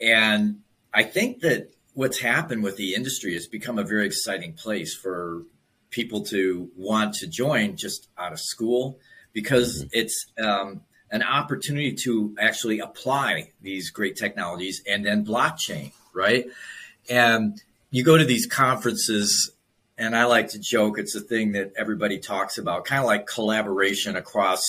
And 0.00 0.60
I 0.92 1.02
think 1.02 1.40
that 1.40 1.72
what's 1.94 2.20
happened 2.20 2.62
with 2.62 2.76
the 2.76 2.94
industry 2.94 3.34
has 3.34 3.46
become 3.46 3.78
a 3.78 3.84
very 3.84 4.06
exciting 4.06 4.54
place 4.54 4.94
for 4.94 5.42
people 5.90 6.22
to 6.22 6.70
want 6.76 7.14
to 7.14 7.26
join 7.26 7.76
just 7.76 8.08
out 8.16 8.32
of 8.32 8.40
school 8.40 8.98
because 9.32 9.84
mm-hmm. 9.84 9.88
it's 9.92 10.26
um, 10.42 10.82
an 11.10 11.22
opportunity 11.22 11.92
to 11.92 12.34
actually 12.38 12.78
apply 12.78 13.50
these 13.60 13.90
great 13.90 14.16
technologies 14.16 14.82
and 14.86 15.04
then 15.04 15.24
blockchain, 15.24 15.92
right? 16.12 16.46
And 17.08 17.60
you 17.90 18.04
go 18.04 18.16
to 18.16 18.24
these 18.24 18.46
conferences, 18.46 19.50
and 19.98 20.16
I 20.16 20.24
like 20.24 20.48
to 20.50 20.58
joke, 20.58 20.98
it's 20.98 21.14
a 21.16 21.20
thing 21.20 21.52
that 21.52 21.72
everybody 21.76 22.18
talks 22.18 22.56
about, 22.56 22.84
kind 22.84 23.00
of 23.00 23.06
like 23.06 23.26
collaboration 23.26 24.14
across 24.16 24.62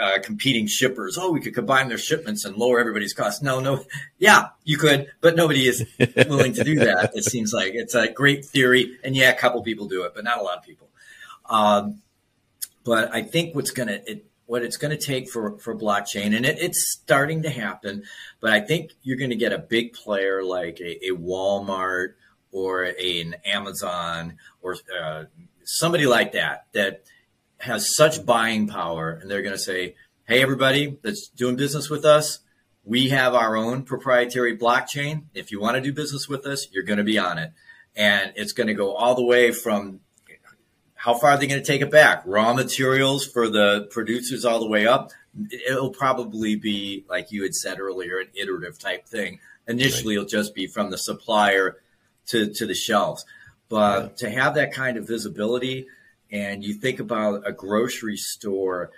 uh, 0.00 0.18
competing 0.22 0.66
shippers. 0.66 1.16
Oh, 1.18 1.32
we 1.32 1.40
could 1.40 1.54
combine 1.54 1.88
their 1.88 1.98
shipments 1.98 2.44
and 2.44 2.56
lower 2.56 2.78
everybody's 2.78 3.14
costs. 3.14 3.42
No, 3.42 3.58
no, 3.58 3.84
yeah, 4.18 4.48
you 4.64 4.76
could, 4.76 5.08
but 5.20 5.34
nobody 5.34 5.66
is 5.66 5.86
willing 6.28 6.52
to 6.52 6.64
do 6.64 6.76
that. 6.80 7.12
It 7.14 7.24
seems 7.24 7.52
like 7.52 7.72
it's 7.74 7.94
a 7.94 8.12
great 8.12 8.44
theory, 8.44 8.98
and 9.02 9.16
yeah, 9.16 9.30
a 9.30 9.34
couple 9.34 9.62
people 9.62 9.88
do 9.88 10.04
it, 10.04 10.12
but 10.14 10.24
not 10.24 10.38
a 10.38 10.42
lot 10.42 10.58
of 10.58 10.64
people. 10.64 10.88
Um, 11.48 12.02
but 12.84 13.12
I 13.14 13.22
think 13.22 13.54
what's 13.54 13.70
going 13.70 13.88
to 13.88 14.20
what 14.48 14.62
it's 14.62 14.78
going 14.78 14.96
to 14.96 15.06
take 15.06 15.28
for, 15.28 15.58
for 15.58 15.76
blockchain. 15.76 16.34
And 16.34 16.46
it, 16.46 16.58
it's 16.58 16.90
starting 16.90 17.42
to 17.42 17.50
happen, 17.50 18.04
but 18.40 18.50
I 18.50 18.60
think 18.60 18.92
you're 19.02 19.18
going 19.18 19.28
to 19.28 19.36
get 19.36 19.52
a 19.52 19.58
big 19.58 19.92
player 19.92 20.42
like 20.42 20.80
a, 20.80 21.08
a 21.08 21.10
Walmart 21.14 22.14
or 22.50 22.86
a, 22.86 23.20
an 23.20 23.36
Amazon 23.44 24.38
or 24.62 24.76
uh, 24.98 25.24
somebody 25.64 26.06
like 26.06 26.32
that 26.32 26.64
that 26.72 27.04
has 27.58 27.94
such 27.94 28.24
buying 28.24 28.66
power, 28.66 29.10
and 29.10 29.30
they're 29.30 29.42
going 29.42 29.54
to 29.54 29.60
say, 29.60 29.96
"Hey, 30.26 30.40
everybody 30.40 30.96
that's 31.02 31.28
doing 31.28 31.56
business 31.56 31.90
with 31.90 32.06
us, 32.06 32.38
we 32.84 33.10
have 33.10 33.34
our 33.34 33.54
own 33.54 33.82
proprietary 33.82 34.56
blockchain. 34.56 35.24
If 35.34 35.52
you 35.52 35.60
want 35.60 35.74
to 35.74 35.82
do 35.82 35.92
business 35.92 36.26
with 36.26 36.46
us, 36.46 36.68
you're 36.72 36.84
going 36.84 36.98
to 36.98 37.04
be 37.04 37.18
on 37.18 37.36
it, 37.36 37.52
and 37.94 38.32
it's 38.34 38.52
going 38.52 38.68
to 38.68 38.74
go 38.74 38.94
all 38.94 39.14
the 39.14 39.24
way 39.24 39.52
from 39.52 40.00
how 40.98 41.14
far 41.14 41.30
are 41.30 41.38
they 41.38 41.46
going 41.46 41.62
to 41.62 41.66
take 41.66 41.80
it 41.80 41.92
back? 41.92 42.22
Raw 42.26 42.52
materials 42.52 43.24
for 43.24 43.48
the 43.48 43.86
producers 43.92 44.44
all 44.44 44.58
the 44.58 44.66
way 44.66 44.86
up. 44.86 45.12
It'll 45.68 45.90
probably 45.90 46.56
be 46.56 47.04
like 47.08 47.30
you 47.30 47.44
had 47.44 47.54
said 47.54 47.78
earlier, 47.78 48.18
an 48.18 48.26
iterative 48.34 48.80
type 48.80 49.06
thing. 49.06 49.38
Initially, 49.68 50.16
right. 50.16 50.22
it'll 50.22 50.28
just 50.28 50.56
be 50.56 50.66
from 50.66 50.90
the 50.90 50.98
supplier 50.98 51.76
to 52.26 52.52
to 52.52 52.66
the 52.66 52.74
shelves, 52.74 53.24
but 53.68 54.02
yeah. 54.02 54.08
to 54.16 54.30
have 54.30 54.56
that 54.56 54.72
kind 54.72 54.96
of 54.96 55.06
visibility, 55.06 55.86
and 56.32 56.64
you 56.64 56.74
think 56.74 56.98
about 56.98 57.46
a 57.46 57.52
grocery 57.52 58.16
store. 58.16 58.90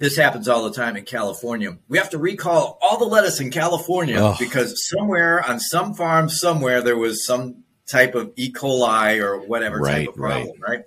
This 0.00 0.16
happens 0.16 0.48
all 0.48 0.64
the 0.64 0.74
time 0.74 0.96
in 0.96 1.04
California. 1.04 1.78
We 1.88 1.98
have 1.98 2.10
to 2.10 2.18
recall 2.18 2.78
all 2.82 2.98
the 2.98 3.06
lettuce 3.06 3.40
in 3.40 3.50
California 3.50 4.18
oh. 4.18 4.36
because 4.38 4.88
somewhere 4.88 5.42
on 5.48 5.60
some 5.60 5.94
farm 5.94 6.28
somewhere 6.28 6.82
there 6.82 6.98
was 6.98 7.24
some 7.24 7.62
type 7.86 8.14
of 8.14 8.32
E. 8.36 8.52
coli 8.52 9.22
or 9.22 9.38
whatever 9.46 9.78
right, 9.78 10.06
type 10.06 10.08
of 10.08 10.16
problem, 10.16 10.60
right? 10.60 10.70
right? 10.70 10.84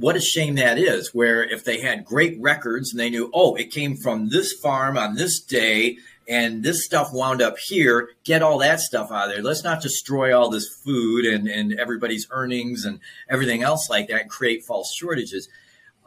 What 0.00 0.16
a 0.16 0.20
shame 0.20 0.56
that 0.56 0.78
is. 0.78 1.14
Where 1.14 1.42
if 1.42 1.64
they 1.64 1.80
had 1.80 2.04
great 2.04 2.40
records 2.40 2.90
and 2.90 3.00
they 3.00 3.10
knew, 3.10 3.30
oh, 3.32 3.54
it 3.54 3.70
came 3.70 3.96
from 3.96 4.28
this 4.30 4.52
farm 4.52 4.96
on 4.96 5.14
this 5.14 5.40
day 5.40 5.98
and 6.28 6.62
this 6.62 6.84
stuff 6.84 7.12
wound 7.12 7.42
up 7.42 7.58
here, 7.58 8.10
get 8.24 8.42
all 8.42 8.58
that 8.58 8.80
stuff 8.80 9.10
out 9.10 9.28
of 9.28 9.34
there. 9.34 9.42
Let's 9.42 9.64
not 9.64 9.82
destroy 9.82 10.36
all 10.36 10.48
this 10.48 10.68
food 10.68 11.24
and, 11.24 11.48
and 11.48 11.78
everybody's 11.78 12.28
earnings 12.30 12.84
and 12.84 13.00
everything 13.28 13.62
else 13.62 13.90
like 13.90 14.08
that 14.08 14.22
and 14.22 14.30
create 14.30 14.64
false 14.64 14.94
shortages. 14.94 15.48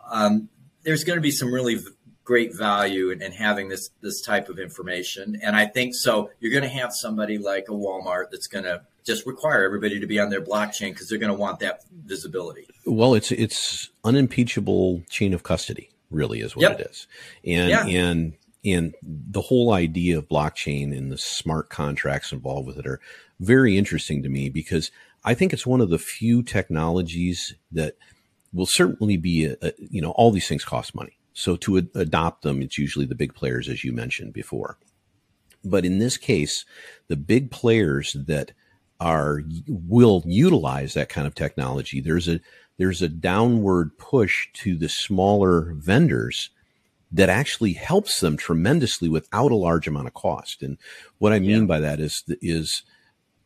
Um, 0.10 0.50
there's 0.84 1.04
going 1.04 1.18
to 1.18 1.22
be 1.22 1.32
some 1.32 1.54
really 1.54 1.80
great 2.24 2.56
value 2.56 3.10
in, 3.10 3.22
in, 3.22 3.34
having 3.34 3.68
this 3.68 3.90
this 4.02 4.22
type 4.22 4.48
of 4.48 4.60
information. 4.60 5.38
And 5.42 5.56
I 5.56 5.66
think 5.66 5.94
so. 5.94 6.30
You're 6.40 6.52
going 6.52 6.64
to 6.64 6.70
have 6.70 6.94
somebody 6.94 7.38
like 7.38 7.66
a 7.68 7.74
Walmart 7.74 8.32
that's 8.32 8.48
going 8.48 8.64
to 8.64 8.84
just 9.04 9.26
require 9.26 9.64
everybody 9.64 10.00
to 10.00 10.08
be 10.08 10.20
on 10.20 10.30
their 10.30 10.42
blockchain 10.42 10.90
because 10.92 11.10
they're 11.10 11.20
going 11.20 11.32
to 11.32 11.38
want 11.38 11.60
that 11.60 11.84
visibility. 12.06 12.68
Well, 12.86 13.14
it's 13.14 13.32
it's 13.32 13.90
unimpeachable 14.04 15.04
chain 15.10 15.34
of 15.34 15.44
custody, 15.44 15.90
really, 16.10 16.42
is 16.42 16.56
what 16.56 16.64
yep. 16.64 16.80
it 16.80 16.88
is, 16.88 17.08
and 17.46 17.70
yeah. 17.70 17.86
and 17.86 18.34
and 18.66 18.96
the 19.02 19.42
whole 19.42 19.74
idea 19.74 20.18
of 20.18 20.28
blockchain 20.30 20.96
and 20.98 21.12
the 21.12 21.18
smart 21.18 21.70
contracts 21.70 22.32
involved 22.32 22.68
with 22.68 22.78
it 22.78 22.88
are 22.88 23.02
very 23.40 23.78
interesting 23.78 24.24
to 24.24 24.30
me 24.30 24.50
because 24.50 24.90
I 25.26 25.34
think 25.34 25.54
it's 25.54 25.68
one 25.68 25.82
of 25.82 25.90
the 25.90 25.98
few 25.98 26.44
technologies 26.44 27.56
that 27.72 27.98
will 28.54 28.66
certainly 28.66 29.18
be 29.18 29.46
a, 29.46 29.58
a, 29.62 29.74
you 29.78 30.02
know 30.02 30.12
all 30.12 30.32
these 30.32 30.48
things 30.48 30.64
cost 30.64 30.96
money 30.96 31.18
so 31.34 31.56
to 31.58 31.78
ad- 31.78 31.90
adopt 31.96 32.44
them, 32.44 32.62
it's 32.62 32.78
usually 32.78 33.06
the 33.06 33.16
big 33.16 33.34
players, 33.34 33.68
as 33.68 33.84
you 33.84 33.92
mentioned 33.92 34.34
before. 34.34 34.78
But 35.66 35.86
in 35.86 35.98
this 36.00 36.18
case, 36.18 36.66
the 37.08 37.18
big 37.18 37.52
players 37.52 38.16
that 38.28 38.52
are 39.04 39.42
will 39.68 40.24
utilize 40.26 40.94
that 40.94 41.10
kind 41.10 41.28
of 41.28 41.36
technology. 41.36 42.00
There's 42.00 42.30
a 42.30 42.40
there's 42.78 43.02
a 43.02 43.10
downward 43.10 43.98
push 43.98 44.48
to 44.54 44.76
the 44.76 44.90
smaller 44.90 45.74
vendors 45.74 46.50
that 47.12 47.30
actually 47.30 47.74
helps 47.74 48.22
them 48.22 48.38
tremendously 48.38 49.10
without 49.10 49.52
a 49.52 49.56
large 49.56 49.88
amount 49.88 50.08
of 50.08 50.14
cost. 50.14 50.64
And 50.64 50.78
what 51.20 51.34
I 51.34 51.40
mean 51.40 51.62
yeah. 51.62 51.66
by 51.66 51.80
that 51.82 52.00
is 52.00 52.24
is 52.42 52.84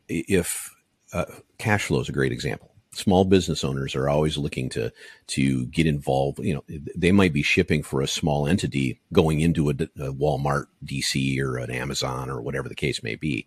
if 0.07 0.73
uh, 1.11 1.25
cash 1.57 1.85
flow 1.85 1.99
is 1.99 2.09
a 2.09 2.13
great 2.13 2.31
example 2.31 2.71
small 2.97 3.25
business 3.25 3.63
owners 3.63 3.95
are 3.95 4.09
always 4.09 4.37
looking 4.37 4.69
to 4.69 4.91
to 5.27 5.65
get 5.67 5.85
involved. 5.85 6.39
You 6.39 6.55
know, 6.55 6.63
they 6.95 7.11
might 7.11 7.33
be 7.33 7.43
shipping 7.43 7.83
for 7.83 8.01
a 8.01 8.07
small 8.07 8.47
entity 8.47 8.99
going 9.13 9.39
into 9.41 9.69
a, 9.69 9.73
a, 9.73 10.13
Walmart 10.13 10.65
DC 10.85 11.39
or 11.39 11.57
an 11.57 11.69
Amazon 11.69 12.29
or 12.29 12.41
whatever 12.41 12.67
the 12.67 12.75
case 12.75 13.03
may 13.03 13.15
be, 13.15 13.45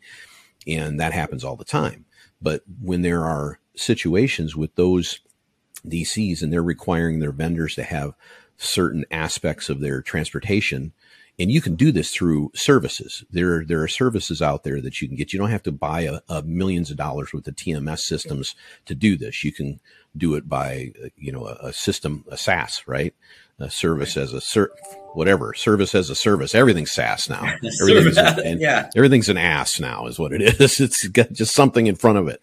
and 0.66 1.00
that 1.00 1.12
happens 1.12 1.44
all 1.44 1.56
the 1.56 1.64
time. 1.64 2.04
But 2.40 2.62
when 2.80 3.02
there 3.02 3.24
are 3.24 3.58
situations 3.76 4.56
with 4.56 4.74
those 4.74 5.20
DCs 5.86 6.42
and 6.42 6.52
they're 6.52 6.62
requiring 6.62 7.20
their 7.20 7.32
vendors 7.32 7.74
to 7.76 7.82
have 7.82 8.14
certain 8.56 9.04
aspects 9.10 9.68
of 9.70 9.80
their 9.80 10.02
transportation 10.02 10.92
and 11.40 11.50
you 11.50 11.62
can 11.62 11.74
do 11.74 11.90
this 11.90 12.12
through 12.12 12.50
services. 12.54 13.24
There, 13.30 13.64
there 13.64 13.82
are 13.82 13.88
services 13.88 14.42
out 14.42 14.62
there 14.62 14.82
that 14.82 15.00
you 15.00 15.08
can 15.08 15.16
get. 15.16 15.32
You 15.32 15.38
don't 15.38 15.50
have 15.50 15.62
to 15.62 15.72
buy 15.72 16.02
a, 16.02 16.20
a 16.28 16.42
millions 16.42 16.90
of 16.90 16.98
dollars 16.98 17.32
worth 17.32 17.48
of 17.48 17.56
TMS 17.56 18.00
systems 18.00 18.54
to 18.84 18.94
do 18.94 19.16
this. 19.16 19.42
You 19.42 19.50
can 19.50 19.80
do 20.14 20.34
it 20.34 20.50
by, 20.50 20.92
uh, 21.02 21.08
you 21.16 21.32
know, 21.32 21.46
a, 21.46 21.68
a 21.68 21.72
system, 21.72 22.26
a 22.28 22.36
SaaS, 22.36 22.82
right? 22.86 23.14
A 23.60 23.70
service 23.70 24.16
as 24.16 24.32
a 24.32 24.40
ser- 24.40 24.72
whatever 25.12 25.52
service 25.54 25.94
as 25.94 26.08
a 26.08 26.14
service. 26.14 26.54
Everything's 26.54 26.92
SaaS 26.92 27.28
now. 27.28 27.42
Everything's, 27.82 28.16
an, 28.16 28.58
yeah. 28.58 28.88
everything's 28.96 29.28
an 29.28 29.36
ass 29.36 29.78
now, 29.80 30.06
is 30.06 30.18
what 30.18 30.32
it 30.32 30.40
is. 30.40 30.80
It's 30.80 31.06
got 31.08 31.32
just 31.32 31.54
something 31.54 31.86
in 31.86 31.96
front 31.96 32.18
of 32.18 32.28
it. 32.28 32.40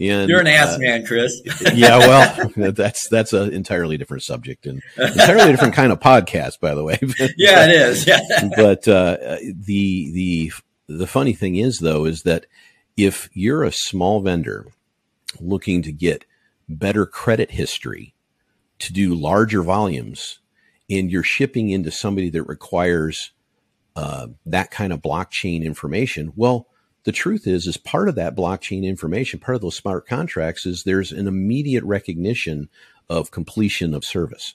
And, 0.00 0.28
You're 0.28 0.40
an 0.40 0.46
ass 0.46 0.74
uh, 0.74 0.78
man, 0.78 1.04
Chris. 1.06 1.40
yeah, 1.74 1.98
well, 1.98 2.50
that's 2.72 3.08
that's 3.08 3.32
an 3.32 3.52
entirely 3.52 3.96
different 3.96 4.22
subject 4.22 4.66
and 4.66 4.80
entirely 4.96 5.50
different 5.50 5.74
kind 5.74 5.90
of 5.90 5.98
podcast, 5.98 6.60
by 6.60 6.74
the 6.74 6.84
way. 6.84 6.98
yeah, 7.36 7.64
it 7.64 7.70
is. 7.70 8.06
Yeah. 8.06 8.20
but 8.56 8.86
uh, 8.86 9.16
the 9.42 10.12
the 10.12 10.52
the 10.88 11.06
funny 11.06 11.32
thing 11.32 11.56
is, 11.56 11.80
though, 11.80 12.04
is 12.04 12.22
that 12.22 12.46
if 12.96 13.28
you're 13.32 13.64
a 13.64 13.72
small 13.72 14.20
vendor 14.20 14.66
looking 15.40 15.82
to 15.82 15.92
get 15.92 16.24
better 16.68 17.04
credit 17.04 17.52
history 17.52 18.14
to 18.78 18.92
do 18.92 19.14
larger 19.14 19.62
volumes, 19.62 20.38
and 20.90 21.10
you're 21.10 21.22
shipping 21.22 21.70
into 21.70 21.90
somebody 21.90 22.30
that 22.30 22.44
requires 22.44 23.32
uh, 23.96 24.28
that 24.46 24.70
kind 24.70 24.92
of 24.92 25.02
blockchain 25.02 25.64
information, 25.64 26.32
well 26.36 26.68
the 27.08 27.12
truth 27.12 27.46
is 27.46 27.66
is 27.66 27.78
part 27.78 28.06
of 28.06 28.16
that 28.16 28.36
blockchain 28.36 28.84
information 28.84 29.38
part 29.38 29.54
of 29.54 29.62
those 29.62 29.74
smart 29.74 30.06
contracts 30.06 30.66
is 30.66 30.84
there's 30.84 31.10
an 31.10 31.26
immediate 31.26 31.82
recognition 31.84 32.68
of 33.08 33.30
completion 33.30 33.94
of 33.94 34.04
service 34.04 34.54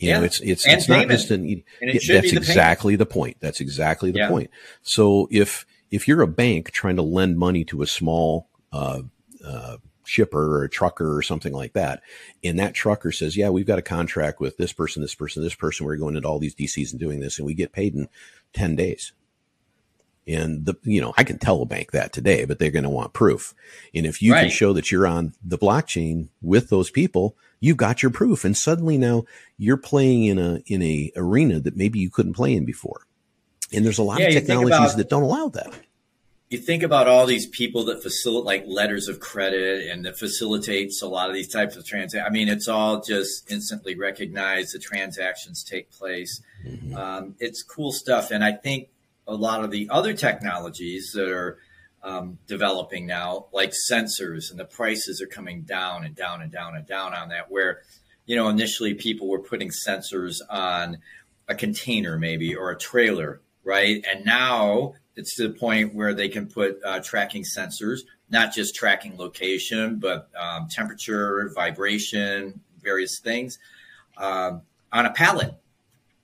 you 0.00 0.08
yeah. 0.08 0.18
know 0.18 0.24
it's 0.24 0.40
it's, 0.40 0.66
it's 0.66 0.88
not 0.88 1.06
just 1.06 1.30
an 1.30 1.48
it 1.48 1.64
that's 1.80 2.06
the 2.08 2.36
exactly 2.36 2.94
payment. 2.94 2.98
the 3.08 3.14
point 3.14 3.36
that's 3.38 3.60
exactly 3.60 4.10
the 4.10 4.18
yeah. 4.18 4.28
point 4.28 4.50
so 4.82 5.28
if 5.30 5.64
if 5.92 6.08
you're 6.08 6.22
a 6.22 6.26
bank 6.26 6.72
trying 6.72 6.96
to 6.96 7.02
lend 7.02 7.38
money 7.38 7.64
to 7.64 7.82
a 7.82 7.86
small 7.86 8.48
uh, 8.72 9.02
uh, 9.44 9.76
shipper 10.08 10.56
or 10.56 10.64
a 10.64 10.70
trucker 10.70 11.16
or 11.16 11.22
something 11.22 11.52
like 11.52 11.72
that 11.74 12.02
and 12.42 12.58
that 12.58 12.74
trucker 12.74 13.12
says 13.12 13.36
yeah 13.36 13.48
we've 13.50 13.66
got 13.66 13.78
a 13.78 13.82
contract 13.82 14.40
with 14.40 14.56
this 14.56 14.72
person 14.72 15.02
this 15.02 15.14
person 15.14 15.42
this 15.42 15.54
person 15.54 15.84
we're 15.86 15.96
going 15.96 16.16
into 16.16 16.28
all 16.28 16.38
these 16.38 16.54
dcs 16.54 16.90
and 16.90 17.00
doing 17.00 17.20
this 17.20 17.38
and 17.38 17.46
we 17.46 17.54
get 17.54 17.72
paid 17.72 17.94
in 17.94 18.08
10 18.54 18.76
days 18.76 19.12
and 20.28 20.66
the, 20.66 20.74
you 20.82 21.00
know, 21.00 21.14
I 21.16 21.24
can 21.24 21.38
tell 21.38 21.62
a 21.62 21.66
bank 21.66 21.92
that 21.92 22.12
today, 22.12 22.44
but 22.44 22.58
they're 22.58 22.70
going 22.70 22.84
to 22.84 22.90
want 22.90 23.14
proof. 23.14 23.54
And 23.94 24.04
if 24.04 24.20
you 24.20 24.34
right. 24.34 24.42
can 24.42 24.50
show 24.50 24.74
that 24.74 24.92
you're 24.92 25.06
on 25.06 25.32
the 25.42 25.56
blockchain 25.56 26.28
with 26.42 26.68
those 26.68 26.90
people, 26.90 27.34
you've 27.60 27.78
got 27.78 28.02
your 28.02 28.10
proof. 28.10 28.44
And 28.44 28.54
suddenly 28.54 28.98
now 28.98 29.24
you're 29.56 29.78
playing 29.78 30.24
in 30.24 30.38
a, 30.38 30.62
in 30.66 30.82
a 30.82 31.10
arena 31.16 31.60
that 31.60 31.78
maybe 31.78 31.98
you 31.98 32.10
couldn't 32.10 32.34
play 32.34 32.54
in 32.54 32.66
before. 32.66 33.06
And 33.72 33.86
there's 33.86 33.98
a 33.98 34.02
lot 34.02 34.20
yeah, 34.20 34.26
of 34.26 34.34
technologies 34.34 34.78
about, 34.78 34.96
that 34.98 35.08
don't 35.08 35.22
allow 35.22 35.48
that. 35.48 35.72
You 36.50 36.58
think 36.58 36.82
about 36.82 37.06
all 37.08 37.26
these 37.26 37.46
people 37.46 37.84
that 37.86 38.02
facilitate 38.02 38.46
like 38.46 38.64
letters 38.66 39.06
of 39.08 39.20
credit 39.20 39.90
and 39.90 40.04
that 40.06 40.18
facilitates 40.18 41.02
a 41.02 41.06
lot 41.06 41.28
of 41.28 41.34
these 41.34 41.52
types 41.52 41.76
of 41.76 41.84
transactions. 41.84 42.26
I 42.26 42.30
mean, 42.32 42.48
it's 42.48 42.68
all 42.68 43.02
just 43.02 43.50
instantly 43.50 43.94
recognized. 43.94 44.74
The 44.74 44.78
transactions 44.78 45.62
take 45.62 45.90
place. 45.90 46.40
Mm-hmm. 46.66 46.96
Um, 46.96 47.34
it's 47.38 47.62
cool 47.62 47.92
stuff. 47.92 48.30
And 48.30 48.42
I 48.42 48.52
think 48.52 48.88
a 49.26 49.34
lot 49.34 49.62
of 49.62 49.70
the 49.70 49.88
other 49.90 50.14
technologies 50.14 51.12
that 51.12 51.28
are 51.28 51.58
um, 52.02 52.38
developing 52.46 53.06
now, 53.06 53.46
like 53.52 53.74
sensors, 53.90 54.50
and 54.50 54.58
the 54.58 54.64
prices 54.64 55.20
are 55.20 55.26
coming 55.26 55.62
down 55.62 56.04
and 56.04 56.14
down 56.16 56.40
and 56.40 56.50
down 56.50 56.76
and 56.76 56.86
down 56.86 57.14
on 57.14 57.28
that. 57.28 57.50
Where, 57.50 57.82
you 58.24 58.36
know, 58.36 58.48
initially 58.48 58.94
people 58.94 59.28
were 59.28 59.40
putting 59.40 59.70
sensors 59.86 60.36
on 60.48 60.98
a 61.46 61.54
container, 61.54 62.18
maybe, 62.18 62.54
or 62.54 62.70
a 62.70 62.78
trailer, 62.78 63.40
right? 63.64 64.02
And 64.10 64.24
now 64.24 64.94
it's 65.18 65.34
to 65.34 65.48
the 65.48 65.54
point 65.54 65.94
where 65.94 66.14
they 66.14 66.28
can 66.28 66.46
put 66.46 66.78
uh, 66.84 67.00
tracking 67.00 67.42
sensors, 67.42 68.02
not 68.30 68.54
just 68.54 68.76
tracking 68.76 69.18
location, 69.18 69.96
but 69.96 70.30
um, 70.38 70.68
temperature, 70.68 71.50
vibration, 71.54 72.60
various 72.80 73.18
things 73.18 73.58
um, 74.16 74.62
on 74.92 75.06
a 75.06 75.12
pallet. 75.12 75.52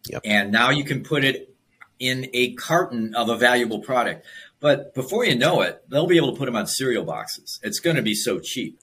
Yep. 0.06 0.22
And 0.24 0.52
now 0.52 0.70
you 0.70 0.84
can 0.84 1.02
put 1.02 1.24
it 1.24 1.52
in 1.98 2.30
a 2.32 2.54
carton 2.54 3.16
of 3.16 3.28
a 3.28 3.36
valuable 3.36 3.80
product. 3.80 4.24
But 4.60 4.94
before 4.94 5.24
you 5.24 5.34
know 5.34 5.62
it, 5.62 5.82
they'll 5.88 6.06
be 6.06 6.16
able 6.16 6.32
to 6.32 6.38
put 6.38 6.46
them 6.46 6.56
on 6.56 6.68
cereal 6.68 7.04
boxes. 7.04 7.58
It's 7.64 7.80
going 7.80 7.96
to 7.96 8.02
be 8.02 8.14
so 8.14 8.38
cheap. 8.38 8.78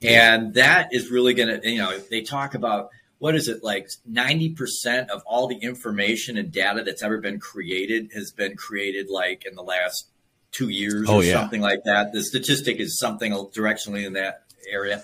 And 0.00 0.54
that 0.54 0.90
is 0.92 1.10
really 1.10 1.34
going 1.34 1.60
to, 1.60 1.68
you 1.68 1.78
know, 1.78 1.98
they 1.98 2.20
talk 2.20 2.54
about 2.54 2.90
what 3.18 3.34
is 3.34 3.48
it 3.48 3.64
like 3.64 3.88
90% 4.10 5.08
of 5.08 5.22
all 5.26 5.46
the 5.46 5.56
information 5.56 6.36
and 6.36 6.52
data 6.52 6.82
that's 6.84 7.02
ever 7.02 7.18
been 7.18 7.40
created 7.40 8.10
has 8.14 8.30
been 8.30 8.56
created 8.56 9.08
like 9.08 9.46
in 9.46 9.54
the 9.54 9.62
last 9.62 10.08
two 10.52 10.68
years 10.68 11.08
oh, 11.08 11.16
or 11.16 11.24
yeah. 11.24 11.32
something 11.32 11.60
like 11.60 11.84
that. 11.84 12.12
The 12.12 12.22
statistic 12.22 12.78
is 12.78 12.98
something 12.98 13.32
directionally 13.32 14.06
in 14.06 14.14
that 14.14 14.44
area. 14.70 15.02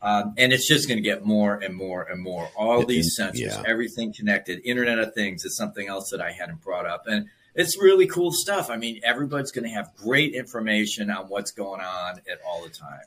Um, 0.00 0.34
and 0.36 0.52
it's 0.52 0.68
just 0.68 0.86
going 0.88 0.98
to 0.98 1.02
get 1.02 1.24
more 1.24 1.54
and 1.54 1.74
more 1.74 2.02
and 2.02 2.22
more. 2.22 2.48
All 2.56 2.84
these 2.84 3.18
sensors, 3.18 3.40
yeah. 3.40 3.62
everything 3.66 4.12
connected, 4.12 4.60
Internet 4.64 5.00
of 5.00 5.14
Things 5.14 5.44
is 5.44 5.56
something 5.56 5.88
else 5.88 6.10
that 6.10 6.20
I 6.20 6.30
hadn't 6.30 6.62
brought 6.62 6.86
up. 6.86 7.04
And 7.06 7.26
it's 7.56 7.76
really 7.76 8.06
cool 8.06 8.30
stuff. 8.32 8.70
I 8.70 8.76
mean, 8.76 9.00
everybody's 9.02 9.50
going 9.50 9.64
to 9.64 9.70
have 9.70 9.90
great 9.96 10.34
information 10.34 11.10
on 11.10 11.26
what's 11.26 11.50
going 11.50 11.80
on 11.80 12.18
at 12.30 12.38
all 12.46 12.62
the 12.62 12.70
time. 12.70 13.00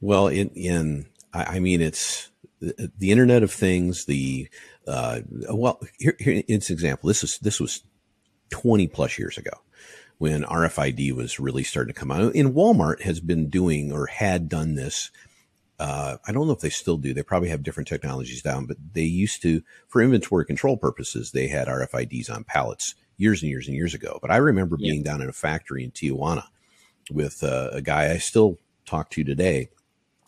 Well, 0.00 0.28
in, 0.28 0.50
in 0.50 1.06
I 1.34 1.58
mean, 1.58 1.80
it's 1.80 2.30
the, 2.66 2.92
the 2.98 3.10
Internet 3.10 3.42
of 3.42 3.52
Things, 3.52 4.04
the, 4.04 4.48
uh, 4.86 5.20
well, 5.50 5.80
here, 5.98 6.16
here, 6.18 6.42
it's 6.48 6.70
an 6.70 6.74
example. 6.74 7.08
This 7.08 7.24
is, 7.24 7.38
this 7.38 7.60
was 7.60 7.82
20 8.50 8.86
plus 8.88 9.18
years 9.18 9.38
ago 9.38 9.52
when 10.18 10.44
RFID 10.44 11.12
was 11.12 11.38
really 11.38 11.62
starting 11.62 11.92
to 11.92 11.98
come 11.98 12.10
out. 12.10 12.34
And 12.34 12.54
Walmart 12.54 13.02
has 13.02 13.20
been 13.20 13.48
doing 13.48 13.92
or 13.92 14.06
had 14.06 14.48
done 14.48 14.74
this. 14.74 15.10
Uh, 15.78 16.16
I 16.26 16.32
don't 16.32 16.46
know 16.46 16.54
if 16.54 16.60
they 16.60 16.70
still 16.70 16.96
do. 16.96 17.12
They 17.12 17.22
probably 17.22 17.50
have 17.50 17.62
different 17.62 17.88
technologies 17.88 18.42
down, 18.42 18.64
but 18.64 18.78
they 18.94 19.02
used 19.02 19.42
to, 19.42 19.62
for 19.88 20.00
inventory 20.00 20.46
control 20.46 20.78
purposes, 20.78 21.32
they 21.32 21.48
had 21.48 21.68
RFIDs 21.68 22.30
on 22.30 22.44
pallets 22.44 22.94
years 23.18 23.42
and 23.42 23.50
years 23.50 23.66
and 23.66 23.76
years 23.76 23.92
ago. 23.92 24.18
But 24.22 24.30
I 24.30 24.36
remember 24.36 24.76
yeah. 24.78 24.90
being 24.90 25.02
down 25.02 25.20
in 25.20 25.28
a 25.28 25.34
factory 25.34 25.84
in 25.84 25.90
Tijuana 25.90 26.44
with 27.10 27.42
uh, 27.44 27.70
a 27.72 27.82
guy 27.82 28.10
I 28.10 28.18
still 28.18 28.58
talk 28.86 29.10
to 29.10 29.24
today, 29.24 29.68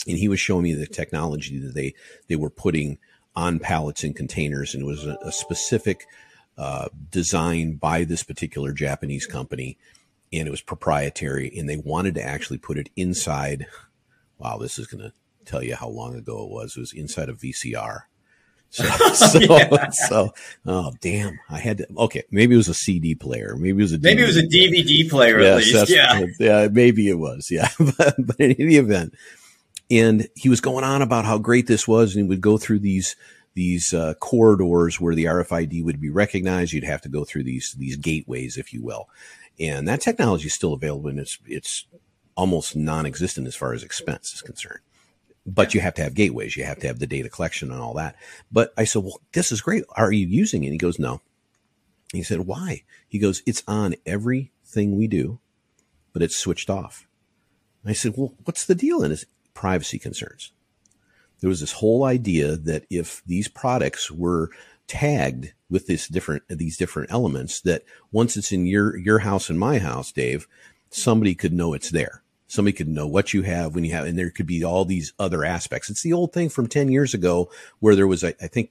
and 0.08 0.18
he 0.18 0.28
was 0.28 0.40
showing 0.40 0.64
me 0.64 0.72
the 0.72 0.86
technology 0.86 1.58
that 1.58 1.74
they 1.74 1.94
they 2.28 2.36
were 2.36 2.50
putting 2.50 2.98
on 3.36 3.60
pallets 3.60 4.02
and 4.02 4.16
containers, 4.16 4.74
and 4.74 4.82
it 4.82 4.86
was 4.86 5.06
a, 5.06 5.16
a 5.22 5.30
specific 5.30 6.06
uh, 6.56 6.88
designed 7.10 7.78
by 7.78 8.02
this 8.02 8.24
particular 8.24 8.72
Japanese 8.72 9.26
company, 9.26 9.78
and 10.32 10.48
it 10.48 10.50
was 10.50 10.60
proprietary. 10.60 11.52
And 11.56 11.68
they 11.68 11.76
wanted 11.76 12.16
to 12.16 12.22
actually 12.22 12.58
put 12.58 12.78
it 12.78 12.88
inside. 12.96 13.66
Wow, 14.38 14.58
this 14.58 14.78
is 14.78 14.88
going 14.88 15.04
to 15.04 15.12
tell 15.44 15.62
you 15.62 15.76
how 15.76 15.88
long 15.88 16.16
ago 16.16 16.42
it 16.44 16.50
was. 16.50 16.76
It 16.76 16.80
was 16.80 16.92
inside 16.92 17.28
a 17.28 17.34
VCR. 17.34 18.02
So, 18.70 18.84
so, 19.14 19.38
yeah. 19.38 19.90
so, 19.90 20.34
oh 20.66 20.92
damn! 21.00 21.38
I 21.48 21.58
had 21.58 21.78
to. 21.78 21.86
Okay, 21.96 22.24
maybe 22.30 22.54
it 22.54 22.58
was 22.58 22.68
a 22.68 22.74
CD 22.74 23.14
player. 23.14 23.54
Maybe 23.56 23.78
it 23.78 23.82
was 23.82 23.92
a. 23.92 23.98
Maybe 23.98 24.20
DVD 24.20 24.24
it 24.24 24.26
was 24.26 24.36
a 24.36 24.42
DVD 24.42 25.10
player. 25.10 25.40
Yes, 25.40 25.74
at 25.74 25.80
least. 25.80 25.90
Yeah, 25.90 26.24
yeah, 26.38 26.68
maybe 26.70 27.08
it 27.08 27.18
was. 27.18 27.50
Yeah, 27.50 27.68
but, 27.78 28.14
but 28.18 28.40
in 28.40 28.52
any 28.52 28.76
event, 28.76 29.14
and 29.90 30.28
he 30.34 30.48
was 30.48 30.60
going 30.60 30.84
on 30.84 31.02
about 31.02 31.24
how 31.24 31.38
great 31.38 31.66
this 31.66 31.88
was, 31.88 32.14
and 32.14 32.24
he 32.24 32.28
would 32.28 32.40
go 32.40 32.58
through 32.58 32.80
these 32.80 33.16
these 33.54 33.92
uh, 33.92 34.14
corridors 34.20 35.00
where 35.00 35.14
the 35.14 35.24
RFID 35.24 35.82
would 35.84 36.00
be 36.00 36.10
recognized. 36.10 36.72
You'd 36.72 36.84
have 36.84 37.02
to 37.02 37.08
go 37.08 37.24
through 37.24 37.44
these 37.44 37.74
these 37.78 37.96
gateways, 37.96 38.56
if 38.56 38.72
you 38.72 38.82
will, 38.82 39.08
and 39.58 39.88
that 39.88 40.00
technology 40.00 40.46
is 40.46 40.54
still 40.54 40.72
available, 40.72 41.08
and 41.08 41.18
it's 41.18 41.38
it's 41.46 41.86
almost 42.36 42.76
non-existent 42.76 43.48
as 43.48 43.56
far 43.56 43.72
as 43.72 43.82
expense 43.82 44.32
is 44.32 44.42
concerned. 44.42 44.78
But 45.44 45.74
you 45.74 45.80
have 45.80 45.94
to 45.94 46.02
have 46.02 46.14
gateways, 46.14 46.56
you 46.56 46.64
have 46.64 46.78
to 46.80 46.86
have 46.86 46.98
the 46.98 47.06
data 47.06 47.28
collection 47.28 47.72
and 47.72 47.80
all 47.80 47.94
that. 47.94 48.14
But 48.52 48.72
I 48.76 48.84
said, 48.84 49.02
well, 49.02 49.20
this 49.32 49.50
is 49.50 49.60
great. 49.60 49.82
Are 49.96 50.12
you 50.12 50.26
using 50.26 50.62
it? 50.62 50.70
he 50.70 50.78
goes, 50.78 50.98
no. 50.98 51.20
He 52.12 52.22
said, 52.22 52.40
why? 52.40 52.84
He 53.08 53.18
goes, 53.18 53.42
it's 53.46 53.62
on 53.66 53.96
everything 54.06 54.96
we 54.96 55.08
do, 55.08 55.40
but 56.12 56.22
it's 56.22 56.36
switched 56.36 56.70
off. 56.70 57.08
I 57.84 57.92
said, 57.92 58.14
well, 58.16 58.34
what's 58.44 58.66
the 58.66 58.74
deal? 58.74 59.02
And 59.02 59.24
privacy 59.58 59.98
concerns. 59.98 60.52
There 61.40 61.50
was 61.50 61.58
this 61.58 61.72
whole 61.72 62.04
idea 62.04 62.54
that 62.54 62.84
if 62.90 63.22
these 63.26 63.48
products 63.48 64.08
were 64.08 64.50
tagged 64.86 65.52
with 65.68 65.88
this 65.88 66.06
different 66.06 66.44
these 66.48 66.76
different 66.76 67.10
elements 67.10 67.60
that 67.62 67.82
once 68.12 68.36
it's 68.36 68.52
in 68.52 68.66
your 68.66 68.96
your 68.96 69.18
house 69.18 69.50
and 69.50 69.58
my 69.58 69.78
house 69.78 70.12
dave 70.12 70.46
somebody 70.90 71.34
could 71.34 71.52
know 71.52 71.74
it's 71.74 71.90
there. 71.90 72.22
Somebody 72.46 72.72
could 72.72 72.88
know 72.88 73.06
what 73.08 73.34
you 73.34 73.42
have 73.42 73.74
when 73.74 73.84
you 73.84 73.90
have 73.90 74.06
and 74.06 74.16
there 74.16 74.30
could 74.30 74.46
be 74.46 74.62
all 74.62 74.84
these 74.84 75.12
other 75.18 75.44
aspects. 75.44 75.90
It's 75.90 76.02
the 76.02 76.12
old 76.12 76.32
thing 76.32 76.48
from 76.48 76.68
10 76.68 76.88
years 76.92 77.12
ago 77.12 77.50
where 77.80 77.96
there 77.96 78.06
was 78.06 78.22
i, 78.22 78.34
I 78.40 78.46
think 78.46 78.70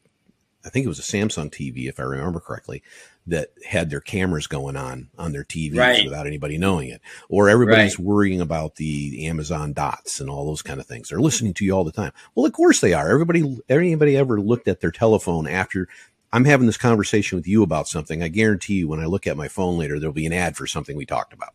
i 0.65 0.69
think 0.69 0.85
it 0.85 0.89
was 0.89 0.99
a 0.99 1.11
samsung 1.13 1.51
tv 1.51 1.89
if 1.89 1.99
i 1.99 2.03
remember 2.03 2.39
correctly 2.39 2.81
that 3.27 3.49
had 3.65 3.89
their 3.89 3.99
cameras 3.99 4.47
going 4.47 4.77
on 4.77 5.09
on 5.17 5.33
their 5.33 5.43
TVs 5.43 5.77
right. 5.77 6.05
without 6.05 6.25
anybody 6.25 6.57
knowing 6.57 6.89
it. 6.89 7.01
Or 7.27 7.49
everybody's 7.49 7.99
right. 7.99 8.05
worrying 8.05 8.39
about 8.41 8.75
the 8.75 9.27
Amazon 9.27 9.73
dots 9.73 10.21
and 10.21 10.29
all 10.29 10.45
those 10.45 10.61
kind 10.61 10.79
of 10.79 10.87
things. 10.87 11.09
They're 11.09 11.19
listening 11.19 11.53
to 11.55 11.65
you 11.65 11.73
all 11.73 11.83
the 11.83 11.91
time. 11.91 12.13
Well, 12.33 12.45
of 12.45 12.53
course 12.53 12.79
they 12.79 12.93
are. 12.93 13.11
Everybody, 13.11 13.59
anybody 13.69 14.15
ever 14.15 14.39
looked 14.39 14.69
at 14.69 14.79
their 14.79 14.91
telephone 14.91 15.45
after 15.45 15.89
I'm 16.31 16.45
having 16.45 16.67
this 16.67 16.77
conversation 16.77 17.37
with 17.37 17.47
you 17.47 17.63
about 17.63 17.89
something. 17.89 18.23
I 18.23 18.29
guarantee 18.29 18.75
you 18.75 18.87
when 18.87 19.01
I 19.01 19.05
look 19.05 19.27
at 19.27 19.37
my 19.37 19.49
phone 19.49 19.77
later, 19.77 19.99
there'll 19.99 20.13
be 20.13 20.25
an 20.25 20.33
ad 20.33 20.55
for 20.55 20.65
something 20.65 20.95
we 20.95 21.05
talked 21.05 21.33
about. 21.33 21.53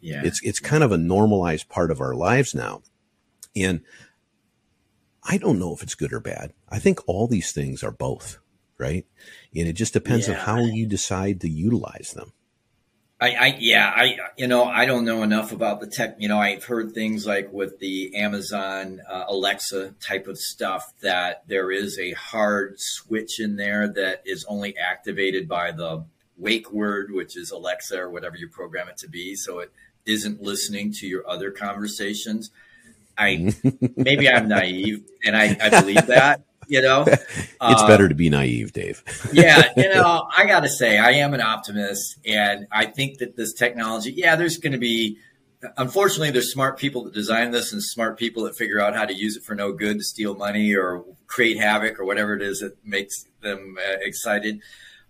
Yeah. 0.00 0.22
It's, 0.24 0.42
it's 0.42 0.60
kind 0.60 0.82
of 0.82 0.90
a 0.90 0.98
normalized 0.98 1.68
part 1.68 1.90
of 1.92 2.00
our 2.00 2.14
lives 2.14 2.54
now. 2.54 2.82
And 3.54 3.82
I 5.22 5.38
don't 5.38 5.58
know 5.58 5.74
if 5.74 5.82
it's 5.82 5.94
good 5.94 6.12
or 6.12 6.20
bad. 6.20 6.52
I 6.68 6.80
think 6.80 7.06
all 7.08 7.28
these 7.28 7.52
things 7.52 7.84
are 7.84 7.90
both 7.92 8.38
right? 8.78 9.04
And 9.54 9.68
it 9.68 9.74
just 9.74 9.92
depends 9.92 10.28
yeah. 10.28 10.34
on 10.34 10.40
how 10.40 10.58
you 10.60 10.86
decide 10.86 11.40
to 11.42 11.48
utilize 11.48 12.12
them. 12.14 12.32
I, 13.20 13.30
I, 13.30 13.56
yeah, 13.58 13.92
I, 13.94 14.16
you 14.36 14.46
know, 14.46 14.64
I 14.64 14.86
don't 14.86 15.04
know 15.04 15.24
enough 15.24 15.50
about 15.50 15.80
the 15.80 15.88
tech. 15.88 16.16
You 16.20 16.28
know, 16.28 16.38
I've 16.38 16.64
heard 16.64 16.92
things 16.92 17.26
like 17.26 17.52
with 17.52 17.80
the 17.80 18.14
Amazon 18.14 19.00
uh, 19.10 19.24
Alexa 19.26 19.94
type 20.00 20.28
of 20.28 20.38
stuff 20.38 20.92
that 21.02 21.42
there 21.48 21.72
is 21.72 21.98
a 21.98 22.12
hard 22.12 22.76
switch 22.78 23.40
in 23.40 23.56
there 23.56 23.88
that 23.88 24.22
is 24.24 24.44
only 24.48 24.76
activated 24.78 25.48
by 25.48 25.72
the 25.72 26.04
wake 26.36 26.70
word, 26.72 27.10
which 27.10 27.36
is 27.36 27.50
Alexa 27.50 27.98
or 27.98 28.08
whatever 28.08 28.36
you 28.36 28.48
program 28.48 28.88
it 28.88 28.98
to 28.98 29.08
be. 29.08 29.34
So 29.34 29.58
it 29.58 29.72
isn't 30.06 30.40
listening 30.40 30.92
to 30.94 31.06
your 31.08 31.28
other 31.28 31.50
conversations. 31.50 32.52
I 33.16 33.52
maybe 33.96 34.28
I'm 34.28 34.46
naive 34.46 35.04
and 35.24 35.36
I, 35.36 35.56
I 35.60 35.80
believe 35.80 36.06
that, 36.06 36.42
you 36.68 36.82
know, 36.82 37.04
it's 37.06 37.56
uh, 37.60 37.86
better 37.86 38.08
to 38.08 38.14
be 38.14 38.30
naive, 38.30 38.72
Dave. 38.72 39.02
yeah, 39.32 39.72
you 39.76 39.88
know, 39.94 40.28
I 40.36 40.46
got 40.46 40.60
to 40.60 40.68
say, 40.68 40.98
I 40.98 41.12
am 41.12 41.34
an 41.34 41.40
optimist, 41.40 42.18
and 42.24 42.66
I 42.70 42.86
think 42.86 43.18
that 43.18 43.36
this 43.36 43.52
technology, 43.52 44.12
yeah, 44.12 44.36
there's 44.36 44.58
going 44.58 44.72
to 44.72 44.78
be. 44.78 45.18
Unfortunately, 45.76 46.30
there's 46.30 46.52
smart 46.52 46.78
people 46.78 47.02
that 47.02 47.12
design 47.12 47.50
this 47.50 47.72
and 47.72 47.82
smart 47.82 48.16
people 48.16 48.44
that 48.44 48.56
figure 48.56 48.80
out 48.80 48.94
how 48.94 49.04
to 49.04 49.12
use 49.12 49.36
it 49.36 49.42
for 49.42 49.56
no 49.56 49.72
good 49.72 49.98
to 49.98 50.04
steal 50.04 50.36
money 50.36 50.72
or 50.72 51.04
create 51.26 51.58
havoc 51.58 51.98
or 51.98 52.04
whatever 52.04 52.32
it 52.34 52.42
is 52.42 52.60
that 52.60 52.76
makes 52.84 53.24
them 53.42 53.76
uh, 53.76 53.96
excited. 54.00 54.60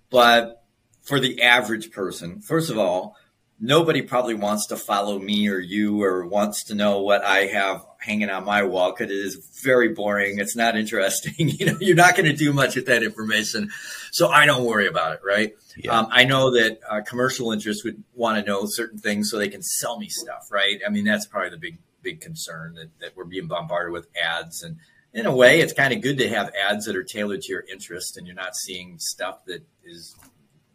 But 0.08 0.62
for 1.02 1.20
the 1.20 1.42
average 1.42 1.90
person, 1.90 2.40
first 2.40 2.70
of 2.70 2.78
all, 2.78 3.14
nobody 3.60 4.02
probably 4.02 4.34
wants 4.34 4.66
to 4.66 4.76
follow 4.76 5.18
me 5.18 5.48
or 5.48 5.58
you 5.58 6.02
or 6.02 6.26
wants 6.26 6.64
to 6.64 6.74
know 6.74 7.00
what 7.00 7.24
I 7.24 7.46
have 7.46 7.84
hanging 7.98 8.30
on 8.30 8.44
my 8.44 8.62
wall 8.62 8.92
because 8.92 9.10
it 9.10 9.16
is 9.16 9.60
very 9.62 9.88
boring. 9.88 10.38
It's 10.38 10.54
not 10.54 10.76
interesting. 10.76 11.34
you 11.38 11.66
know, 11.66 11.76
you're 11.80 11.96
not 11.96 12.16
going 12.16 12.30
to 12.30 12.36
do 12.36 12.52
much 12.52 12.76
with 12.76 12.86
that 12.86 13.02
information. 13.02 13.70
So 14.12 14.28
I 14.28 14.46
don't 14.46 14.64
worry 14.64 14.86
about 14.86 15.14
it, 15.14 15.20
right? 15.24 15.54
Yeah. 15.76 15.98
Um, 15.98 16.08
I 16.10 16.24
know 16.24 16.52
that 16.52 16.78
uh, 16.88 17.00
commercial 17.02 17.50
interests 17.50 17.84
would 17.84 18.02
want 18.14 18.38
to 18.38 18.48
know 18.48 18.62
certain 18.66 18.98
things 18.98 19.30
so 19.30 19.38
they 19.38 19.48
can 19.48 19.62
sell 19.62 19.98
me 19.98 20.08
stuff, 20.08 20.48
right? 20.50 20.80
I 20.86 20.90
mean, 20.90 21.04
that's 21.04 21.26
probably 21.26 21.50
the 21.50 21.58
big, 21.58 21.78
big 22.02 22.20
concern 22.20 22.74
that, 22.74 22.90
that 23.00 23.16
we're 23.16 23.24
being 23.24 23.48
bombarded 23.48 23.92
with 23.92 24.06
ads. 24.20 24.62
And 24.62 24.76
in 25.12 25.26
a 25.26 25.34
way, 25.34 25.60
it's 25.60 25.72
kind 25.72 25.92
of 25.92 26.00
good 26.00 26.18
to 26.18 26.28
have 26.28 26.52
ads 26.54 26.86
that 26.86 26.94
are 26.94 27.04
tailored 27.04 27.42
to 27.42 27.52
your 27.52 27.64
interest 27.70 28.16
and 28.16 28.26
you're 28.26 28.36
not 28.36 28.54
seeing 28.54 28.98
stuff 28.98 29.44
that 29.46 29.66
is, 29.84 30.14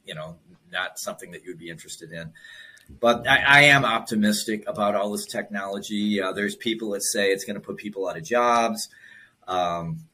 you 0.06 0.15
know, 0.15 0.36
not 0.72 1.00
something 1.00 1.32
that 1.32 1.43
you 1.43 1.52
would 1.52 1.60
be 1.60 1.69
interested 1.69 2.12
in. 2.12 2.34
But 2.89 3.28
I, 3.28 3.38
I, 3.38 3.62
am 3.63 3.86
optimistic 3.86 4.63
about 4.67 4.96
all 4.96 5.12
this 5.12 5.26
technology. 5.26 6.22
Uh, 6.22 6.32
there's 6.32 6.56
people 6.56 6.91
that 6.91 7.02
say 7.02 7.32
it's 7.32 7.43
going 7.43 7.56
to 7.56 7.60
put 7.60 7.78
people 7.78 8.08
out 8.08 8.17
of 8.17 8.24
jobs. 8.24 8.89
Um, 9.48 10.06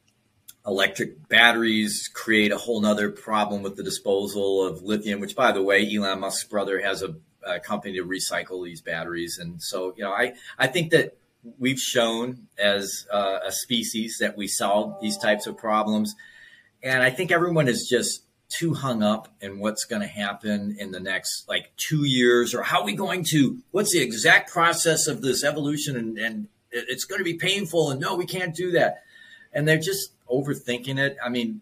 electric 0.66 1.28
batteries 1.28 2.10
create 2.14 2.52
a 2.52 2.58
whole 2.58 2.82
nother 2.82 3.10
problem 3.10 3.64
with 3.64 3.76
the 3.76 3.84
disposal 3.84 4.66
of 4.66 4.84
lithium, 4.84 5.20
which, 5.20 5.36
by 5.36 5.52
the 5.52 5.64
way, 5.64 5.90
Elon 5.94 6.20
Musk's 6.20 6.46
brother 6.46 6.80
has 6.80 7.02
a, 7.02 7.16
a 7.44 7.60
company 7.60 7.96
to 7.98 8.06
recycle 8.06 8.64
these 8.64 8.82
batteries. 8.82 9.40
And 9.40 9.62
so, 9.62 9.94
you 9.98 10.04
know, 10.04 10.12
I, 10.12 10.34
I 10.58 10.68
think 10.68 10.92
that 10.92 11.18
we've 11.58 11.80
shown 11.80 12.48
as 12.58 13.08
uh, 13.12 13.40
a 13.46 13.52
species 13.52 14.18
that 14.20 14.38
we 14.38 14.48
solve 14.48 15.02
these 15.02 15.18
types 15.18 15.48
of 15.48 15.58
problems. 15.58 16.16
And 16.84 17.02
I 17.02 17.10
think 17.10 17.32
everyone 17.32 17.68
is 17.68 17.88
just 17.90 18.24
too 18.50 18.74
hung 18.74 19.04
up 19.04 19.28
in 19.42 19.60
what's 19.60 19.86
going 19.86 20.02
to 20.02 20.08
happen 20.08 20.76
in 20.80 20.92
the 20.92 21.00
next 21.00 21.48
like 21.48 21.72
two 21.78 22.04
years 22.04 22.54
or 22.54 22.64
how 22.64 22.80
are 22.80 22.86
we 22.86 22.96
going 22.96 23.24
to 23.24 23.60
what's 23.72 23.94
the 23.94 24.02
exact 24.02 24.52
process 24.52 25.08
of 25.08 25.22
this 25.22 25.44
evolution 25.44 25.96
and, 25.96 26.18
and 26.18 26.48
it's 26.72 27.06
going 27.06 27.20
to 27.20 27.26
be 27.26 27.36
painful 27.36 27.92
and 27.92 28.00
no 28.00 28.16
we 28.16 28.26
can't 28.26 28.56
do 28.56 28.72
that. 28.72 29.04
And 29.54 29.68
they're 29.68 29.78
just 29.78 30.12
overthinking 30.28 30.98
it. 30.98 31.18
I 31.24 31.30
mean 31.30 31.62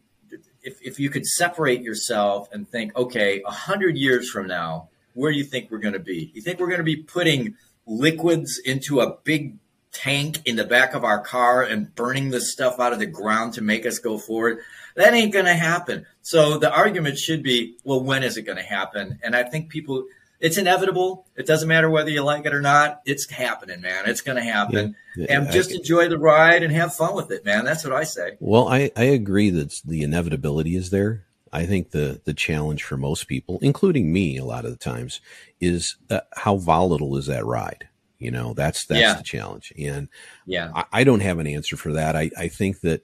if, 0.63 0.81
if 0.81 0.99
you 0.99 1.09
could 1.09 1.25
separate 1.25 1.81
yourself 1.81 2.49
and 2.51 2.67
think 2.67 2.95
okay 2.95 3.41
a 3.45 3.51
hundred 3.51 3.97
years 3.97 4.29
from 4.29 4.47
now 4.47 4.89
where 5.13 5.31
do 5.31 5.37
you 5.37 5.43
think 5.43 5.71
we're 5.71 5.79
going 5.79 5.93
to 5.93 5.99
be? 5.99 6.31
You 6.35 6.41
think 6.41 6.59
we're 6.59 6.67
going 6.67 6.77
to 6.77 6.83
be 6.83 6.97
putting 6.97 7.55
liquids 7.87 8.61
into 8.63 8.99
a 8.99 9.17
big 9.23 9.57
tank 9.91 10.41
in 10.45 10.55
the 10.57 10.63
back 10.63 10.93
of 10.93 11.03
our 11.03 11.19
car 11.19 11.63
and 11.63 11.93
burning 11.95 12.29
this 12.29 12.51
stuff 12.51 12.79
out 12.79 12.93
of 12.93 12.99
the 12.99 13.07
ground 13.07 13.55
to 13.55 13.61
make 13.61 13.85
us 13.85 13.97
go 13.97 14.19
forward 14.19 14.59
that 14.97 15.13
ain't 15.13 15.31
going 15.31 15.45
to 15.45 15.53
happen. 15.53 16.05
So 16.23 16.57
the 16.57 16.73
argument 16.73 17.19
should 17.19 17.43
be, 17.43 17.77
well, 17.83 18.03
when 18.03 18.23
is 18.23 18.35
it 18.35 18.41
going 18.41 18.57
to 18.57 18.63
happen? 18.63 19.19
And 19.21 19.35
I 19.35 19.43
think 19.43 19.69
people, 19.69 20.05
it's 20.39 20.57
inevitable. 20.57 21.27
It 21.35 21.45
doesn't 21.45 21.67
matter 21.67 21.87
whether 21.87 22.09
you 22.09 22.23
like 22.23 22.47
it 22.47 22.53
or 22.53 22.61
not. 22.61 23.01
It's 23.05 23.29
happening, 23.29 23.79
man. 23.79 24.09
It's 24.09 24.21
going 24.21 24.37
to 24.37 24.43
happen. 24.43 24.95
Yeah, 25.15 25.27
and 25.29 25.51
just 25.51 25.71
I, 25.71 25.75
enjoy 25.75 26.09
the 26.09 26.17
ride 26.17 26.63
and 26.63 26.73
have 26.73 26.95
fun 26.95 27.15
with 27.15 27.31
it, 27.31 27.45
man. 27.45 27.63
That's 27.63 27.83
what 27.83 27.93
I 27.93 28.05
say. 28.05 28.37
Well, 28.39 28.67
I, 28.67 28.91
I 28.97 29.03
agree 29.03 29.51
that 29.51 29.79
the 29.85 30.01
inevitability 30.01 30.75
is 30.75 30.89
there. 30.89 31.25
I 31.53 31.65
think 31.65 31.91
the 31.91 32.19
the 32.25 32.33
challenge 32.33 32.83
for 32.83 32.97
most 32.97 33.27
people, 33.27 33.57
including 33.61 34.11
me, 34.11 34.37
a 34.37 34.43
lot 34.43 34.65
of 34.65 34.71
the 34.71 34.77
times, 34.77 35.21
is 35.61 35.95
uh, 36.09 36.19
how 36.35 36.57
volatile 36.57 37.15
is 37.15 37.27
that 37.27 37.45
ride. 37.45 37.87
You 38.19 38.31
know, 38.31 38.53
that's 38.53 38.85
that's 38.85 38.99
yeah. 38.99 39.13
the 39.13 39.23
challenge, 39.23 39.71
and 39.79 40.09
yeah, 40.45 40.71
I, 40.75 40.85
I, 40.91 41.03
don't 41.03 41.21
have 41.21 41.39
an 41.39 41.47
answer 41.47 41.77
for 41.77 41.93
that. 41.93 42.15
I, 42.15 42.31
I 42.37 42.47
think 42.47 42.81
that 42.81 43.03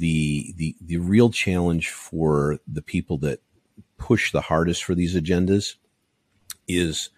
the 0.00 0.54
the 0.56 0.74
the 0.80 0.96
real 0.96 1.30
challenge 1.30 1.90
for 1.90 2.58
the 2.66 2.82
people 2.82 3.18
that 3.18 3.40
push 3.98 4.32
the 4.32 4.40
hardest 4.40 4.82
for 4.82 4.94
these 4.94 5.14
agendas 5.14 5.74
is 6.66 7.10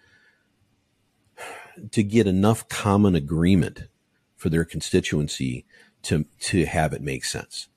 to 1.91 2.03
get 2.03 2.27
enough 2.27 2.67
common 2.67 3.15
agreement 3.15 3.87
for 4.35 4.49
their 4.49 4.65
constituency 4.65 5.65
to 6.03 6.25
to 6.39 6.65
have 6.65 6.93
it 6.93 7.01
make 7.01 7.23
sense. 7.23 7.69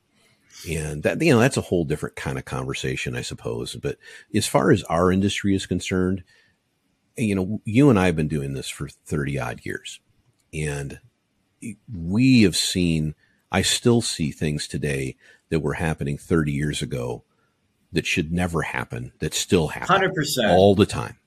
And 0.68 1.04
that 1.04 1.22
you 1.22 1.32
know 1.32 1.38
that's 1.38 1.56
a 1.56 1.62
whole 1.62 1.84
different 1.84 2.16
kind 2.16 2.36
of 2.36 2.44
conversation, 2.44 3.14
I 3.14 3.22
suppose. 3.22 3.76
But 3.76 3.98
as 4.34 4.46
far 4.46 4.72
as 4.72 4.82
our 4.84 5.12
industry 5.12 5.54
is 5.54 5.66
concerned, 5.66 6.24
you 7.16 7.36
know, 7.36 7.60
you 7.64 7.90
and 7.90 7.98
I 7.98 8.06
have 8.06 8.16
been 8.16 8.28
doing 8.28 8.54
this 8.54 8.68
for 8.68 8.88
30 8.88 9.38
odd 9.38 9.60
years. 9.62 10.00
And 10.52 10.98
we 11.92 12.42
have 12.42 12.56
seen 12.56 13.14
I 13.50 13.62
still 13.62 14.02
see 14.02 14.30
things 14.30 14.68
today 14.68 15.16
that 15.48 15.60
were 15.60 15.74
happening 15.74 16.18
30 16.18 16.52
years 16.52 16.82
ago 16.82 17.24
that 17.92 18.06
should 18.06 18.32
never 18.32 18.62
happen 18.62 19.12
that 19.20 19.32
still 19.32 19.68
happen 19.68 19.96
100% 19.96 20.50
all 20.50 20.74
the 20.74 20.86
time 20.86 21.18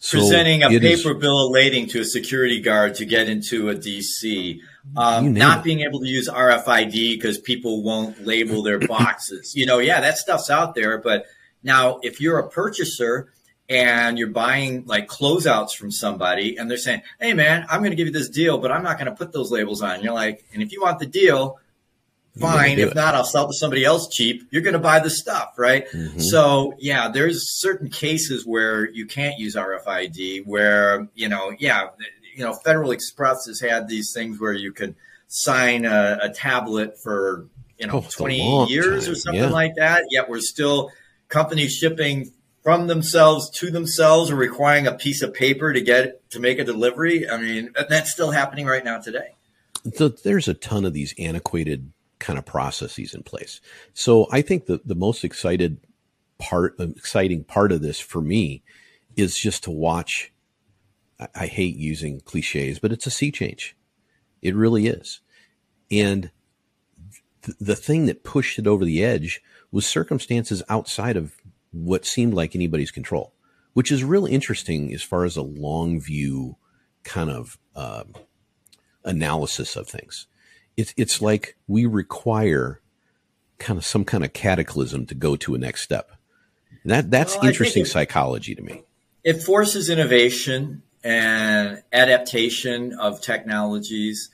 so 0.00 0.18
presenting 0.18 0.62
a 0.62 0.68
paper 0.68 1.10
is, 1.10 1.18
bill 1.18 1.46
of 1.46 1.52
lading 1.52 1.88
to 1.88 2.00
a 2.00 2.04
security 2.04 2.60
guard 2.60 2.94
to 2.96 3.04
get 3.04 3.28
into 3.28 3.68
a 3.68 3.74
DC, 3.74 4.60
um, 4.96 5.34
not 5.34 5.58
it. 5.58 5.64
being 5.64 5.80
able 5.80 5.98
to 6.00 6.06
use 6.06 6.28
RFID 6.28 6.92
because 7.16 7.38
people 7.38 7.82
won't 7.82 8.24
label 8.24 8.62
their 8.62 8.78
boxes. 8.78 9.56
you 9.56 9.66
know, 9.66 9.78
yeah, 9.78 10.00
that 10.00 10.16
stuff's 10.16 10.50
out 10.50 10.76
there. 10.76 10.98
But 10.98 11.26
now, 11.64 11.98
if 12.02 12.20
you're 12.20 12.38
a 12.38 12.48
purchaser 12.48 13.32
and 13.68 14.18
you're 14.18 14.28
buying 14.28 14.84
like 14.86 15.08
closeouts 15.08 15.72
from 15.72 15.90
somebody 15.90 16.56
and 16.56 16.70
they're 16.70 16.78
saying, 16.78 17.02
Hey, 17.20 17.34
man, 17.34 17.66
I'm 17.68 17.80
going 17.80 17.90
to 17.90 17.96
give 17.96 18.06
you 18.06 18.12
this 18.12 18.28
deal, 18.28 18.58
but 18.58 18.72
I'm 18.72 18.82
not 18.82 18.98
going 18.98 19.10
to 19.10 19.14
put 19.14 19.32
those 19.32 19.50
labels 19.50 19.82
on. 19.82 20.02
You're 20.02 20.14
like, 20.14 20.44
and 20.52 20.62
if 20.62 20.72
you 20.72 20.80
want 20.80 20.98
the 20.98 21.06
deal, 21.06 21.58
fine. 22.38 22.78
If 22.78 22.90
it. 22.90 22.94
not, 22.94 23.14
I'll 23.14 23.24
sell 23.24 23.46
to 23.46 23.52
somebody 23.52 23.84
else 23.84 24.08
cheap. 24.08 24.48
You're 24.50 24.62
going 24.62 24.74
to 24.74 24.78
buy 24.78 25.00
the 25.00 25.10
stuff, 25.10 25.54
right? 25.58 25.86
Mm-hmm. 25.88 26.20
So 26.20 26.74
yeah, 26.78 27.08
there's 27.08 27.60
certain 27.60 27.90
cases 27.90 28.46
where 28.46 28.88
you 28.88 29.06
can't 29.06 29.38
use 29.38 29.54
RFID 29.54 30.46
where, 30.46 31.08
you 31.14 31.28
know, 31.28 31.52
yeah, 31.58 31.88
you 32.34 32.44
know, 32.44 32.54
Federal 32.54 32.92
Express 32.92 33.46
has 33.46 33.60
had 33.60 33.88
these 33.88 34.12
things 34.14 34.40
where 34.40 34.52
you 34.52 34.72
can 34.72 34.96
sign 35.26 35.84
a, 35.84 36.18
a 36.22 36.30
tablet 36.30 36.98
for, 37.02 37.48
you 37.78 37.86
know, 37.86 37.98
oh, 37.98 38.06
20 38.08 38.68
years 38.68 39.04
time. 39.04 39.12
or 39.12 39.16
something 39.16 39.42
yeah. 39.42 39.50
like 39.50 39.74
that. 39.76 40.04
Yet 40.10 40.30
we're 40.30 40.40
still 40.40 40.90
companies 41.28 41.74
shipping 41.74 42.32
from 42.62 42.86
themselves 42.86 43.50
to 43.50 43.70
themselves 43.70 44.30
or 44.30 44.36
requiring 44.36 44.86
a 44.86 44.92
piece 44.92 45.22
of 45.22 45.32
paper 45.32 45.72
to 45.72 45.80
get 45.80 46.28
to 46.30 46.40
make 46.40 46.58
a 46.58 46.64
delivery. 46.64 47.28
I 47.28 47.38
mean, 47.38 47.72
that's 47.88 48.10
still 48.10 48.30
happening 48.30 48.66
right 48.66 48.84
now 48.84 48.98
today. 48.98 49.34
So 49.94 50.08
there's 50.08 50.48
a 50.48 50.54
ton 50.54 50.84
of 50.84 50.92
these 50.92 51.14
antiquated 51.18 51.92
kind 52.18 52.38
of 52.38 52.44
processes 52.44 53.14
in 53.14 53.22
place. 53.22 53.60
So 53.94 54.26
I 54.30 54.42
think 54.42 54.66
the, 54.66 54.80
the 54.84 54.94
most 54.94 55.24
excited 55.24 55.78
part, 56.38 56.74
um, 56.78 56.94
exciting 56.96 57.44
part 57.44 57.72
of 57.72 57.80
this 57.80 58.00
for 58.00 58.20
me 58.20 58.62
is 59.16 59.38
just 59.38 59.64
to 59.64 59.70
watch. 59.70 60.32
I, 61.18 61.28
I 61.34 61.46
hate 61.46 61.76
using 61.76 62.20
cliches, 62.20 62.78
but 62.78 62.92
it's 62.92 63.06
a 63.06 63.10
sea 63.10 63.30
change. 63.30 63.76
It 64.42 64.54
really 64.54 64.88
is. 64.88 65.20
And 65.90 66.30
th- 67.42 67.58
the 67.60 67.76
thing 67.76 68.06
that 68.06 68.24
pushed 68.24 68.58
it 68.58 68.66
over 68.66 68.84
the 68.84 69.04
edge 69.04 69.42
was 69.70 69.86
circumstances 69.86 70.62
outside 70.68 71.16
of 71.16 71.36
what 71.72 72.04
seemed 72.04 72.34
like 72.34 72.54
anybody's 72.54 72.90
control, 72.90 73.32
which 73.74 73.92
is 73.92 74.04
really 74.04 74.32
interesting 74.32 74.92
as 74.92 75.02
far 75.02 75.24
as 75.24 75.36
a 75.36 75.42
long 75.42 76.00
view 76.00 76.56
kind 77.04 77.30
of 77.30 77.58
uh, 77.74 78.04
analysis 79.04 79.76
of 79.76 79.88
things 79.88 80.26
it's 80.78 80.94
it's 80.96 81.20
like 81.20 81.56
we 81.66 81.84
require 81.84 82.80
kind 83.58 83.76
of 83.76 83.84
some 83.84 84.04
kind 84.04 84.24
of 84.24 84.32
cataclysm 84.32 85.04
to 85.06 85.14
go 85.14 85.34
to 85.34 85.56
a 85.56 85.58
next 85.58 85.82
step. 85.82 86.12
And 86.84 86.92
that 86.92 87.10
that's 87.10 87.34
well, 87.36 87.46
interesting 87.46 87.82
it, 87.82 87.86
psychology 87.86 88.54
to 88.54 88.62
me. 88.62 88.84
It 89.24 89.42
forces 89.42 89.90
innovation 89.90 90.82
and 91.02 91.82
adaptation 91.92 92.92
of 92.94 93.20
technologies. 93.20 94.30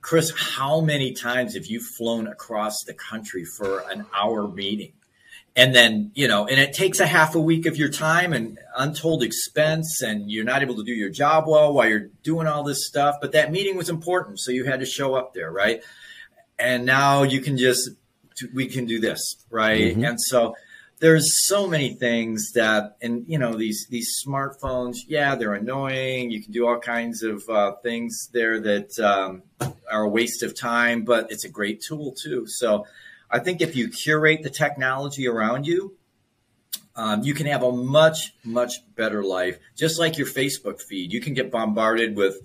Chris, 0.00 0.32
how 0.34 0.80
many 0.80 1.12
times 1.12 1.54
have 1.54 1.66
you 1.66 1.80
flown 1.80 2.26
across 2.26 2.82
the 2.84 2.94
country 2.94 3.44
for 3.44 3.80
an 3.90 4.06
hour 4.18 4.48
meeting? 4.48 4.94
And 5.54 5.74
then 5.74 6.10
you 6.14 6.28
know 6.28 6.46
and 6.46 6.58
it 6.58 6.72
takes 6.72 7.00
a 7.00 7.06
half 7.06 7.34
a 7.34 7.40
week 7.40 7.66
of 7.66 7.76
your 7.76 7.88
time 7.88 8.32
and 8.32 8.58
untold 8.76 9.22
expense 9.22 10.00
and 10.00 10.30
you're 10.30 10.44
not 10.44 10.62
able 10.62 10.76
to 10.76 10.84
do 10.84 10.92
your 10.92 11.10
job 11.10 11.44
well 11.46 11.72
while 11.74 11.88
you're 11.88 12.08
doing 12.22 12.46
all 12.46 12.62
this 12.62 12.86
stuff. 12.86 13.16
But 13.20 13.32
that 13.32 13.52
meeting 13.52 13.76
was 13.76 13.88
important 13.88 14.40
so 14.40 14.50
you 14.50 14.64
had 14.64 14.80
to 14.80 14.86
show 14.86 15.14
up 15.14 15.34
there 15.34 15.50
right? 15.50 15.82
And 16.58 16.86
now 16.86 17.22
you 17.22 17.40
can 17.40 17.56
just 17.58 17.90
we 18.54 18.66
can 18.66 18.86
do 18.86 19.00
this 19.00 19.36
right? 19.50 19.92
Mm-hmm. 19.92 20.04
and 20.04 20.20
so 20.20 20.54
there's 21.00 21.48
so 21.48 21.66
many 21.66 21.94
things 21.94 22.52
that 22.52 22.96
and 23.02 23.24
you 23.26 23.36
know 23.36 23.54
these 23.54 23.88
these 23.90 24.22
smartphones 24.26 24.98
yeah 25.06 25.34
they're 25.34 25.54
annoying. 25.54 26.30
You 26.30 26.42
can 26.42 26.52
do 26.52 26.66
all 26.66 26.78
kinds 26.78 27.22
of 27.22 27.42
uh, 27.50 27.72
things 27.82 28.30
there 28.32 28.58
that 28.60 28.98
um, 29.00 29.42
are 29.90 30.04
a 30.04 30.08
waste 30.08 30.42
of 30.42 30.58
time 30.58 31.04
but 31.04 31.30
it's 31.30 31.44
a 31.44 31.50
great 31.50 31.82
tool 31.82 32.14
too. 32.22 32.46
So 32.46 32.86
I 33.32 33.38
think 33.38 33.62
if 33.62 33.74
you 33.74 33.88
curate 33.88 34.42
the 34.42 34.50
technology 34.50 35.26
around 35.26 35.66
you, 35.66 35.96
um, 36.94 37.22
you 37.22 37.32
can 37.32 37.46
have 37.46 37.62
a 37.62 37.72
much, 37.72 38.34
much 38.44 38.74
better 38.94 39.24
life. 39.24 39.58
Just 39.74 39.98
like 39.98 40.18
your 40.18 40.26
Facebook 40.26 40.82
feed, 40.82 41.12
you 41.12 41.20
can 41.22 41.32
get 41.32 41.50
bombarded 41.50 42.14
with 42.14 42.36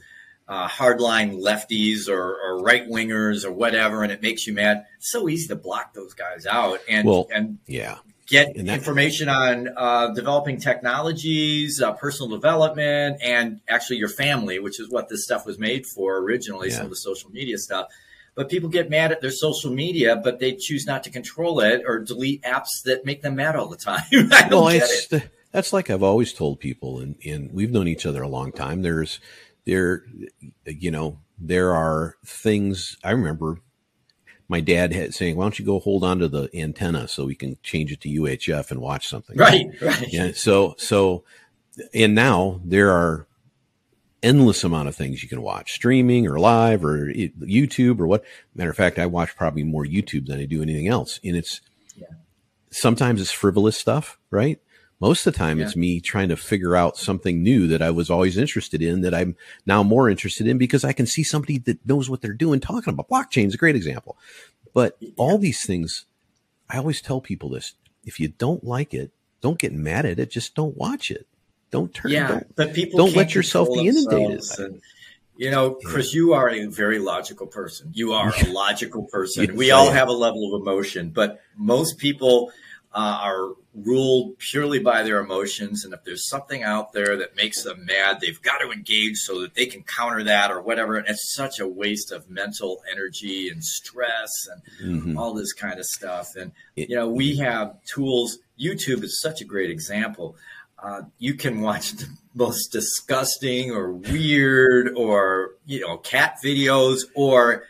uh, 0.47 0.69
hardline 0.69 1.41
lefties 1.41 2.08
or, 2.08 2.38
or 2.41 2.63
right 2.63 2.88
wingers 2.88 3.43
or 3.43 3.52
whatever, 3.52 4.04
and 4.04 4.12
it 4.12 4.21
makes 4.21 4.47
you 4.47 4.54
mad. 4.54 4.86
It's 4.97 5.12
so 5.12 5.28
easy 5.28 5.50
to 5.50 5.58
block 5.58 5.93
those 5.93 6.13
guys 6.13 6.45
out 6.45 6.80
and 6.88 7.06
well, 7.06 7.28
and 7.34 7.58
yeah, 7.67 7.97
get 8.28 8.56
that- 8.56 8.67
information 8.67 9.28
on 9.28 9.67
uh, 9.76 10.13
developing 10.13 10.62
technologies, 10.62 11.82
uh, 11.82 11.91
personal 11.91 12.30
development, 12.30 13.17
and 13.21 13.60
actually 13.67 13.97
your 13.97 14.08
family, 14.08 14.60
which 14.60 14.80
is 14.80 14.89
what 14.89 15.10
this 15.10 15.26
stuff 15.26 15.45
was 15.45 15.60
made 15.60 15.86
for 15.86 16.15
originally. 16.17 16.69
Yeah. 16.69 16.76
Some 16.76 16.86
of 16.86 16.91
the 16.91 16.95
social 16.95 17.30
media 17.30 17.58
stuff 17.58 17.88
but 18.38 18.50
people 18.50 18.69
get 18.69 18.88
mad 18.88 19.12
at 19.12 19.19
their 19.19 19.32
social 19.32 19.71
media, 19.71 20.15
but 20.15 20.39
they 20.39 20.54
choose 20.54 20.86
not 20.86 21.04
to 21.04 21.10
control 21.10 21.60
it 21.60 21.82
or 21.88 22.00
delete 22.00 22.44
apps 22.44 22.83
that 22.85 23.04
make 23.04 23.23
them 23.23 23.35
mad 23.35 23.56
all 23.56 23.67
the 23.67 23.75
time. 23.75 24.04
I 24.31 24.48
don't 24.48 24.63
well, 24.63 24.69
get 24.69 24.90
it. 25.12 25.29
That's 25.52 25.73
like 25.73 25.90
I've 25.90 26.04
always 26.04 26.31
told 26.33 26.60
people, 26.60 27.00
and, 27.00 27.15
and 27.25 27.52
we've 27.52 27.71
known 27.71 27.88
each 27.88 28.06
other 28.06 28.21
a 28.21 28.27
long 28.27 28.52
time. 28.52 28.83
There's 28.83 29.19
there, 29.65 30.06
you 30.65 30.92
know, 30.92 31.19
there 31.40 31.73
are 31.73 32.15
things 32.23 32.96
I 33.04 33.12
remember 33.12 33.60
my 34.48 34.62
dad 34.62 34.94
had 34.94 35.15
saying, 35.15 35.35
"Why 35.35 35.46
don't 35.46 35.58
you 35.58 35.65
go 35.65 35.79
hold 35.79 36.04
on 36.04 36.19
to 36.19 36.27
the 36.27 36.48
antenna 36.54 37.08
so 37.08 37.25
we 37.25 37.35
can 37.35 37.58
change 37.63 37.92
it 37.92 38.02
to 38.02 38.10
UHF 38.10 38.69
and 38.69 38.79
watch 38.79 39.08
something?" 39.08 39.35
Right, 39.35 39.65
right. 39.81 40.13
Yeah. 40.13 40.31
So, 40.35 40.75
so, 40.77 41.23
and 41.92 42.13
now 42.13 42.62
there 42.63 42.92
are 42.92 43.27
endless 44.23 44.63
amount 44.63 44.87
of 44.87 44.95
things 44.95 45.21
you 45.21 45.29
can 45.29 45.41
watch 45.41 45.73
streaming 45.73 46.27
or 46.27 46.39
live 46.39 46.83
or 46.83 47.07
YouTube 47.13 47.99
or 47.99 48.07
what. 48.07 48.23
Matter 48.55 48.71
of 48.71 48.75
fact, 48.75 48.99
I 48.99 49.05
watch 49.05 49.35
probably 49.35 49.63
more 49.63 49.85
YouTube 49.85 50.27
than 50.27 50.39
I 50.39 50.45
do 50.45 50.61
anything 50.61 50.87
else. 50.87 51.19
And 51.23 51.35
it's 51.35 51.61
yeah. 51.95 52.07
sometimes 52.69 53.21
it's 53.21 53.31
frivolous 53.31 53.77
stuff, 53.77 54.17
right? 54.31 54.59
Most 54.99 55.27
of 55.27 55.33
the 55.33 55.37
time, 55.37 55.59
yeah. 55.59 55.65
it's 55.65 55.75
me 55.75 55.99
trying 55.99 56.29
to 56.29 56.35
figure 56.35 56.75
out 56.75 56.97
something 56.97 57.43
new 57.43 57.67
that 57.67 57.83
I 57.83 57.91
was 57.91 58.09
always 58.09 58.35
interested 58.35 58.81
in 58.81 59.01
that 59.01 59.13
I'm 59.13 59.35
now 59.65 59.83
more 59.83 60.09
interested 60.09 60.47
in 60.47 60.57
because 60.57 60.83
I 60.83 60.93
can 60.93 61.05
see 61.05 61.21
somebody 61.21 61.59
that 61.59 61.85
knows 61.85 62.09
what 62.09 62.21
they're 62.21 62.33
doing 62.33 62.59
talking 62.59 62.93
about. 62.93 63.09
Blockchain 63.09 63.45
is 63.45 63.53
a 63.53 63.59
great 63.59 63.75
example. 63.75 64.17
But 64.73 64.97
yeah. 64.99 65.11
all 65.17 65.37
these 65.37 65.65
things, 65.65 66.05
I 66.67 66.77
always 66.77 67.01
tell 67.01 67.21
people 67.21 67.49
this 67.49 67.73
if 68.05 68.19
you 68.19 68.29
don't 68.29 68.63
like 68.63 68.93
it, 68.93 69.11
don't 69.41 69.59
get 69.59 69.73
mad 69.73 70.07
at 70.07 70.17
it, 70.17 70.31
just 70.31 70.55
don't 70.55 70.75
watch 70.75 71.11
it. 71.11 71.27
Don't 71.71 71.93
turn. 71.93 72.11
Yeah, 72.11 72.27
don't, 72.27 72.55
but 72.55 72.73
people 72.73 72.97
don't 72.97 73.15
let 73.15 73.35
yourself 73.35 73.67
be 73.73 73.87
inundated. 73.87 74.41
And, 74.57 74.81
you 75.35 75.51
know, 75.51 75.75
Chris, 75.83 76.13
you 76.13 76.33
are 76.33 76.49
a 76.49 76.65
very 76.65 76.99
logical 76.99 77.47
person. 77.47 77.91
You 77.93 78.13
are 78.13 78.33
a 78.33 78.47
logical 78.51 79.03
person. 79.03 79.55
we 79.55 79.71
all 79.71 79.91
have 79.91 80.07
a 80.07 80.13
level 80.13 80.53
of 80.53 80.61
emotion, 80.61 81.11
but 81.11 81.41
most 81.55 81.97
people 81.97 82.51
uh, 82.93 83.19
are 83.21 83.49
ruled 83.75 84.39
purely 84.39 84.79
by 84.79 85.03
their 85.03 85.19
emotions. 85.19 85.85
And 85.85 85.93
if 85.93 86.03
there's 86.03 86.27
something 86.27 86.63
out 86.63 86.93
there 86.93 87.17
that 87.17 87.35
makes 87.35 87.63
them 87.63 87.85
mad, 87.85 88.19
they've 88.19 88.41
got 88.41 88.57
to 88.59 88.71
engage 88.71 89.17
so 89.17 89.41
that 89.41 89.53
they 89.53 89.67
can 89.67 89.83
counter 89.83 90.23
that 90.23 90.49
or 90.49 90.61
whatever. 90.61 90.95
And 90.95 91.07
it's 91.07 91.35
such 91.35 91.59
a 91.59 91.67
waste 91.67 92.11
of 92.11 92.29
mental 92.29 92.81
energy 92.91 93.49
and 93.49 93.63
stress 93.63 94.31
and 94.51 94.61
mm-hmm. 94.89 95.17
all 95.17 95.33
this 95.35 95.53
kind 95.53 95.79
of 95.79 95.85
stuff. 95.85 96.35
And, 96.35 96.51
you 96.75 96.95
know, 96.95 97.07
we 97.07 97.37
have 97.37 97.75
tools. 97.83 98.39
YouTube 98.59 99.03
is 99.03 99.21
such 99.21 99.41
a 99.41 99.45
great 99.45 99.69
example 99.69 100.35
uh, 100.82 101.02
you 101.17 101.34
can 101.34 101.62
watch 101.62 101.94
the 101.94 102.08
most 102.36 102.71
disgusting 102.71 103.71
or 103.71 103.92
weird 103.92 104.94
or 104.96 105.52
you 105.65 105.80
know 105.80 105.98
cat 105.98 106.38
videos 106.44 107.02
or 107.15 107.63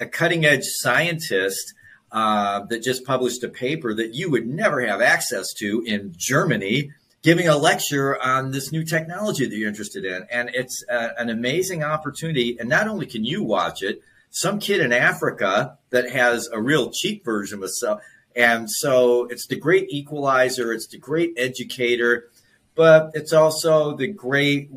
a 0.00 0.06
cutting 0.06 0.44
edge 0.44 0.64
scientist 0.64 1.74
uh, 2.12 2.60
that 2.66 2.82
just 2.82 3.04
published 3.04 3.42
a 3.44 3.48
paper 3.48 3.92
that 3.94 4.14
you 4.14 4.30
would 4.30 4.46
never 4.46 4.84
have 4.86 5.00
access 5.00 5.52
to 5.52 5.82
in 5.86 6.14
Germany 6.16 6.90
giving 7.26 7.48
a 7.48 7.56
lecture 7.56 8.22
on 8.22 8.52
this 8.52 8.70
new 8.70 8.84
technology 8.84 9.46
that 9.46 9.56
you're 9.56 9.68
interested 9.68 10.04
in. 10.04 10.24
And 10.30 10.48
it's 10.54 10.84
a, 10.88 11.18
an 11.18 11.28
amazing 11.28 11.82
opportunity. 11.82 12.56
And 12.60 12.68
not 12.68 12.86
only 12.86 13.04
can 13.04 13.24
you 13.24 13.42
watch 13.42 13.82
it, 13.82 14.00
some 14.30 14.60
kid 14.60 14.80
in 14.80 14.92
Africa 14.92 15.76
that 15.90 16.08
has 16.10 16.48
a 16.52 16.60
real 16.60 16.92
cheap 16.92 17.24
version 17.24 17.62
of 17.64 17.70
stuff. 17.70 17.98
And 18.36 18.70
so 18.70 19.24
it's 19.24 19.48
the 19.48 19.56
great 19.56 19.88
equalizer, 19.90 20.72
it's 20.72 20.86
the 20.86 20.98
great 20.98 21.32
educator, 21.36 22.30
but 22.76 23.10
it's 23.14 23.32
also 23.32 23.96
the 23.96 24.06
great 24.06 24.70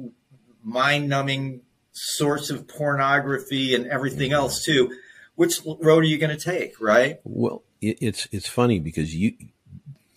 mind 0.64 1.10
numbing 1.10 1.62
source 1.91 2.50
of 2.50 2.68
pornography 2.68 3.76
and 3.76 3.86
everything 3.88 4.32
else 4.32 4.64
too. 4.64 4.91
Which 5.36 5.62
road 5.66 6.04
are 6.04 6.08
you 6.08 6.18
going 6.18 6.36
to 6.36 6.43
take, 6.43 6.82
right? 6.82 7.20
Well, 7.24 7.64
it's 7.82 8.28
it's 8.32 8.47
funny 8.47 8.80
because 8.80 9.16
you 9.16 9.34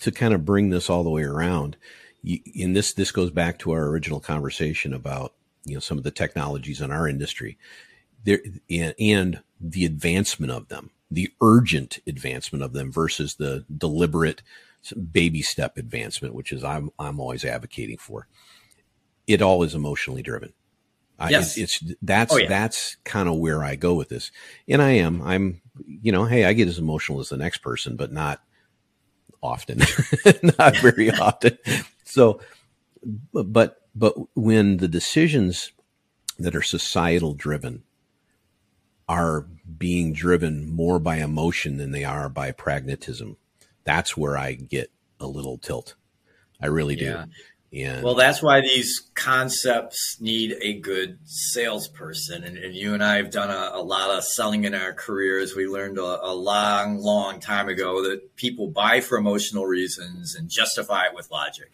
to 0.01 0.11
kind 0.11 0.35
of 0.35 0.45
bring 0.45 0.71
this 0.71 0.91
all 0.91 1.05
the 1.05 1.11
way 1.11 1.23
around 1.23 1.77
you, 2.23 2.41
and 2.61 2.75
this 2.75 2.93
this 2.93 3.13
goes 3.13 3.31
back 3.31 3.59
to 3.61 3.73
our 3.73 3.87
original 3.87 4.21
conversation 4.21 4.93
about 4.93 5.35
you 5.65 5.75
know 5.75 5.81
some 5.81 5.99
of 5.99 6.05
the 6.05 6.11
technologies 6.11 6.81
in 6.81 6.91
our 6.91 7.07
industry 7.09 7.59
there 8.25 8.41
and, 8.71 8.95
and 8.99 9.43
the 9.61 9.85
advancement 9.85 10.51
of 10.51 10.69
them 10.69 10.91
the 11.11 11.31
urgent 11.41 11.99
advancement 12.07 12.65
of 12.65 12.73
them 12.73 12.91
versus 12.91 13.35
the 13.35 13.65
deliberate 13.77 14.43
baby 15.11 15.43
step 15.43 15.77
advancement 15.77 16.35
which 16.35 16.53
is 16.53 16.65
i'm 16.65 16.91
i'm 16.99 17.21
always 17.21 17.45
advocating 17.45 17.97
for 17.97 18.27
it 19.27 19.41
all 19.41 19.63
is 19.63 19.75
emotionally 19.75 20.23
driven 20.23 20.53
yes. 21.31 21.59
I, 21.59 21.63
it's, 21.63 21.83
it's 21.83 21.95
that's 22.03 22.33
oh, 22.33 22.39
yeah. 22.39 22.49
that's 22.49 22.97
kind 23.05 23.29
of 23.29 23.37
where 23.37 23.63
I 23.63 23.77
go 23.77 23.95
with 23.95 24.09
this, 24.09 24.31
and 24.69 24.83
I 24.83 24.91
am 24.93 25.23
I'm 25.23 25.61
you 25.87 26.13
know 26.13 26.25
hey 26.25 26.45
I 26.45 26.53
get 26.53 26.69
as 26.69 26.79
emotional 26.79 27.21
as 27.21 27.29
the 27.29 27.37
next 27.37 27.59
person, 27.59 27.97
but 27.97 28.13
not 28.13 28.43
often, 29.43 29.79
not 30.59 30.77
very 30.79 31.11
often. 31.19 31.59
So, 32.05 32.41
but 33.33 33.83
but 33.95 34.15
when 34.35 34.79
the 34.79 34.89
decisions 34.89 35.73
that 36.39 36.57
are 36.57 36.63
societal 36.63 37.35
driven 37.35 37.83
are 39.09 39.47
being 39.79 40.13
driven 40.13 40.71
more 40.71 40.99
by 40.99 41.17
emotion 41.17 41.77
than 41.77 41.91
they 41.91 42.05
are 42.05 42.29
by 42.29 42.53
pragmatism, 42.53 43.37
that's 43.85 44.17
where 44.17 44.37
I 44.37 44.55
get 44.55 44.91
a 45.21 45.27
little 45.27 45.59
tilt. 45.59 45.95
I 46.61 46.67
really 46.67 46.97
do. 46.97 47.05
Yeah. 47.05 47.25
And 47.75 48.05
well, 48.05 48.15
that's 48.15 48.43
why 48.43 48.61
these 48.61 49.11
concepts 49.15 50.19
need 50.21 50.57
a 50.61 50.75
good 50.75 51.19
salesperson. 51.25 52.45
And, 52.45 52.59
and 52.59 52.75
you 52.75 52.93
and 52.93 53.03
I 53.03 53.17
have 53.17 53.31
done 53.31 53.49
a, 53.49 53.79
a, 53.79 53.83
lot 53.83 54.11
of 54.11 54.25
selling 54.25 54.65
in 54.65 54.75
our 54.75 54.93
careers. 54.93 55.57
We 55.57 55.67
learned 55.67 55.97
a, 55.97 56.23
a, 56.23 56.35
long, 56.35 56.99
long 56.99 57.41
time 57.41 57.71
ago 57.71 58.03
that 58.03 58.37
people 58.37 58.69
buy 58.69 59.01
for 59.01 59.17
emotional 59.17 59.65
reasons 59.65 60.35
and 60.35 60.51
justify 60.51 61.07
it 61.07 61.15
with 61.15 61.31
logic. 61.31 61.73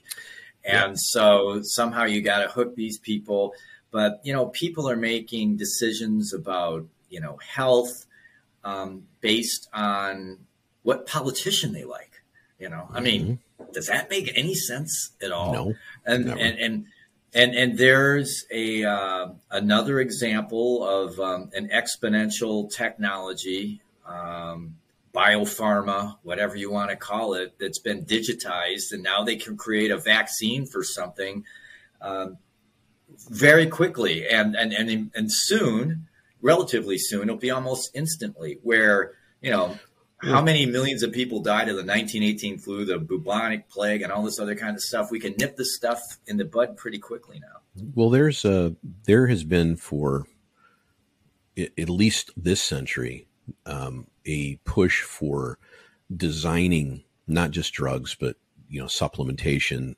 And 0.64 0.92
yeah. 0.92 0.96
so 0.96 1.62
somehow 1.62 2.04
you 2.04 2.22
got 2.22 2.42
to 2.42 2.48
hook 2.48 2.76
these 2.76 2.98
people. 2.98 3.52
But, 3.90 4.20
you 4.22 4.32
know, 4.32 4.46
people 4.46 4.88
are 4.88 4.96
making 4.96 5.56
decisions 5.56 6.32
about, 6.32 6.86
you 7.11 7.20
know, 7.20 7.38
health 7.38 8.06
um, 8.62 9.02
based 9.20 9.68
on 9.72 10.38
what 10.89 11.07
politician 11.07 11.74
they 11.74 11.84
like. 11.84 12.22
You 12.59 12.70
know, 12.70 12.89
I 12.91 13.01
mean, 13.01 13.22
mm-hmm. 13.59 13.72
does 13.74 13.89
that 13.89 14.09
make 14.09 14.32
any 14.34 14.55
sense 14.55 15.11
at 15.20 15.30
all? 15.30 15.53
No. 15.53 15.74
And, 16.07 16.24
never. 16.24 16.41
and, 16.41 16.59
and, 16.59 16.86
and, 17.34 17.55
and 17.55 17.78
there's 17.78 18.47
a 18.51 18.84
uh, 18.84 19.28
another 19.51 20.01
example 20.01 20.89
of 20.89 21.20
um, 21.20 21.51
an 21.53 21.68
exponential 21.68 22.74
technology 22.74 23.82
um, 24.07 24.76
biopharma, 25.14 26.16
whatever 26.22 26.57
you 26.57 26.70
want 26.72 26.89
to 26.89 26.97
call 26.97 27.34
it, 27.34 27.53
that's 27.61 27.80
been 27.80 28.07
digitized, 28.07 28.93
and 28.93 29.03
now 29.03 29.22
they 29.22 29.36
can 29.36 29.59
create 29.59 29.91
a 29.91 29.99
vaccine 29.99 30.64
for 30.64 30.82
something 30.82 31.45
um, 32.01 32.39
very 33.28 33.66
quickly, 33.66 34.26
and 34.26 34.57
and 34.57 34.72
and 34.72 35.11
and 35.14 35.28
soon, 35.30 36.09
relatively 36.41 36.97
soon, 36.97 37.24
it'll 37.24 37.36
be 37.36 37.51
almost 37.51 37.91
instantly. 37.93 38.59
Where 38.62 39.12
you 39.43 39.51
know 39.51 39.78
how 40.20 40.42
many 40.42 40.66
millions 40.66 41.02
of 41.02 41.12
people 41.12 41.40
died 41.40 41.68
of 41.68 41.76
the 41.76 41.84
1918 41.84 42.58
flu, 42.58 42.84
the 42.84 42.98
bubonic 42.98 43.68
plague, 43.68 44.02
and 44.02 44.12
all 44.12 44.22
this 44.22 44.40
other 44.40 44.56
kind 44.56 44.74
of 44.74 44.82
stuff. 44.82 45.10
We 45.10 45.20
can 45.20 45.34
nip 45.38 45.56
this 45.56 45.76
stuff 45.76 46.18
in 46.26 46.36
the 46.36 46.44
bud 46.44 46.76
pretty 46.76 46.98
quickly 46.98 47.40
now. 47.40 47.60
Well, 47.94 48.10
there's 48.10 48.44
a 48.44 48.74
there 49.04 49.28
has 49.28 49.44
been 49.44 49.76
for 49.76 50.26
at 51.56 51.88
least 51.88 52.30
this 52.36 52.60
century 52.60 53.26
um, 53.66 54.06
a 54.26 54.56
push 54.64 55.02
for 55.02 55.58
designing 56.14 57.04
not 57.26 57.50
just 57.50 57.72
drugs, 57.72 58.16
but 58.18 58.36
you 58.68 58.80
know 58.80 58.86
supplementation, 58.86 59.94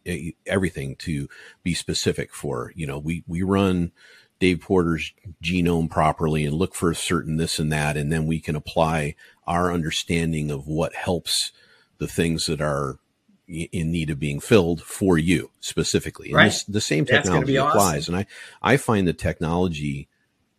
everything 0.46 0.96
to 0.96 1.28
be 1.62 1.74
specific 1.74 2.34
for. 2.34 2.72
You 2.76 2.86
know, 2.86 2.98
we 2.98 3.24
we 3.26 3.42
run 3.42 3.92
Dave 4.40 4.60
Porter's 4.62 5.12
genome 5.42 5.90
properly 5.90 6.44
and 6.46 6.54
look 6.54 6.74
for 6.74 6.90
a 6.90 6.96
certain 6.96 7.36
this 7.36 7.58
and 7.58 7.70
that, 7.70 7.96
and 7.96 8.10
then 8.10 8.26
we 8.26 8.40
can 8.40 8.56
apply 8.56 9.14
our 9.46 9.72
understanding 9.72 10.50
of 10.50 10.66
what 10.66 10.94
helps 10.94 11.52
the 11.98 12.08
things 12.08 12.46
that 12.46 12.60
are 12.60 12.98
in 13.46 13.90
need 13.90 14.10
of 14.10 14.18
being 14.18 14.40
filled 14.40 14.80
for 14.80 15.18
you 15.18 15.50
specifically. 15.60 16.28
And 16.28 16.36
right. 16.36 16.44
this, 16.44 16.64
the 16.64 16.80
same 16.80 17.04
technology 17.04 17.56
applies. 17.56 18.04
Awesome. 18.04 18.14
And 18.14 18.26
I, 18.62 18.72
I 18.74 18.76
find 18.76 19.06
the 19.06 19.12
technology 19.12 20.08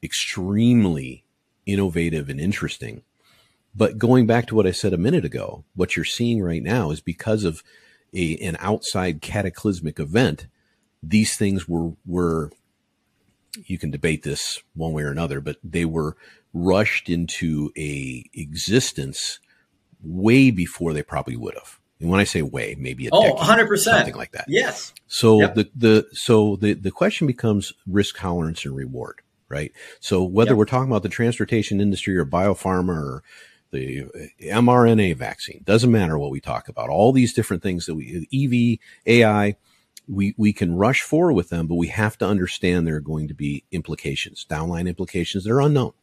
extremely 0.04 1.26
innovative 1.66 2.30
and 2.30 2.40
interesting. 2.40 3.02
But 3.74 3.98
going 3.98 4.28
back 4.28 4.48
to 4.48 4.56
what 4.56 4.68
I 4.68 4.72
said 4.72 4.94
a 4.94 4.98
minute 4.98 5.24
ago, 5.24 5.64
what 5.74 5.96
you're 5.96 6.06
seeing 6.06 6.42
right 6.42 6.62
now 6.62 6.92
is 6.92 7.00
because 7.00 7.46
of 7.46 7.64
a, 8.14 8.36
an 8.38 8.58
outside 8.60 9.22
cataclysmic 9.22 10.00
event, 10.00 10.48
these 11.02 11.38
things 11.38 11.68
were, 11.68 11.94
were, 12.06 12.52
you 13.66 13.78
can 13.78 13.92
debate 13.92 14.24
this 14.24 14.62
one 14.76 14.94
way 14.94 15.04
or 15.04 15.12
another, 15.12 15.42
but 15.42 15.58
they 15.64 15.86
were 15.86 16.16
rushed 16.54 17.10
into 17.10 17.72
a 17.78 18.30
existence 18.34 19.40
way 20.04 20.52
before 20.52 20.94
they 20.94 21.04
probably 21.04 21.36
would 21.36 21.56
have. 21.56 21.80
And 22.00 22.10
when 22.10 22.20
I 22.20 22.24
say 22.24 22.42
way, 22.42 22.76
maybe 22.80 23.08
a 23.08 23.10
oh, 23.12 23.36
100%. 23.36 23.78
something 23.78 24.16
like 24.16 24.32
that. 24.32 24.46
Yes. 24.48 24.94
So 25.08 25.42
yep. 25.42 25.56
the, 25.56 25.70
the, 25.76 26.08
so 26.14 26.56
the, 26.56 26.74
the 26.74 26.90
question 26.90 27.28
becomes 27.28 27.74
risk 27.86 28.18
tolerance 28.18 28.66
and 28.66 28.76
reward 28.76 29.22
right? 29.52 29.74
So 30.00 30.24
whether 30.24 30.52
yep. 30.52 30.58
we're 30.58 30.66
talking 30.66 30.90
about 30.90 31.04
the 31.04 31.10
transportation 31.10 31.82
industry 31.82 32.18
or 32.18 32.26
biopharma 32.26 32.96
or 32.96 33.24
the 33.72 34.06
mRNA 34.42 35.18
vaccine, 35.18 35.62
doesn't 35.66 35.92
matter 35.92 36.18
what 36.18 36.32
we 36.32 36.40
talk 36.40 36.70
about. 36.70 36.90
All 36.90 37.12
these 37.12 37.34
different 37.34 37.62
things 37.62 37.86
that 37.86 37.96
we 37.96 38.28
EV, 38.34 38.80
AI, 39.06 39.56
we 40.12 40.36
we 40.38 40.52
can 40.52 40.76
rush 40.76 41.02
forward 41.02 41.34
with 41.34 41.50
them, 41.50 41.68
but 41.68 41.76
we 41.76 41.88
have 41.88 42.18
to 42.18 42.28
understand 42.28 42.86
there 42.86 42.98
are 42.98 43.00
going 43.00 43.30
to 43.30 43.34
be 43.34 43.64
implications, 43.72 44.46
downline 44.50 44.88
implications 44.88 45.46
that 45.46 45.52
are 45.52 45.62
unknown. 45.62 45.94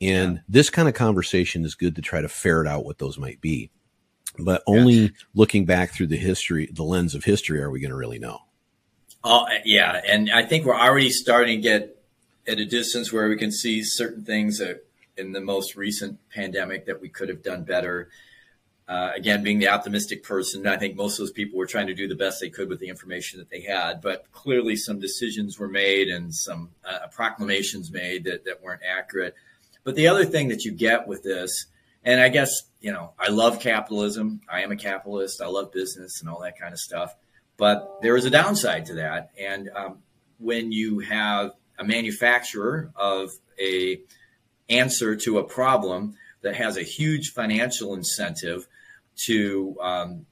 And 0.00 0.36
yeah. 0.36 0.40
this 0.48 0.70
kind 0.70 0.88
of 0.88 0.94
conversation 0.94 1.64
is 1.64 1.74
good 1.74 1.96
to 1.96 2.02
try 2.02 2.20
to 2.20 2.28
ferret 2.28 2.66
out 2.66 2.84
what 2.84 2.98
those 2.98 3.18
might 3.18 3.40
be. 3.40 3.70
But 4.38 4.62
only 4.66 4.94
yeah. 4.94 5.08
looking 5.34 5.64
back 5.64 5.92
through 5.92 6.08
the 6.08 6.16
history, 6.16 6.68
the 6.72 6.82
lens 6.82 7.14
of 7.14 7.24
history, 7.24 7.60
are 7.62 7.70
we 7.70 7.80
going 7.80 7.90
to 7.90 7.96
really 7.96 8.18
know. 8.18 8.40
Oh 9.22 9.44
eh, 9.44 9.60
yeah, 9.64 10.00
and 10.06 10.30
I 10.30 10.44
think 10.44 10.64
we're 10.64 10.78
already 10.78 11.10
starting 11.10 11.62
to 11.62 11.68
get 11.68 12.02
at 12.48 12.58
a 12.58 12.64
distance 12.64 13.12
where 13.12 13.28
we 13.28 13.36
can 13.36 13.52
see 13.52 13.82
certain 13.82 14.24
things 14.24 14.58
that 14.58 14.86
in 15.16 15.32
the 15.32 15.40
most 15.40 15.76
recent 15.76 16.18
pandemic 16.30 16.86
that 16.86 17.00
we 17.00 17.08
could 17.08 17.28
have 17.28 17.42
done 17.42 17.64
better. 17.64 18.08
Uh, 18.88 19.10
again, 19.16 19.42
being 19.42 19.58
the 19.58 19.68
optimistic 19.68 20.22
person, 20.22 20.64
I 20.66 20.76
think 20.76 20.94
most 20.94 21.14
of 21.14 21.18
those 21.18 21.32
people 21.32 21.58
were 21.58 21.66
trying 21.66 21.88
to 21.88 21.94
do 21.94 22.06
the 22.06 22.14
best 22.14 22.40
they 22.40 22.50
could 22.50 22.68
with 22.68 22.78
the 22.78 22.88
information 22.88 23.40
that 23.40 23.50
they 23.50 23.62
had. 23.62 24.00
But 24.00 24.30
clearly, 24.30 24.76
some 24.76 25.00
decisions 25.00 25.58
were 25.58 25.68
made 25.68 26.08
and 26.08 26.32
some 26.32 26.70
uh, 26.84 27.08
proclamations 27.08 27.90
made 27.90 28.24
that, 28.24 28.44
that 28.44 28.62
weren't 28.62 28.82
accurate. 28.88 29.34
But 29.82 29.96
the 29.96 30.06
other 30.06 30.24
thing 30.24 30.48
that 30.48 30.64
you 30.64 30.70
get 30.70 31.08
with 31.08 31.24
this, 31.24 31.66
and 32.04 32.20
I 32.20 32.28
guess, 32.28 32.50
you 32.80 32.92
know, 32.92 33.12
I 33.18 33.30
love 33.30 33.58
capitalism. 33.58 34.40
I 34.48 34.62
am 34.62 34.70
a 34.70 34.76
capitalist. 34.76 35.42
I 35.42 35.46
love 35.46 35.72
business 35.72 36.20
and 36.20 36.30
all 36.30 36.40
that 36.42 36.58
kind 36.58 36.72
of 36.72 36.78
stuff. 36.78 37.14
But 37.56 37.98
there 38.02 38.16
is 38.16 38.24
a 38.24 38.30
downside 38.30 38.86
to 38.86 38.94
that. 38.94 39.30
And 39.36 39.68
um, 39.74 39.98
when 40.38 40.70
you 40.70 41.00
have 41.00 41.52
a 41.78 41.84
manufacturer 41.84 42.92
of 42.94 43.30
a 43.60 44.00
answer 44.68 45.16
to 45.16 45.38
a 45.38 45.44
problem 45.44 46.16
that 46.42 46.54
has 46.56 46.76
a 46.76 46.82
huge 46.82 47.32
financial 47.32 47.94
incentive 47.94 48.68
to 49.24 49.76
um, 49.80 50.26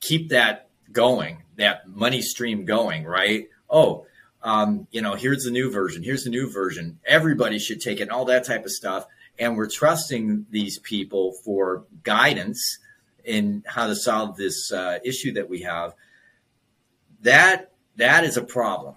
keep 0.00 0.30
that 0.30 0.68
going, 0.92 1.42
that 1.56 1.88
money 1.88 2.22
stream 2.22 2.64
going, 2.64 3.04
right? 3.04 3.48
Oh, 3.68 4.06
um, 4.42 4.86
you 4.90 5.00
know, 5.00 5.14
here's 5.14 5.44
the 5.44 5.50
new 5.50 5.70
version. 5.70 6.02
Here's 6.02 6.24
the 6.24 6.30
new 6.30 6.50
version. 6.50 6.98
Everybody 7.06 7.58
should 7.58 7.80
take 7.80 8.00
it, 8.00 8.04
and 8.04 8.10
all 8.10 8.26
that 8.26 8.44
type 8.44 8.64
of 8.64 8.70
stuff. 8.70 9.06
And 9.38 9.56
we're 9.56 9.68
trusting 9.68 10.46
these 10.50 10.78
people 10.78 11.32
for 11.44 11.84
guidance 12.04 12.78
in 13.24 13.64
how 13.66 13.86
to 13.86 13.96
solve 13.96 14.36
this 14.36 14.70
uh, 14.70 14.98
issue 15.04 15.32
that 15.32 15.48
we 15.48 15.62
have 15.62 15.94
that 17.24 17.72
that 17.96 18.24
is 18.24 18.36
a 18.36 18.44
problem. 18.44 18.94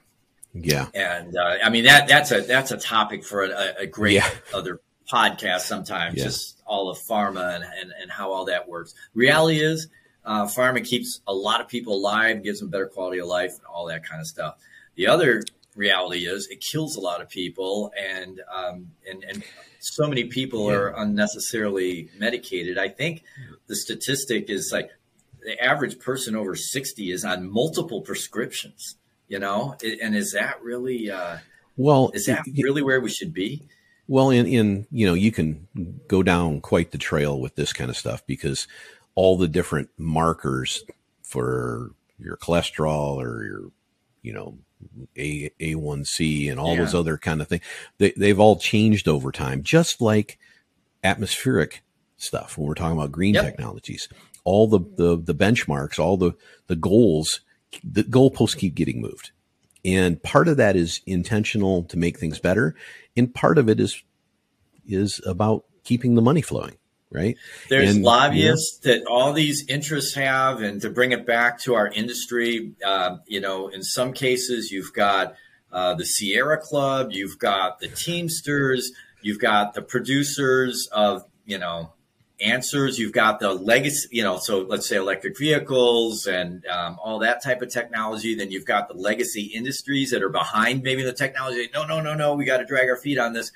Yeah, 0.53 0.87
and 0.93 1.35
uh, 1.35 1.55
I 1.63 1.69
mean 1.69 1.85
that 1.85 2.07
that's 2.07 2.31
a 2.31 2.41
that's 2.41 2.71
a 2.71 2.77
topic 2.77 3.23
for 3.23 3.43
a, 3.43 3.75
a 3.79 3.87
great 3.87 4.15
yeah. 4.15 4.29
other 4.53 4.81
podcast 5.11 5.61
sometimes. 5.61 6.17
Yeah. 6.17 6.25
Just 6.25 6.61
all 6.65 6.89
of 6.89 6.97
pharma 6.99 7.55
and, 7.55 7.63
and 7.63 7.91
and 8.01 8.11
how 8.11 8.31
all 8.31 8.45
that 8.45 8.67
works. 8.67 8.93
Reality 9.13 9.59
is, 9.59 9.87
uh, 10.25 10.45
pharma 10.45 10.83
keeps 10.85 11.21
a 11.27 11.33
lot 11.33 11.61
of 11.61 11.67
people 11.67 11.95
alive, 11.95 12.43
gives 12.43 12.59
them 12.59 12.69
better 12.69 12.87
quality 12.87 13.19
of 13.19 13.27
life, 13.27 13.53
and 13.55 13.65
all 13.65 13.87
that 13.87 14.03
kind 14.03 14.21
of 14.21 14.27
stuff. 14.27 14.57
The 14.95 15.07
other 15.07 15.43
reality 15.75 16.25
is 16.25 16.47
it 16.47 16.63
kills 16.71 16.95
a 16.95 16.99
lot 17.01 17.21
of 17.21 17.29
people, 17.29 17.91
and 17.97 18.41
um, 18.53 18.91
and 19.09 19.23
and 19.23 19.43
so 19.79 20.07
many 20.07 20.25
people 20.25 20.69
yeah. 20.69 20.77
are 20.77 20.87
unnecessarily 20.97 22.09
medicated. 22.17 22.77
I 22.77 22.89
think 22.89 23.23
the 23.67 23.75
statistic 23.75 24.49
is 24.49 24.71
like 24.73 24.91
the 25.47 25.63
average 25.63 25.99
person 25.99 26.35
over 26.35 26.55
60 26.55 27.11
is 27.11 27.23
on 27.23 27.49
multiple 27.49 28.01
prescriptions, 28.01 28.97
you 29.27 29.39
know? 29.39 29.75
And 30.01 30.15
is 30.15 30.33
that 30.33 30.61
really, 30.61 31.09
uh, 31.09 31.37
well, 31.77 32.11
is 32.13 32.25
that 32.25 32.43
really 32.57 32.81
where 32.81 32.99
we 32.99 33.09
should 33.09 33.33
be? 33.33 33.63
Well, 34.07 34.29
in, 34.29 34.45
in, 34.45 34.87
you 34.89 35.05
know, 35.05 35.13
you 35.13 35.31
can 35.31 35.67
go 36.07 36.23
down 36.23 36.61
quite 36.61 36.91
the 36.91 36.97
trail 36.97 37.39
with 37.39 37.55
this 37.55 37.73
kind 37.73 37.89
of 37.89 37.97
stuff 37.97 38.25
because 38.25 38.67
all 39.15 39.37
the 39.37 39.47
different 39.47 39.89
markers 39.97 40.83
for 41.23 41.91
your 42.19 42.37
cholesterol 42.37 43.17
or 43.17 43.43
your, 43.43 43.71
you 44.21 44.33
know, 44.33 44.57
a 45.17 45.49
A1C 45.59 46.49
and 46.49 46.59
all 46.59 46.75
yeah. 46.75 46.81
those 46.81 46.95
other 46.95 47.17
kind 47.17 47.41
of 47.41 47.47
things. 47.47 47.63
They, 47.97 48.11
they've 48.11 48.39
all 48.39 48.57
changed 48.57 49.07
over 49.07 49.31
time, 49.31 49.63
just 49.63 50.01
like 50.01 50.37
atmospheric 51.03 51.83
stuff 52.17 52.57
when 52.57 52.67
we're 52.67 52.75
talking 52.75 52.97
about 52.97 53.11
green 53.11 53.33
yep. 53.33 53.45
technologies. 53.45 54.07
All 54.43 54.67
the, 54.67 54.79
the, 54.79 55.17
the 55.17 55.35
benchmarks, 55.35 55.99
all 55.99 56.15
the, 56.15 56.33
the 56.67 56.75
goals, 56.75 57.41
the 57.83 58.03
goalposts 58.03 58.57
keep 58.57 58.75
getting 58.75 59.01
moved. 59.01 59.31
And 59.87 60.21
part 60.21 60.47
of 60.47 60.57
that 60.57 60.75
is 60.75 61.01
intentional 61.05 61.83
to 61.85 61.97
make 61.97 62.19
things 62.19 62.39
better. 62.39 62.75
And 63.15 63.33
part 63.33 63.57
of 63.57 63.69
it 63.69 63.79
is, 63.79 64.03
is 64.85 65.21
about 65.25 65.63
keeping 65.83 66.15
the 66.15 66.21
money 66.21 66.41
flowing 66.41 66.75
right? 67.11 67.37
There's 67.69 67.95
and, 67.95 68.03
lobbyists 68.03 68.79
that 68.79 69.05
all 69.05 69.33
these 69.33 69.65
interests 69.69 70.15
have, 70.15 70.61
and 70.61 70.81
to 70.81 70.89
bring 70.89 71.11
it 71.11 71.25
back 71.25 71.59
to 71.61 71.75
our 71.75 71.87
industry, 71.87 72.73
uh, 72.85 73.17
you 73.27 73.39
know, 73.39 73.69
in 73.69 73.83
some 73.83 74.13
cases 74.13 74.71
you've 74.71 74.93
got 74.93 75.35
uh, 75.71 75.93
the 75.93 76.05
Sierra 76.05 76.57
Club, 76.57 77.11
you've 77.11 77.39
got 77.39 77.79
the 77.79 77.87
Teamsters, 77.87 78.91
you've 79.21 79.39
got 79.39 79.73
the 79.73 79.81
producers 79.81 80.89
of, 80.91 81.23
you 81.45 81.57
know, 81.57 81.93
answers, 82.39 82.99
you've 82.99 83.13
got 83.13 83.39
the 83.39 83.51
legacy, 83.53 84.07
you 84.11 84.23
know, 84.23 84.37
so 84.37 84.59
let's 84.59 84.87
say 84.87 84.97
electric 84.97 85.37
vehicles 85.37 86.27
and 86.27 86.65
um, 86.67 86.99
all 87.03 87.19
that 87.19 87.43
type 87.43 87.61
of 87.61 87.69
technology. 87.69 88.35
Then 88.35 88.51
you've 88.51 88.65
got 88.65 88.87
the 88.87 88.93
legacy 88.93 89.43
industries 89.43 90.11
that 90.11 90.21
are 90.21 90.29
behind 90.29 90.83
maybe 90.83 91.03
the 91.03 91.13
technology. 91.13 91.69
No, 91.73 91.85
no, 91.85 91.99
no, 92.01 92.13
no, 92.13 92.35
we 92.35 92.45
got 92.45 92.57
to 92.57 92.65
drag 92.65 92.89
our 92.89 92.97
feet 92.97 93.17
on 93.17 93.33
this. 93.33 93.51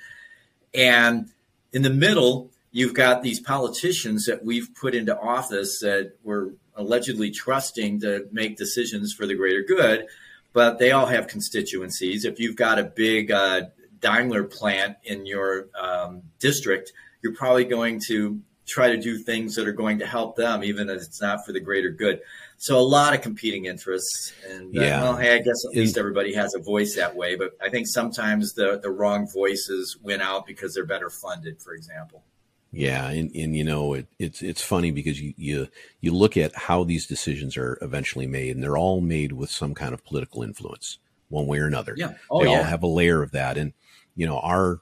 And 0.74 1.30
in 1.74 1.84
the 1.84 1.90
middle, 1.90 2.50
you've 2.72 2.94
got 2.94 3.22
these 3.22 3.40
politicians 3.40 4.26
that 4.26 4.44
we've 4.44 4.70
put 4.74 4.96
into 4.96 5.18
office 5.18 5.80
that 5.80 6.14
we're 6.24 6.52
allegedly 6.76 7.30
trusting 7.30 8.00
to 8.02 8.28
make 8.32 8.58
decisions 8.58 9.14
for 9.14 9.26
the 9.26 9.36
greater 9.36 9.62
good, 9.62 10.08
but 10.54 10.80
they 10.80 10.92
all 10.92 11.06
have 11.06 11.28
constituencies. 11.28 12.26
If 12.26 12.40
you've 12.40 12.56
got 12.56 12.80
a 12.80 12.84
big 12.84 13.32
uh, 13.32 13.64
Daimler 14.00 14.46
plant 14.46 14.98
in 15.04 15.26
your 15.26 15.68
um, 15.80 16.24
district, 16.40 16.94
you're 17.22 17.36
probably 17.36 17.66
going 17.66 18.00
to 18.08 18.42
try 18.72 18.90
to 18.90 18.98
do 18.98 19.18
things 19.18 19.56
that 19.56 19.68
are 19.68 19.74
going 19.74 20.00
to 20.00 20.06
help 20.06 20.38
them, 20.38 20.64
even 20.64 20.90
if 20.90 21.02
it's 21.02 21.22
not 21.22 21.46
for 21.46 21.52
the 21.52 21.60
greater 21.60 21.90
good. 21.90 22.22
So 22.58 22.78
a 22.78 22.80
lot 22.80 23.14
of 23.14 23.22
competing 23.22 23.66
interests, 23.66 24.34
and 24.48 24.78
uh, 24.78 24.82
yeah. 24.82 25.02
well, 25.02 25.18
hey, 25.18 25.36
I 25.36 25.40
guess 25.40 25.66
at 25.66 25.76
least 25.76 25.98
everybody 25.98 26.34
has 26.36 26.56
a 26.56 26.60
voice 26.60 26.96
that 26.96 27.16
way. 27.16 27.36
But 27.36 27.52
I 27.62 27.70
think 27.70 27.88
sometimes 27.88 28.54
the 28.54 28.80
the 28.82 28.90
wrong 28.90 29.28
voices 29.28 29.98
win 30.02 30.22
out 30.22 30.46
because 30.46 30.74
they're 30.74 30.86
better 30.86 31.10
funded, 31.10 31.62
for 31.62 31.74
example. 31.74 32.24
Yeah, 32.72 33.10
and, 33.10 33.36
and 33.36 33.56
you 33.56 33.66
know 33.66 33.94
it, 33.94 34.08
it's 34.18 34.42
it's 34.42 34.62
funny 34.62 34.92
because 34.92 35.20
you, 35.20 35.34
you 35.36 35.68
you 36.00 36.14
look 36.14 36.38
at 36.38 36.56
how 36.56 36.86
these 36.86 37.06
decisions 37.06 37.58
are 37.58 37.78
eventually 37.82 38.28
made, 38.28 38.56
and 38.56 38.64
they're 38.64 38.78
all 38.78 39.02
made 39.02 39.34
with 39.34 39.50
some 39.50 39.74
kind 39.74 39.94
of 39.94 40.06
political 40.06 40.44
influence, 40.44 41.00
one 41.28 41.48
way 41.48 41.60
or 41.60 41.68
another. 41.68 41.96
Yeah, 41.98 42.14
oh, 42.30 42.44
they 42.44 42.50
yeah. 42.50 42.60
all 42.60 42.64
have 42.64 42.84
a 42.84 42.88
layer 42.88 43.22
of 43.22 43.32
that, 43.32 43.58
and 43.58 43.74
you 44.16 44.26
know 44.26 44.40
our 44.40 44.80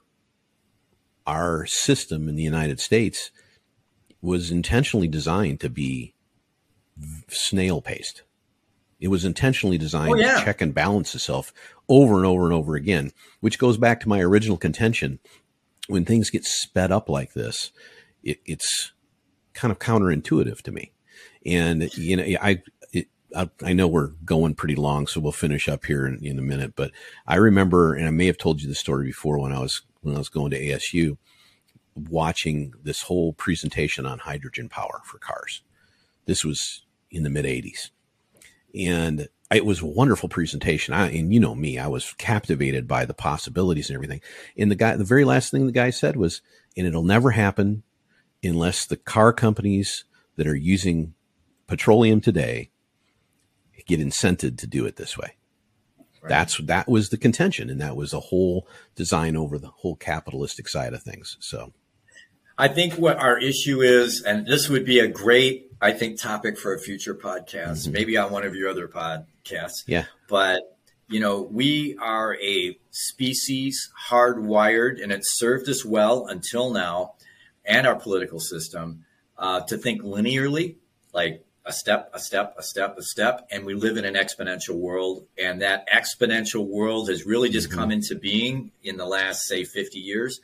our 1.26 1.66
system 1.66 2.28
in 2.28 2.36
the 2.36 2.42
United 2.42 2.78
States 2.78 3.30
was 4.22 4.50
intentionally 4.50 5.08
designed 5.08 5.60
to 5.60 5.68
be 5.68 6.14
snail 7.28 7.80
paced. 7.80 8.22
It 9.00 9.08
was 9.08 9.24
intentionally 9.24 9.78
designed 9.78 10.12
oh, 10.12 10.16
yeah. 10.16 10.38
to 10.38 10.44
check 10.44 10.60
and 10.60 10.74
balance 10.74 11.14
itself 11.14 11.52
over 11.88 12.18
and 12.18 12.26
over 12.26 12.44
and 12.44 12.52
over 12.52 12.76
again, 12.76 13.12
which 13.40 13.58
goes 13.58 13.78
back 13.78 14.00
to 14.00 14.08
my 14.08 14.20
original 14.20 14.58
contention 14.58 15.18
when 15.90 16.04
things 16.04 16.30
get 16.30 16.44
sped 16.44 16.92
up 16.92 17.08
like 17.08 17.32
this, 17.32 17.72
it, 18.22 18.38
it's 18.46 18.92
kind 19.54 19.72
of 19.72 19.78
counterintuitive 19.78 20.62
to 20.62 20.72
me. 20.72 20.92
And 21.44 21.92
you 21.96 22.16
know, 22.16 22.24
I, 22.40 22.62
it, 22.92 23.08
I, 23.34 23.50
I 23.62 23.72
know 23.72 23.88
we're 23.88 24.12
going 24.24 24.54
pretty 24.54 24.76
long, 24.76 25.06
so 25.06 25.20
we'll 25.20 25.32
finish 25.32 25.68
up 25.68 25.84
here 25.84 26.06
in, 26.06 26.24
in 26.24 26.38
a 26.38 26.42
minute. 26.42 26.74
But 26.76 26.92
I 27.26 27.36
remember, 27.36 27.94
and 27.94 28.06
I 28.06 28.10
may 28.10 28.26
have 28.26 28.38
told 28.38 28.62
you 28.62 28.68
the 28.68 28.74
story 28.74 29.06
before 29.06 29.38
when 29.38 29.52
I 29.52 29.60
was 29.60 29.82
when 30.02 30.14
I 30.14 30.18
was 30.18 30.28
going 30.28 30.50
to 30.52 30.60
ASU, 30.60 31.16
watching 31.94 32.72
this 32.82 33.02
whole 33.02 33.32
presentation 33.32 34.06
on 34.06 34.20
hydrogen 34.20 34.68
power 34.68 35.00
for 35.04 35.18
cars. 35.18 35.62
This 36.26 36.44
was 36.44 36.84
in 37.10 37.22
the 37.22 37.30
mid 37.30 37.44
'80s, 37.44 37.90
and 38.74 39.28
it 39.50 39.64
was 39.64 39.80
a 39.80 39.86
wonderful 39.86 40.28
presentation. 40.28 40.94
I, 40.94 41.10
and 41.10 41.32
you 41.32 41.40
know 41.40 41.54
me, 41.54 41.78
I 41.78 41.88
was 41.88 42.12
captivated 42.18 42.86
by 42.86 43.04
the 43.04 43.14
possibilities 43.14 43.90
and 43.90 43.96
everything. 43.96 44.20
And 44.56 44.70
the 44.70 44.76
guy, 44.76 44.96
the 44.96 45.04
very 45.04 45.24
last 45.24 45.50
thing 45.50 45.66
the 45.66 45.72
guy 45.72 45.90
said 45.90 46.16
was, 46.16 46.40
and 46.76 46.86
it'll 46.86 47.02
never 47.02 47.32
happen 47.32 47.82
unless 48.42 48.86
the 48.86 48.96
car 48.96 49.32
companies 49.32 50.04
that 50.36 50.46
are 50.46 50.56
using 50.56 51.14
petroleum 51.66 52.20
today 52.20 52.70
get 53.86 54.00
incented 54.00 54.56
to 54.58 54.66
do 54.66 54.86
it 54.86 54.96
this 54.96 55.18
way. 55.18 55.36
Right. 56.22 56.28
That's 56.28 56.58
that 56.58 56.88
was 56.88 57.08
the 57.08 57.16
contention, 57.16 57.70
and 57.70 57.80
that 57.80 57.96
was 57.96 58.10
the 58.10 58.20
whole 58.20 58.68
design 58.94 59.36
over 59.36 59.58
the 59.58 59.68
whole 59.68 59.96
capitalistic 59.96 60.68
side 60.68 60.92
of 60.92 61.02
things. 61.02 61.36
So, 61.40 61.72
I 62.60 62.68
think 62.68 62.94
what 62.94 63.16
our 63.18 63.38
issue 63.38 63.80
is, 63.80 64.22
and 64.22 64.46
this 64.46 64.68
would 64.68 64.84
be 64.84 64.98
a 65.00 65.08
great 65.08 65.70
I 65.80 65.92
think, 65.92 66.20
topic 66.20 66.58
for 66.58 66.74
a 66.74 66.78
future 66.78 67.14
podcast, 67.14 67.84
mm-hmm. 67.84 67.92
maybe 67.92 68.16
on 68.16 68.30
one 68.30 68.44
of 68.44 68.54
your 68.54 68.68
other 68.68 68.86
podcasts. 68.86 69.82
Yeah. 69.86 70.04
But, 70.28 70.76
you 71.08 71.20
know, 71.20 71.40
we 71.40 71.96
are 71.98 72.36
a 72.36 72.78
species 72.90 73.90
hardwired, 74.10 75.02
and 75.02 75.10
it's 75.10 75.38
served 75.38 75.68
us 75.68 75.84
well 75.84 76.26
until 76.26 76.70
now, 76.70 77.14
and 77.64 77.86
our 77.86 77.96
political 77.96 78.40
system, 78.40 79.06
uh, 79.38 79.60
to 79.62 79.78
think 79.78 80.02
linearly, 80.02 80.76
like 81.14 81.46
a 81.64 81.72
step, 81.72 82.10
a 82.12 82.18
step, 82.18 82.54
a 82.58 82.62
step, 82.62 82.98
a 82.98 83.02
step. 83.02 83.48
And 83.50 83.64
we 83.64 83.72
live 83.72 83.96
in 83.96 84.04
an 84.04 84.14
exponential 84.14 84.74
world. 84.74 85.26
And 85.38 85.62
that 85.62 85.88
exponential 85.88 86.66
world 86.66 87.08
has 87.08 87.24
really 87.24 87.48
just 87.48 87.70
mm-hmm. 87.70 87.78
come 87.78 87.90
into 87.90 88.16
being 88.16 88.72
in 88.82 88.98
the 88.98 89.06
last, 89.06 89.46
say, 89.46 89.64
50 89.64 89.98
years. 89.98 90.40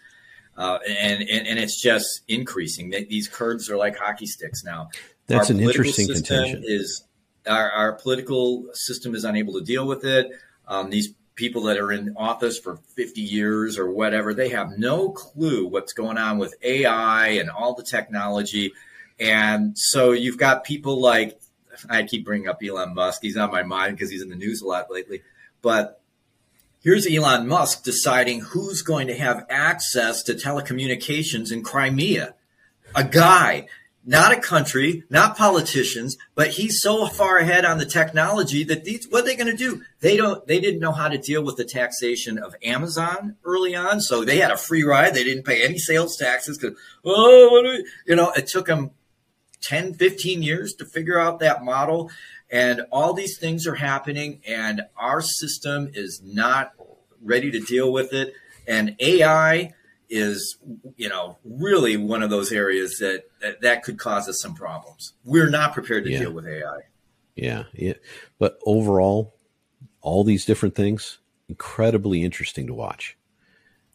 Uh, 0.57 0.78
and, 0.88 1.22
and, 1.22 1.46
and 1.46 1.59
it's 1.59 1.80
just 1.80 2.22
increasing. 2.28 2.90
These 2.90 3.28
curves 3.28 3.68
are 3.68 3.76
like 3.76 3.96
hockey 3.96 4.26
sticks 4.26 4.64
now. 4.64 4.88
That's 5.26 5.50
our 5.50 5.57
an 5.57 5.62
interesting 5.62 6.09
contention. 6.09 6.62
Is 6.64 7.04
our, 7.46 7.70
our, 7.70 7.92
political 7.92 8.64
system 8.72 9.14
is 9.14 9.24
unable 9.24 9.54
to 9.54 9.61
deal 9.61 9.86
with 9.86 10.04
it. 10.04 10.30
Um, 10.66 10.90
these 10.90 11.12
people 11.34 11.64
that 11.64 11.76
are 11.76 11.92
in 11.92 12.14
office 12.16 12.59
for 12.59 12.76
50 12.96 13.20
years 13.20 13.78
or 13.78 13.90
whatever, 13.90 14.32
they 14.32 14.48
have 14.48 14.78
no 14.78 15.11
clue 15.11 15.66
what's 15.66 15.92
going 15.92 16.16
on 16.16 16.38
with 16.38 16.54
AI 16.62 17.28
and 17.28 17.50
all 17.50 17.74
the 17.74 17.84
technology. 17.84 18.72
And 19.20 19.76
so 19.78 20.12
you've 20.12 20.38
got 20.38 20.64
people 20.64 21.00
like, 21.00 21.38
I 21.90 22.04
keep 22.04 22.24
bringing 22.24 22.48
up 22.48 22.62
Elon 22.66 22.94
Musk. 22.94 23.20
He's 23.22 23.36
on 23.36 23.50
my 23.50 23.62
mind 23.62 23.96
because 23.96 24.11
he's 24.11 24.22
in 24.22 24.30
the 24.30 24.36
news 24.36 24.62
a 24.62 24.66
lot 24.66 24.90
lately. 24.90 25.22
But 25.61 26.00
here's 26.87 27.05
Elon 27.05 27.49
Musk 27.49 27.82
deciding 27.82 28.39
who's 28.39 28.80
going 28.80 29.09
to 29.09 29.18
have 29.18 29.45
access 29.51 30.22
to 30.22 30.34
telecommunications 30.34 31.51
in 31.51 31.64
Crimea. 31.64 32.37
A 32.95 33.03
guy 33.03 33.66
not 34.09 34.30
a 34.30 34.39
country, 34.39 35.03
not 35.11 35.37
politicians, 35.37 36.16
but 36.37 36.51
he's 36.51 36.80
so 36.80 37.09
far 37.09 37.39
ahead 37.39 37.64
on 37.64 37.78
the 37.78 37.84
technology 37.84 38.62
that 38.62 38.84
these 38.84 39.05
what 39.09 39.24
are 39.24 39.26
they 39.26 39.34
going 39.34 39.51
to 39.51 39.57
do? 39.57 39.82
They 39.99 40.16
don't 40.16 40.47
they 40.47 40.61
didn't 40.61 40.78
know 40.78 40.93
how 40.93 41.09
to 41.09 41.18
deal 41.18 41.43
with 41.45 41.57
the 41.57 41.64
taxation 41.64 42.39
of 42.39 42.55
Amazon 42.62 43.34
early 43.45 43.74
on, 43.74 44.01
so 44.01 44.24
they 44.24 44.39
had 44.39 44.53
a 44.53 44.57
free 44.57 44.84
ride. 44.84 45.12
They 45.12 45.24
didn't 45.24 45.43
pay 45.43 45.64
any 45.64 45.78
sales 45.78 46.16
taxes 46.16 46.57
cuz 46.57 46.78
oh, 47.05 47.82
you 48.07 48.14
know, 48.14 48.30
it 48.30 48.47
took 48.47 48.66
them 48.66 48.93
10, 49.61 49.95
15 49.95 50.41
years 50.41 50.74
to 50.74 50.84
figure 50.84 51.18
out 51.18 51.41
that 51.41 51.64
model 51.64 52.09
and 52.51 52.82
all 52.92 53.12
these 53.12 53.38
things 53.38 53.66
are 53.66 53.74
happening 53.74 54.40
and 54.47 54.82
our 54.97 55.20
system 55.20 55.90
is 55.94 56.20
not 56.24 56.72
ready 57.22 57.51
to 57.51 57.61
deal 57.61 57.92
with 57.92 58.12
it 58.12 58.34
and 58.66 58.97
AI 59.01 59.72
is 60.09 60.57
you 60.97 61.09
know 61.09 61.36
really 61.44 61.97
one 61.97 62.22
of 62.22 62.30
those 62.30 62.53
areas 62.53 62.99
that 62.99 63.24
that, 63.40 63.61
that 63.62 63.82
could 63.82 63.99
cause 63.99 64.28
us 64.28 64.40
some 64.40 64.55
problems. 64.55 65.14
We're 65.24 65.51
not 65.51 65.74
prepared 65.74 66.05
to 66.05 66.11
yeah. 66.11 66.20
deal 66.20 66.32
with 66.32 66.47
AI. 66.47 66.80
Yeah, 67.34 67.64
yeah. 67.74 67.94
But 68.38 68.59
overall, 68.64 69.34
all 70.01 70.24
these 70.24 70.44
different 70.44 70.74
things, 70.74 71.18
incredibly 71.49 72.24
interesting 72.24 72.66
to 72.66 72.74
watch. 72.74 73.16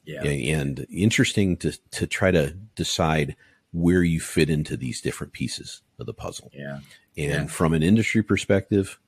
Yeah. 0.03 0.23
And 0.23 0.85
interesting 0.91 1.57
to, 1.57 1.77
to 1.91 2.07
try 2.07 2.31
to 2.31 2.51
decide 2.75 3.35
where 3.71 4.03
you 4.03 4.19
fit 4.19 4.49
into 4.49 4.75
these 4.75 4.99
different 4.99 5.31
pieces 5.31 5.81
of 5.99 6.05
the 6.05 6.13
puzzle. 6.13 6.51
Yeah. 6.53 6.79
And 7.23 7.43
Yeah. 7.43 7.45
from 7.47 7.73
an 7.73 7.83
industry 7.83 8.23
perspective, 8.23 8.99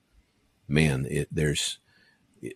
man, 0.67 1.05
it, 1.09 1.27
there's 1.31 1.79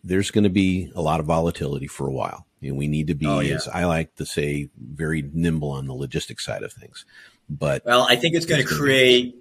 there's 0.04 0.32
going 0.32 0.44
to 0.44 0.50
be 0.50 0.92
a 0.96 1.02
lot 1.02 1.20
of 1.22 1.26
volatility 1.26 1.88
for 1.88 2.08
a 2.08 2.12
while, 2.12 2.46
and 2.62 2.76
we 2.76 2.88
need 2.88 3.08
to 3.08 3.16
be, 3.16 3.26
Oh, 3.26 3.40
yeah. 3.40 3.56
as 3.56 3.68
I 3.70 3.86
like 3.86 4.14
to 4.16 4.26
say, 4.26 4.70
very 4.78 5.24
nimble 5.34 5.70
on 5.72 5.88
the 5.88 5.94
logistics 5.94 6.44
side 6.46 6.64
of 6.64 6.74
things. 6.74 7.06
But 7.50 7.86
Well, 7.86 8.06
I 8.10 8.18
think 8.18 8.36
it's 8.36 8.46
going 8.46 8.62
to 8.62 8.68
create 8.68 9.38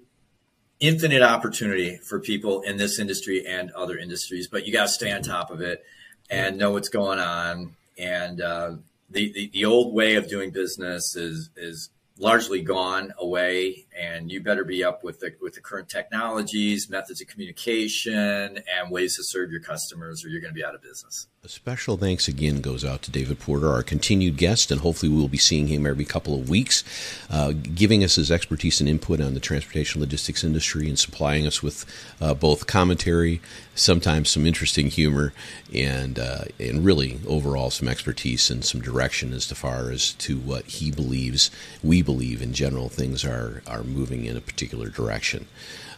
infinite 0.79 1.23
opportunity 1.23 1.97
for 1.97 2.21
people 2.21 2.61
in 2.63 2.77
this 2.77 2.99
industry 3.01 3.45
and 3.47 3.73
other 3.73 3.99
industries, 3.99 4.47
but 4.47 4.67
you 4.67 4.73
got 4.73 4.85
to 4.85 4.89
stay 4.89 5.11
on 5.11 5.23
top 5.23 5.51
of 5.51 5.61
it 5.61 5.85
and 6.31 6.59
know 6.59 6.71
what's 6.73 6.91
going 6.91 7.19
on. 7.19 7.75
And 7.99 8.41
uh, 8.41 8.77
the, 9.11 9.33
the 9.33 9.51
the 9.53 9.65
old 9.65 9.95
way 9.95 10.15
of 10.15 10.29
doing 10.29 10.51
business 10.51 11.17
is 11.17 11.51
is 11.57 11.91
largely 12.19 12.61
gone 12.63 13.13
away, 13.19 13.86
and 13.97 14.31
you 14.31 14.41
better 14.43 14.65
be 14.65 14.85
up 14.85 15.03
with 15.03 15.21
the 15.21 15.33
with 15.41 15.55
the 15.55 15.61
current 15.61 15.89
technologies, 15.89 16.91
methods 16.91 17.21
of 17.21 17.29
communication, 17.29 18.59
and 18.59 18.91
ways 18.91 19.17
to 19.17 19.25
serve 19.25 19.51
your 19.51 19.61
customers, 19.61 20.25
or 20.25 20.29
you're 20.29 20.41
going 20.41 20.53
to 20.53 20.55
be 20.55 20.65
out 20.65 20.75
of 20.75 20.83
business. 20.83 21.27
A 21.45 21.49
special 21.49 21.97
thanks 21.97 22.27
again 22.27 22.61
goes 22.61 22.85
out 22.85 23.03
to 23.03 23.11
David 23.13 23.39
Porter, 23.39 23.73
our 23.73 23.85
continued 23.85 24.37
guest, 24.37 24.73
and 24.73 24.81
hopefully 24.81 25.13
we'll 25.13 25.29
be 25.29 25.39
seeing 25.39 25.69
him 25.69 25.87
every 25.87 26.05
couple 26.05 26.35
of 26.35 26.49
weeks, 26.49 26.83
uh, 27.31 27.53
giving 27.53 28.03
us 28.03 28.17
his 28.17 28.33
expertise 28.33 28.81
and 28.81 28.89
input 28.89 29.21
on 29.21 29.35
the 29.35 29.41
transportation 29.41 30.01
logistics 30.01 30.43
industry 30.43 30.89
and 30.89 30.99
supplying 30.99 31.47
us 31.47 31.63
with 31.63 31.85
uh, 32.21 32.35
both 32.35 32.67
commentary, 32.67 33.41
sometimes 33.77 34.29
some 34.29 34.45
interesting 34.45 34.89
humor, 34.89 35.33
and 35.73 36.19
uh, 36.19 36.47
and 36.59 36.85
really 36.85 37.21
overall 37.29 37.71
some 37.71 37.87
expertise 37.87 38.51
and 38.51 38.65
some 38.65 38.81
direction 38.81 39.33
as 39.33 39.47
far 39.53 39.91
as 39.91 40.15
to 40.15 40.39
what 40.39 40.65
he 40.65 40.91
believes, 40.91 41.51
we 41.83 42.03
believe 42.03 42.43
in 42.43 42.53
general, 42.53 42.89
things 42.89 43.25
are 43.25 43.63
are 43.69 43.85
moving 43.87 44.25
in 44.25 44.37
a 44.37 44.41
particular 44.41 44.89
direction. 44.89 45.47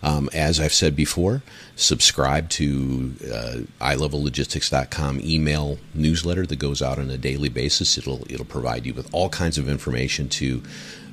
Um, 0.03 0.30
as 0.32 0.61
I've 0.61 0.72
said 0.72 0.95
before, 0.95 1.43
subscribe 1.74 2.49
to 2.51 3.14
uh, 3.24 3.57
ilevellogistics.com 3.80 5.20
email 5.20 5.78
newsletter 5.95 6.47
that 6.47 6.57
goes 6.57 6.80
out 6.80 6.99
on 6.99 7.11
a 7.11 7.18
daily 7.18 7.49
basis. 7.49 7.99
It'll 7.99 8.22
it'll 8.32 8.45
provide 8.45 8.86
you 8.86 8.95
with 8.95 9.12
all 9.12 9.28
kinds 9.28 9.59
of 9.59 9.68
information 9.68 10.28
to 10.30 10.61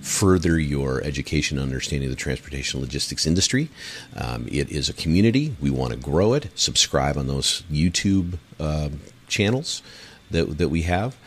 further 0.02 0.60
your 0.60 1.04
education 1.04 1.58
and 1.58 1.66
understanding 1.66 2.10
of 2.10 2.16
the 2.16 2.22
transportation 2.22 2.80
logistics 2.80 3.26
industry. 3.26 3.70
Um, 4.16 4.48
it 4.52 4.70
is 4.70 4.88
a 4.88 4.94
community. 4.94 5.56
We 5.60 5.72
want 5.72 5.94
to 5.94 6.00
grow 6.00 6.34
it. 6.34 6.50
Subscribe 6.54 7.18
on 7.18 7.28
those 7.28 7.64
YouTube 7.72 8.38
um 8.60 9.00
channels 9.28 9.82
that 10.30 10.58
that 10.60 10.70
we 10.70 10.84
have. 10.84 11.18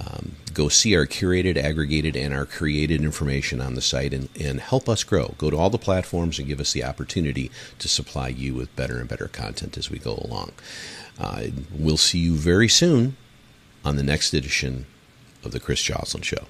Um, 0.00 0.36
go 0.54 0.68
see 0.68 0.94
our 0.96 1.06
curated, 1.06 1.56
aggregated, 1.56 2.16
and 2.16 2.32
our 2.32 2.46
created 2.46 3.02
information 3.02 3.60
on 3.60 3.74
the 3.74 3.80
site 3.80 4.14
and, 4.14 4.28
and 4.40 4.60
help 4.60 4.88
us 4.88 5.02
grow. 5.02 5.34
Go 5.38 5.50
to 5.50 5.56
all 5.56 5.70
the 5.70 5.78
platforms 5.78 6.38
and 6.38 6.46
give 6.46 6.60
us 6.60 6.72
the 6.72 6.84
opportunity 6.84 7.50
to 7.78 7.88
supply 7.88 8.28
you 8.28 8.54
with 8.54 8.74
better 8.76 8.98
and 8.98 9.08
better 9.08 9.28
content 9.28 9.76
as 9.76 9.90
we 9.90 9.98
go 9.98 10.22
along. 10.24 10.52
Uh, 11.18 11.46
we'll 11.76 11.96
see 11.96 12.18
you 12.18 12.34
very 12.36 12.68
soon 12.68 13.16
on 13.84 13.96
the 13.96 14.02
next 14.02 14.32
edition 14.32 14.86
of 15.44 15.52
The 15.52 15.60
Chris 15.60 15.82
Joslin 15.82 16.22
Show. 16.22 16.46